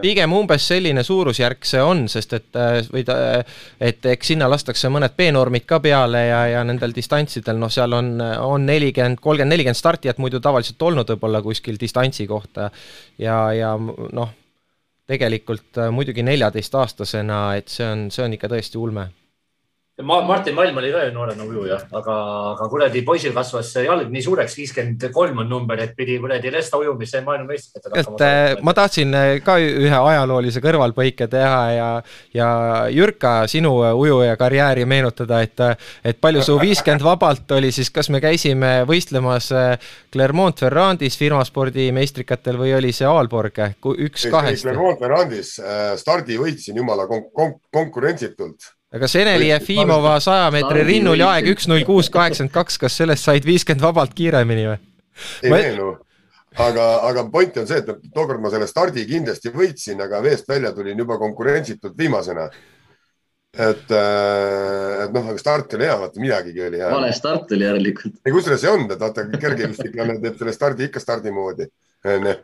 [0.00, 3.16] pigem umbes selline suurusjärk see on, sest et äh, või ta,
[3.80, 8.14] et eks sinna lastakse mõned B-normid ka peale ja, ja nendel distantsidel, noh, seal on,
[8.22, 12.70] on nelikümmend, kolmkümmend, nelikümmend startijat muidu tavaliselt olnud võib-olla kuskil distantsi kohta.
[13.20, 14.32] Ja, ja noh,
[15.06, 19.10] tegelikult äh, muidugi neljateistaastasena, et see on, see on ikka tõesti ulme
[20.02, 22.14] Ma, Martin Malm oli ka ju noorena ujuja, aga,
[22.50, 26.76] aga kuradi poisil kasvas jalg nii suureks, viiskümmend kolm on number, et pidi kuradi resta
[26.76, 28.28] ujumisse maailmameistrivõistlustel hakkama.
[28.50, 31.88] et ma tahtsin äh, ka ühe ajaloolise kõrvalpõike teha ja,
[32.36, 32.50] ja
[32.92, 35.64] Jürka, sinu ujuja karjääri meenutada, et,
[36.04, 42.60] et palju su viiskümmend vabalt oli siis, kas me käisime võistlemas äh, Clermont-Ferrandis firmaspordi meistrikatel
[42.60, 43.64] või oli see Aalborg,
[43.96, 44.68] üks kahest?
[44.68, 51.50] Clermont-Ferrandis äh, stardi võitsin jumala kon kon konkurentsitult aga Seneli Jefimova saja meetri rinnuli aeg
[51.54, 54.78] üks null kuus kaheksakümmend kaks, kas sellest said viiskümmend vabalt kiiremini või?
[55.42, 55.58] ei ma...
[55.58, 55.90] meenu,
[56.68, 60.72] aga, aga point on see, et tookord ma selle stardi kindlasti võitsin, aga veest välja
[60.76, 62.48] tulin juba konkurentsitult viimasena.
[63.56, 66.90] et, äh, et noh, aga start oli hea, vaata midagigi oli hea.
[66.92, 68.20] vale start oli järelikult.
[68.22, 71.66] ei, kusjuures ei olnud, et vaata kergejõustiklane teeb selle stardi ikka stardi moodi,
[72.04, 72.34] onju.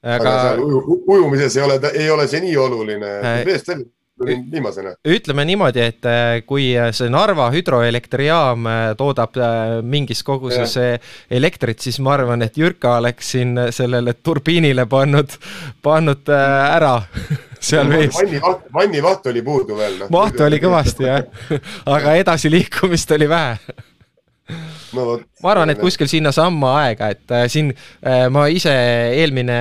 [0.00, 3.90] aga, aga seal uju, ujumises ei ole, ei ole see nii oluline, veest välja
[4.26, 4.94] viimasena.
[5.08, 9.36] ütleme niimoodi, et äh, kui äh, see Narva hüdroelektrijaam äh, toodab
[9.82, 10.98] mingis koguses ja.
[11.30, 15.38] elektrit, siis ma arvan, et Jürka oleks siin sellele turbiinile pannud,
[15.82, 16.98] pannud ära
[17.62, 18.14] seal vees.
[18.16, 20.10] vannivaht, vannivaht oli puudu veel no..
[20.12, 21.24] mahtu oli kõvasti jah,
[21.96, 23.82] aga edasiliikumist oli vähe
[24.96, 28.72] no, võt, ma arvan, et kuskil sinnasamma aega, et äh, siin äh, ma ise
[29.18, 29.58] eelmine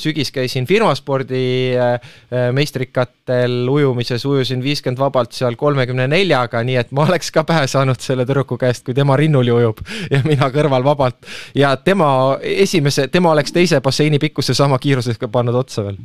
[0.00, 1.42] sügis käisin firmaspordi
[1.76, 2.12] äh,
[2.54, 8.00] meistrikatel ujumises, ujusin viiskümmend vabalt seal kolmekümne neljaga, nii et ma oleks ka pähe saanud
[8.02, 9.82] selle tüdruku käest, kui tema rinnuli ujub
[10.14, 11.22] ja mina kõrval vabalt.
[11.58, 16.02] ja tema esimese, tema oleks teise basseini pikkuse sama kiirusega pannud otsa veel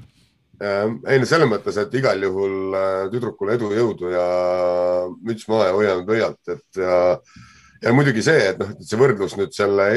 [0.58, 2.74] ei no selles mõttes, et igal juhul
[3.12, 4.24] tüdrukule edu, jõudu ja
[5.22, 6.96] müts maha ja hoiame pöialt, et ja
[7.84, 9.88] ja muidugi see, et noh, see võrdlus nüüd selle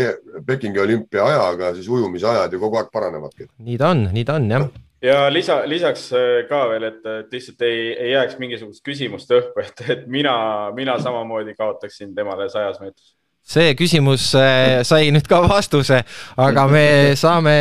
[0.47, 3.49] Pekingi olümpia ajaga, siis ujumisajad ju kogu aeg paranevadki.
[3.59, 4.70] nii ta on, nii ta on jah
[5.03, 9.85] ja lisa, lisaks äh, ka veel, et lihtsalt ei, ei jääks mingisugust küsimust õhku, et,
[9.89, 10.35] et mina,
[10.76, 13.14] mina samamoodi kaotaksin temale sajas meetris.
[13.43, 16.03] see küsimus äh, sai nüüd ka vastuse,
[16.37, 16.85] aga me
[17.16, 17.57] saame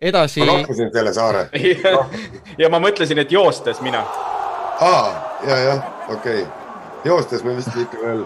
[0.00, 0.44] edasi.
[0.44, 1.48] ma lahkusin selle saare
[2.62, 4.04] ja ma mõtlesin, et joostes mina.
[4.80, 5.08] aa,
[5.48, 8.24] ja, jah, okei okay., joostes me vist ikka veel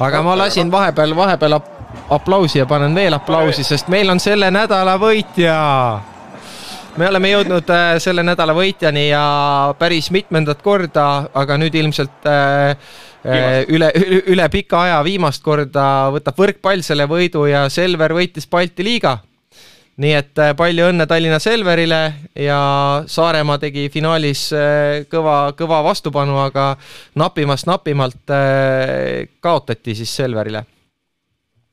[0.00, 1.72] aga ma lasin vahepeal, vahepeal ap
[2.10, 5.56] aplausi ja panen veel aplausi, sest meil on selle nädala võitja.
[6.96, 12.76] me oleme jõudnud äh, selle nädala võitjani ja päris mitmendat korda, aga nüüd ilmselt äh,
[13.24, 18.46] äh üle, üle, üle pika aja viimast korda võtab võrkpall selle võidu ja Selver võitis
[18.50, 19.18] Balti liiga
[20.02, 22.00] nii et äh, palju õnne Tallinna Selverile
[22.36, 22.60] ja
[23.08, 26.74] Saaremaa tegi finaalis äh, kõva, kõva vastupanu, aga
[27.16, 30.64] napimast napimalt äh, kaotati siis Selverile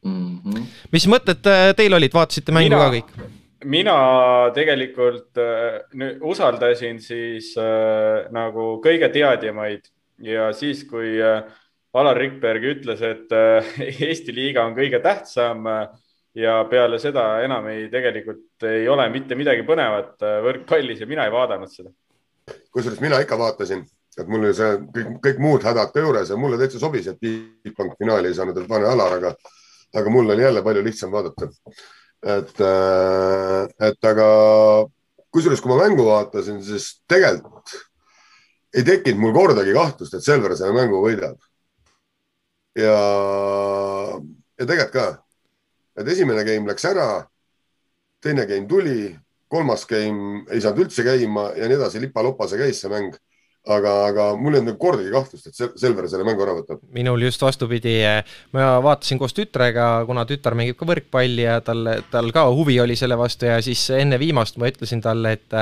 [0.05, 0.39] mm.
[0.45, 0.67] -hmm.
[0.91, 1.43] mis mõtted
[1.75, 3.31] teil olid, vaatasite mängu mina, ka kõik?
[3.65, 3.97] mina
[4.55, 5.81] tegelikult äh,
[6.21, 9.87] usaldasin siis äh, nagu kõige teadjamaid
[10.23, 11.43] ja siis, kui äh,
[11.93, 13.75] Alar Rikberg ütles, et äh,
[14.09, 15.67] Eesti liiga on kõige tähtsam
[16.35, 21.33] ja peale seda enam ei, tegelikult ei ole mitte midagi põnevat võrkpallis ja mina ei
[21.33, 21.91] vaadanud seda.
[22.73, 23.83] kusjuures mina ikka vaatasin,
[24.17, 27.19] et mul oli see kõik, kõik muud hädad ka juures ja mulle täitsa sobis, et
[27.21, 29.33] Bigbank finaali ei saanud, et pane Alar, aga,
[29.93, 31.49] aga mul oli jälle palju lihtsam vaadata.
[32.35, 32.61] et,
[33.89, 34.27] et aga
[35.33, 37.73] kusjuures, kui ma mängu vaatasin, siis tegelikult
[38.73, 41.37] ei tekkinud mul kordagi kahtlust, et Selver selle mängu võidab.
[42.77, 42.95] ja,
[44.57, 45.07] ja tegelikult ka,
[45.99, 47.09] et esimene game läks ära,
[48.23, 49.11] teine game tuli,
[49.51, 53.13] kolmas game ei saanud üldse käima ja nii edasi, lipa-lopa see käis, see mäng.
[53.63, 56.81] Aga, aga mul ei olnud nagu kordagi kahtlust, et Selver selle mängu ära võtab.
[56.91, 57.93] minul just vastupidi,
[58.51, 62.97] ma vaatasin koos tütrega, kuna tütar mängib ka võrkpalli ja tal, tal ka huvi oli
[62.99, 65.55] selle vastu ja siis enne viimast ma ütlesin talle, et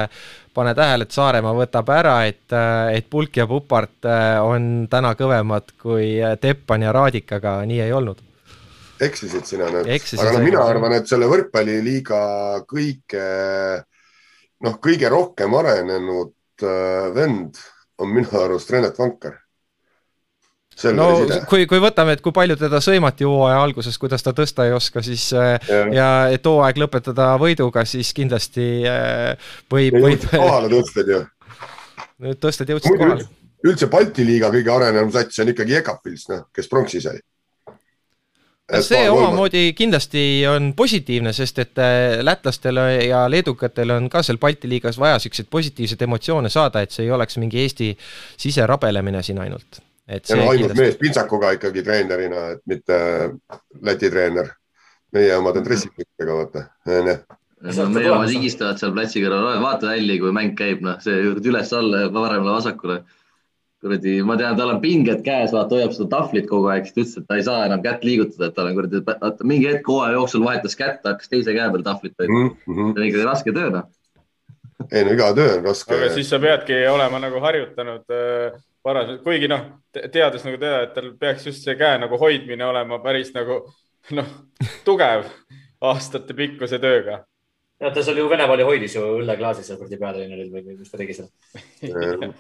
[0.58, 2.58] pane tähele, et Saaremaa võtab ära, et,
[2.98, 4.10] et Pulk ja Pupart
[4.50, 8.31] on täna kõvemad kui Teppan ja Raadik, aga nii ei olnud
[9.06, 12.22] eksisid sina nüüd, aga no mina arvan, et selle võrkpalliliiga
[12.70, 13.28] kõige,
[14.66, 17.62] noh, kõige rohkem arenenud äh, vend
[18.02, 19.40] on minu arust Renat Vankar.
[20.96, 21.08] no
[21.50, 25.04] kui, kui võtame, et kui palju teda sõimati hooaja alguses, kuidas ta tõsta ei oska,
[25.06, 30.26] siis ja, ja et hooaeg lõpetada võiduga, siis kindlasti äh, võib, võib.
[30.32, 31.22] kohale tõstsid ju.
[32.26, 33.30] nüüd tõstjad jõudsid kohale.
[33.66, 37.22] üldse Balti liiga kõige arenenum sats on ikkagi Jekapils, noh, kes pronksi sai
[38.80, 44.70] see omamoodi kindlasti on positiivne, sest et äh, lätlastel ja leedukatel on ka seal Balti
[44.70, 47.92] liigas vaja siukseid positiivseid emotsioone saada, et see ei oleks mingi Eesti
[48.38, 49.82] siserabelemine siin ainult.
[50.08, 50.82] ja no ainult kindlasti...
[50.82, 52.98] mees pintsakuga ikkagi treenerina, et mitte
[53.82, 54.56] Läti treener.
[55.12, 57.18] meie omad on dressipintsaga, vaata, onju
[57.62, 63.02] meie omad higistavad seal platsi kõrval, vaata välja, kui mäng käib, noh, see üles-alla, paremale-vasakule
[63.82, 67.02] kuradi, ma tean, tal on pinged käes, vaata, hoiab seda tahvlit kogu aeg, siis ta
[67.02, 69.90] ütles, et ta ei saa enam kätt liigutada, et tal on kuradi, vaata mingi hetk
[69.90, 72.52] hooaja jooksul vahetas kätt, hakkas teise käe peal tahvlit hoidma mm.
[72.52, 72.92] -hmm.
[72.94, 73.88] see on ikkagi raske töö, noh.
[74.92, 75.96] ei no iga töö on raske.
[75.98, 79.66] aga siis sa peadki olema nagu harjutanud äh, varasemalt, kuigi noh,
[80.12, 83.64] teades nagu teda, et tal peaks just see käe nagu hoidmine olema päris nagu
[84.18, 84.32] noh,
[84.86, 85.26] tugev
[85.82, 87.24] aastate pikkuse tööga
[87.82, 91.02] ja ta seal ju Venemaal ju hoidis ju õlleklaasi seal kuradi peatreeneril või mis ta
[91.02, 92.34] tegi seal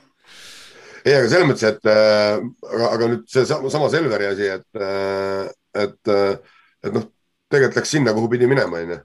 [1.05, 5.47] ei, aga selles mõttes, et äh, aga, aga nüüd see sama Selveri asi, et äh,,
[5.85, 7.07] et äh,, et noh,
[7.51, 8.99] tegelikult läks sinna, kuhu pidi minema, onju.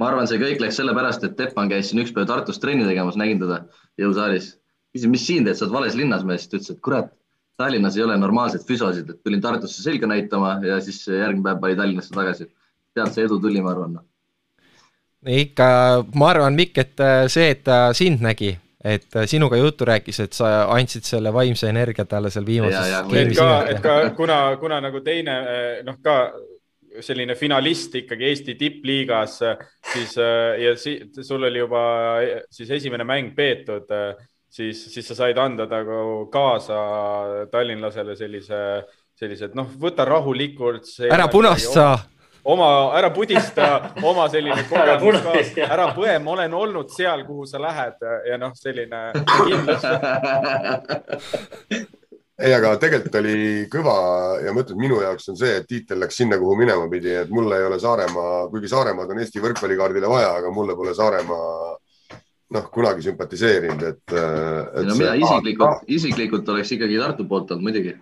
[0.00, 3.18] ma arvan, see kõik läks sellepärast, et Teppan käis siin üks päev Tartus trenni tegemas,
[3.20, 3.62] nägin teda
[4.00, 4.56] jõusaalis.
[4.94, 7.12] küsisin, mis siin teed, sa oled vales linnas mees, ta ütles, et kurat,
[7.56, 11.78] Tallinnas ei ole normaalseid füsosid, et tulin Tartusse selga näitama ja siis järgmine päev pani
[11.78, 12.50] Tallinnasse tagasi.
[12.96, 13.98] sealt see edu tuli, ma arvan.
[15.26, 15.66] ikka,
[16.14, 20.20] ma arvan, Mikk, et äh, see, et ta sind nägi et äh, sinuga juttu rääkis,
[20.20, 22.92] et sa andsid selle vaimse energia talle seal viimases.
[23.16, 26.18] et ka, et ka kuna, kuna nagu teine äh, noh, ka
[27.00, 29.40] selline finalist ikkagi Eesti tippliigas,
[29.92, 31.82] siis äh, ja si, sul oli juba
[32.50, 33.90] siis esimene mäng peetud,
[34.48, 36.78] siis, siis sa said anda nagu kaasa
[37.52, 38.60] tallinlasele sellise,
[39.16, 40.88] sellised noh, võta rahulikult.
[41.10, 41.96] ära punast saa
[42.46, 42.68] oma,
[42.98, 43.68] ära pudista
[44.02, 48.54] oma selline kogemus ka, ära põe, ma olen olnud seal, kuhu sa lähed ja noh,
[48.58, 49.02] selline
[49.42, 49.86] kindlus.
[52.36, 53.36] Ei, aga tegelikult oli
[53.72, 53.96] kõva
[54.44, 57.30] ja ma ütlen, minu jaoks on see, et tiitel läks sinna, kuhu minema pidi, et
[57.32, 61.70] mulle ei ole Saaremaa, kuigi Saaremaad on Eesti võrkpallikaardile vaja, aga mulle pole Saaremaa
[62.52, 64.84] noh, kunagi sümpatiseerinud, et, et.
[64.84, 67.96] no mina isiklikult, isiklikult oleks ikkagi Tartu poolt olnud muidugi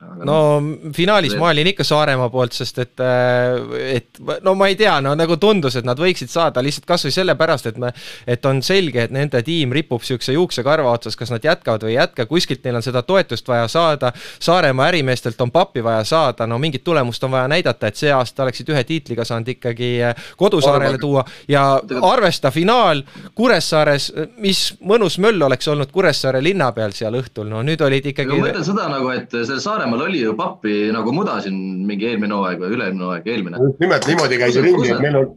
[0.00, 0.62] no
[0.96, 5.12] finaalis ma olin ikka Saaremaa poolt, sest et, äh, et no ma ei tea, no
[5.18, 7.92] nagu tundus, et nad võiksid saada lihtsalt kasvõi sellepärast, et me,
[8.26, 11.98] et on selge, et nende tiim ripub niisuguse juuksekarva otsas, kas nad jätkavad või ei
[11.98, 14.12] jätka, kuskilt neil on seda toetust vaja saada.
[14.40, 18.46] Saaremaa ärimeestelt on pappi vaja saada, no mingit tulemust on vaja näidata, et see aasta
[18.46, 21.66] oleksid ühe tiitliga saanud ikkagi äh, kodusaarele tuua ja
[22.08, 23.04] arvesta finaal
[23.36, 24.10] Kuressaares,
[24.40, 28.32] mis mõnus möll oleks olnud Kuressaare linna peal seal õhtul, no nüüd olid ikkagi.
[28.32, 32.06] ma mõtlen seda nagu, et selle Saaremaa Saaremaal oli ju pappi nagu muda siin mingi
[32.12, 33.62] eelmine hooaeg või üle-eelmine hooaeg, eelmine.
[33.82, 35.30] nimelt niimoodi käis ju ringi, et meil on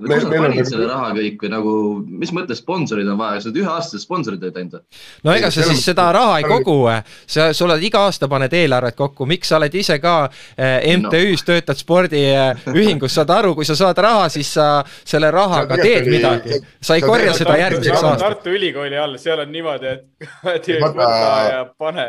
[0.00, 1.72] kus nad panid selle raha kõik või nagu,
[2.22, 5.00] mis mõttes sponsorid on vaja, sa oled üheaastased sponsorid olid ainult või?
[5.26, 6.76] no ega sa siis seda raha ei kogu,
[7.26, 10.14] sa, sa oled iga aasta paned eelarvet kokku, miks sa oled ise ka
[10.56, 11.50] eh, MTÜ-s no.
[11.50, 14.70] töötad spordiühingus, saad aru, kui sa saad raha, siis sa
[15.04, 18.24] selle rahaga teed midagi, sa ei korja seda järgmiseks aastaks.
[18.24, 19.96] Tartu Ülikooli all, seal on niimoodi,
[20.54, 21.12] et võta
[21.50, 22.08] ja pane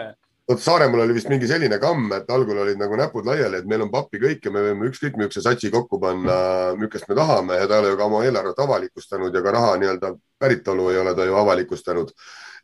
[0.50, 3.86] vot Saaremaal oli vist mingi selline kamm, et algul olid nagu näpud laiali, et meil
[3.86, 6.36] on pappi kõik ja me võime ükskõik millise satsi kokku panna,
[6.80, 9.78] millist me tahame ja ta ei ole ju ka oma eelarvet avalikustanud ja ka raha
[9.82, 12.12] nii-öelda päritolu ei ole ta ju avalikustanud.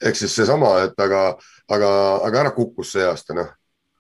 [0.02, 1.24] ehk siis seesama, et aga,
[1.70, 1.90] aga,
[2.28, 3.56] aga ära kukkus see aasta, noh.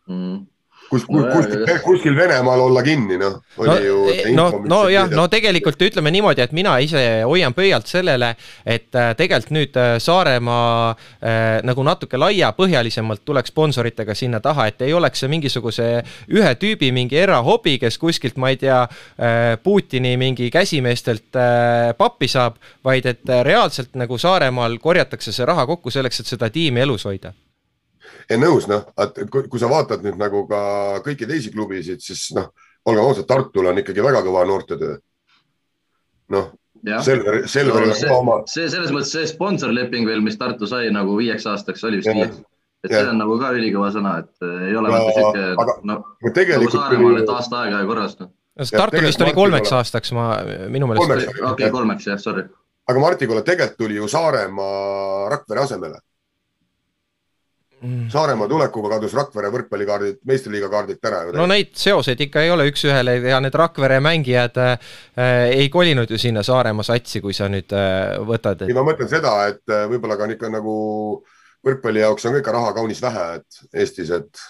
[0.09, 0.45] mm
[0.89, 3.37] kus, kuskil, kuskil Venemaal olla kinni, noh.
[3.57, 8.33] no, e, no, no jah, no tegelikult ütleme niimoodi, et mina ise hoian pöialt sellele,
[8.65, 14.85] et äh, tegelikult nüüd äh, Saaremaa äh, nagu natuke laiapõhjalisemalt tuleks sponsoritega sinna taha, et
[14.85, 15.89] ei oleks see mingisuguse
[16.33, 22.29] ühe tüübi mingi erahobi, kes kuskilt, ma ei tea äh,, Putini mingi käsimeestelt äh, pappi
[22.31, 26.85] saab, vaid et äh, reaalselt nagu Saaremaal korjatakse see raha kokku selleks, et seda tiimi
[26.85, 27.33] elus hoida
[28.29, 30.61] ei nõus, noh, et kui, kui sa vaatad nüüd nagu ka
[31.05, 32.51] kõiki teisi klubisid, siis noh,
[32.87, 34.97] olgem ausad, Tartul on ikkagi väga kõva noortetöö.
[36.35, 36.51] noh,
[37.03, 38.35] Selver, Selveril on ka oma.
[38.49, 42.37] see selles mõttes see sponsorleping veel, mis Tartu sai nagu viieks aastaks, oli vist viieks.
[42.85, 43.01] et ja.
[43.01, 45.47] see on nagu ka ülikõva sõna, et ei ole vaata sihuke,
[45.89, 48.33] noh, nagu Saaremaal, et aasta aega ja korras noh.
[48.57, 50.29] Tartul vist oli kolmeks aastaks, ma
[50.73, 51.41] minu meelest.
[51.51, 52.45] okei kolmeks jah, sorry.
[52.87, 56.03] aga Marti, kuule, tegelikult tuli ju Saaremaa Rakvere asemele
[57.81, 58.09] mm..
[58.13, 61.23] Saaremaa tulekuga kadus Rakvere võrkpallikaardid, meistriliiga kaardilt ära.
[61.35, 64.75] no neid seoseid ikka ei ole üks-ühele ja need Rakvere mängijad äh,
[65.53, 68.67] ei kolinud ju sinna Saaremaa satsi, kui sa nüüd äh, võtad.
[68.67, 70.77] ei, ma mõtlen seda, et äh, võib-olla ka ikka nagu
[71.65, 74.45] võrkpalli jaoks on ka ikka raha kaunis vähe, et Eestis, et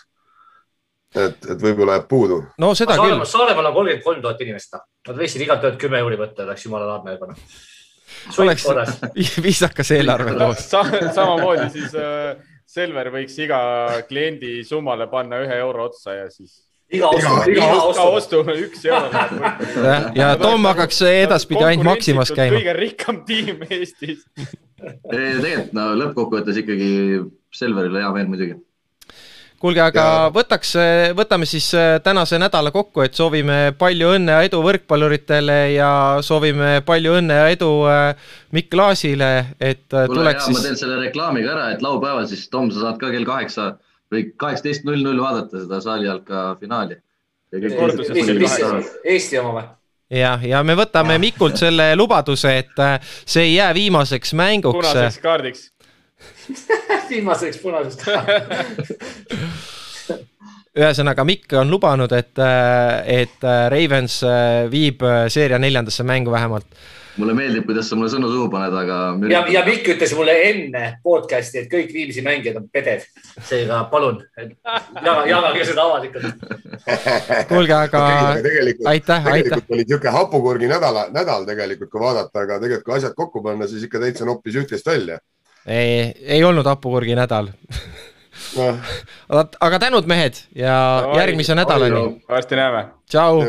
[1.16, 2.42] et, et võib-olla jääb puudu.
[2.62, 3.32] no seda Saaremaal, küll.
[3.32, 4.86] Saaremaal on kolmkümmend kolm tuhat inimest, noh.
[5.08, 7.48] nad võtsid igalt ühelt kümme euri võtta, oleks jumala laadne juba noh.
[8.44, 8.68] oleks
[9.48, 10.84] viisakas eelarve koos Sa.
[11.16, 12.36] samamoodi siis äh,
[12.78, 13.60] Selver võiks iga
[14.10, 16.62] kliendi summale panna ühe euro otsa ja siis
[16.94, 19.10] iga ostu, iga ostu, ostu üks euro
[19.88, 22.60] ja, ja Tom hakkaks edaspidi ainult Maximas käima.
[22.60, 24.24] kõige rikkam tiim Eestis.
[25.10, 26.92] tegelikult no lõppkokkuvõttes ikkagi
[27.58, 28.58] Selverile hea meel muidugi
[29.62, 30.28] kuulge, aga ja...
[30.34, 30.74] võtaks,
[31.18, 35.90] võtame siis äh, tänase nädala kokku, et soovime palju õnne ja edu võrkpalluritele ja
[36.26, 40.60] soovime palju õnne ja edu äh, Mikk Klaasile, et äh, Kuule, tuleks hea, siis.
[40.60, 43.72] ma teen selle reklaami ka ära, et laupäeval siis Tom, sa saad ka kell kaheksa
[44.14, 47.00] või kaheksateist null null vaadata seda saali jalka finaali.
[49.08, 49.68] Eesti oma või?
[50.20, 52.84] jah, ja me võtame Mikult selle lubaduse, et
[53.24, 54.78] see ei jää viimaseks mänguks.
[54.80, 55.66] punaseks kaardiks
[57.12, 58.06] viimaseks punasest
[60.78, 62.38] ühesõnaga, Mikk on lubanud, et,
[63.10, 64.20] et Ravens
[64.70, 65.02] viib
[65.34, 66.70] seeria neljandasse mängu vähemalt
[67.18, 68.98] mulle meeldib, kuidas sa mulle sõnu suhu paned, aga.
[69.32, 73.06] ja, ja Mikk ütles mulle enne podcast'i, et kõik Viimsi mängijad on peded.
[73.48, 76.46] seega palun, jaga, jagage seda avalikult.
[77.52, 78.04] kuulge, aga
[78.46, 79.74] tegelikult, aitäh, tegelikult aitäh.
[79.74, 83.88] oli niisugune hapukurgi nädala, nädal tegelikult, kui vaadata, aga tegelikult kui asjad kokku panna, siis
[83.88, 85.20] ikka täitsa noppis üht-teist välja
[85.68, 87.52] ei, ei olnud hapukurgi nädal
[88.58, 88.70] no..
[89.66, 92.08] aga tänud, mehed ja no, järgmise nädalani.
[92.30, 92.88] varsti näeme.
[93.10, 93.44] tšau.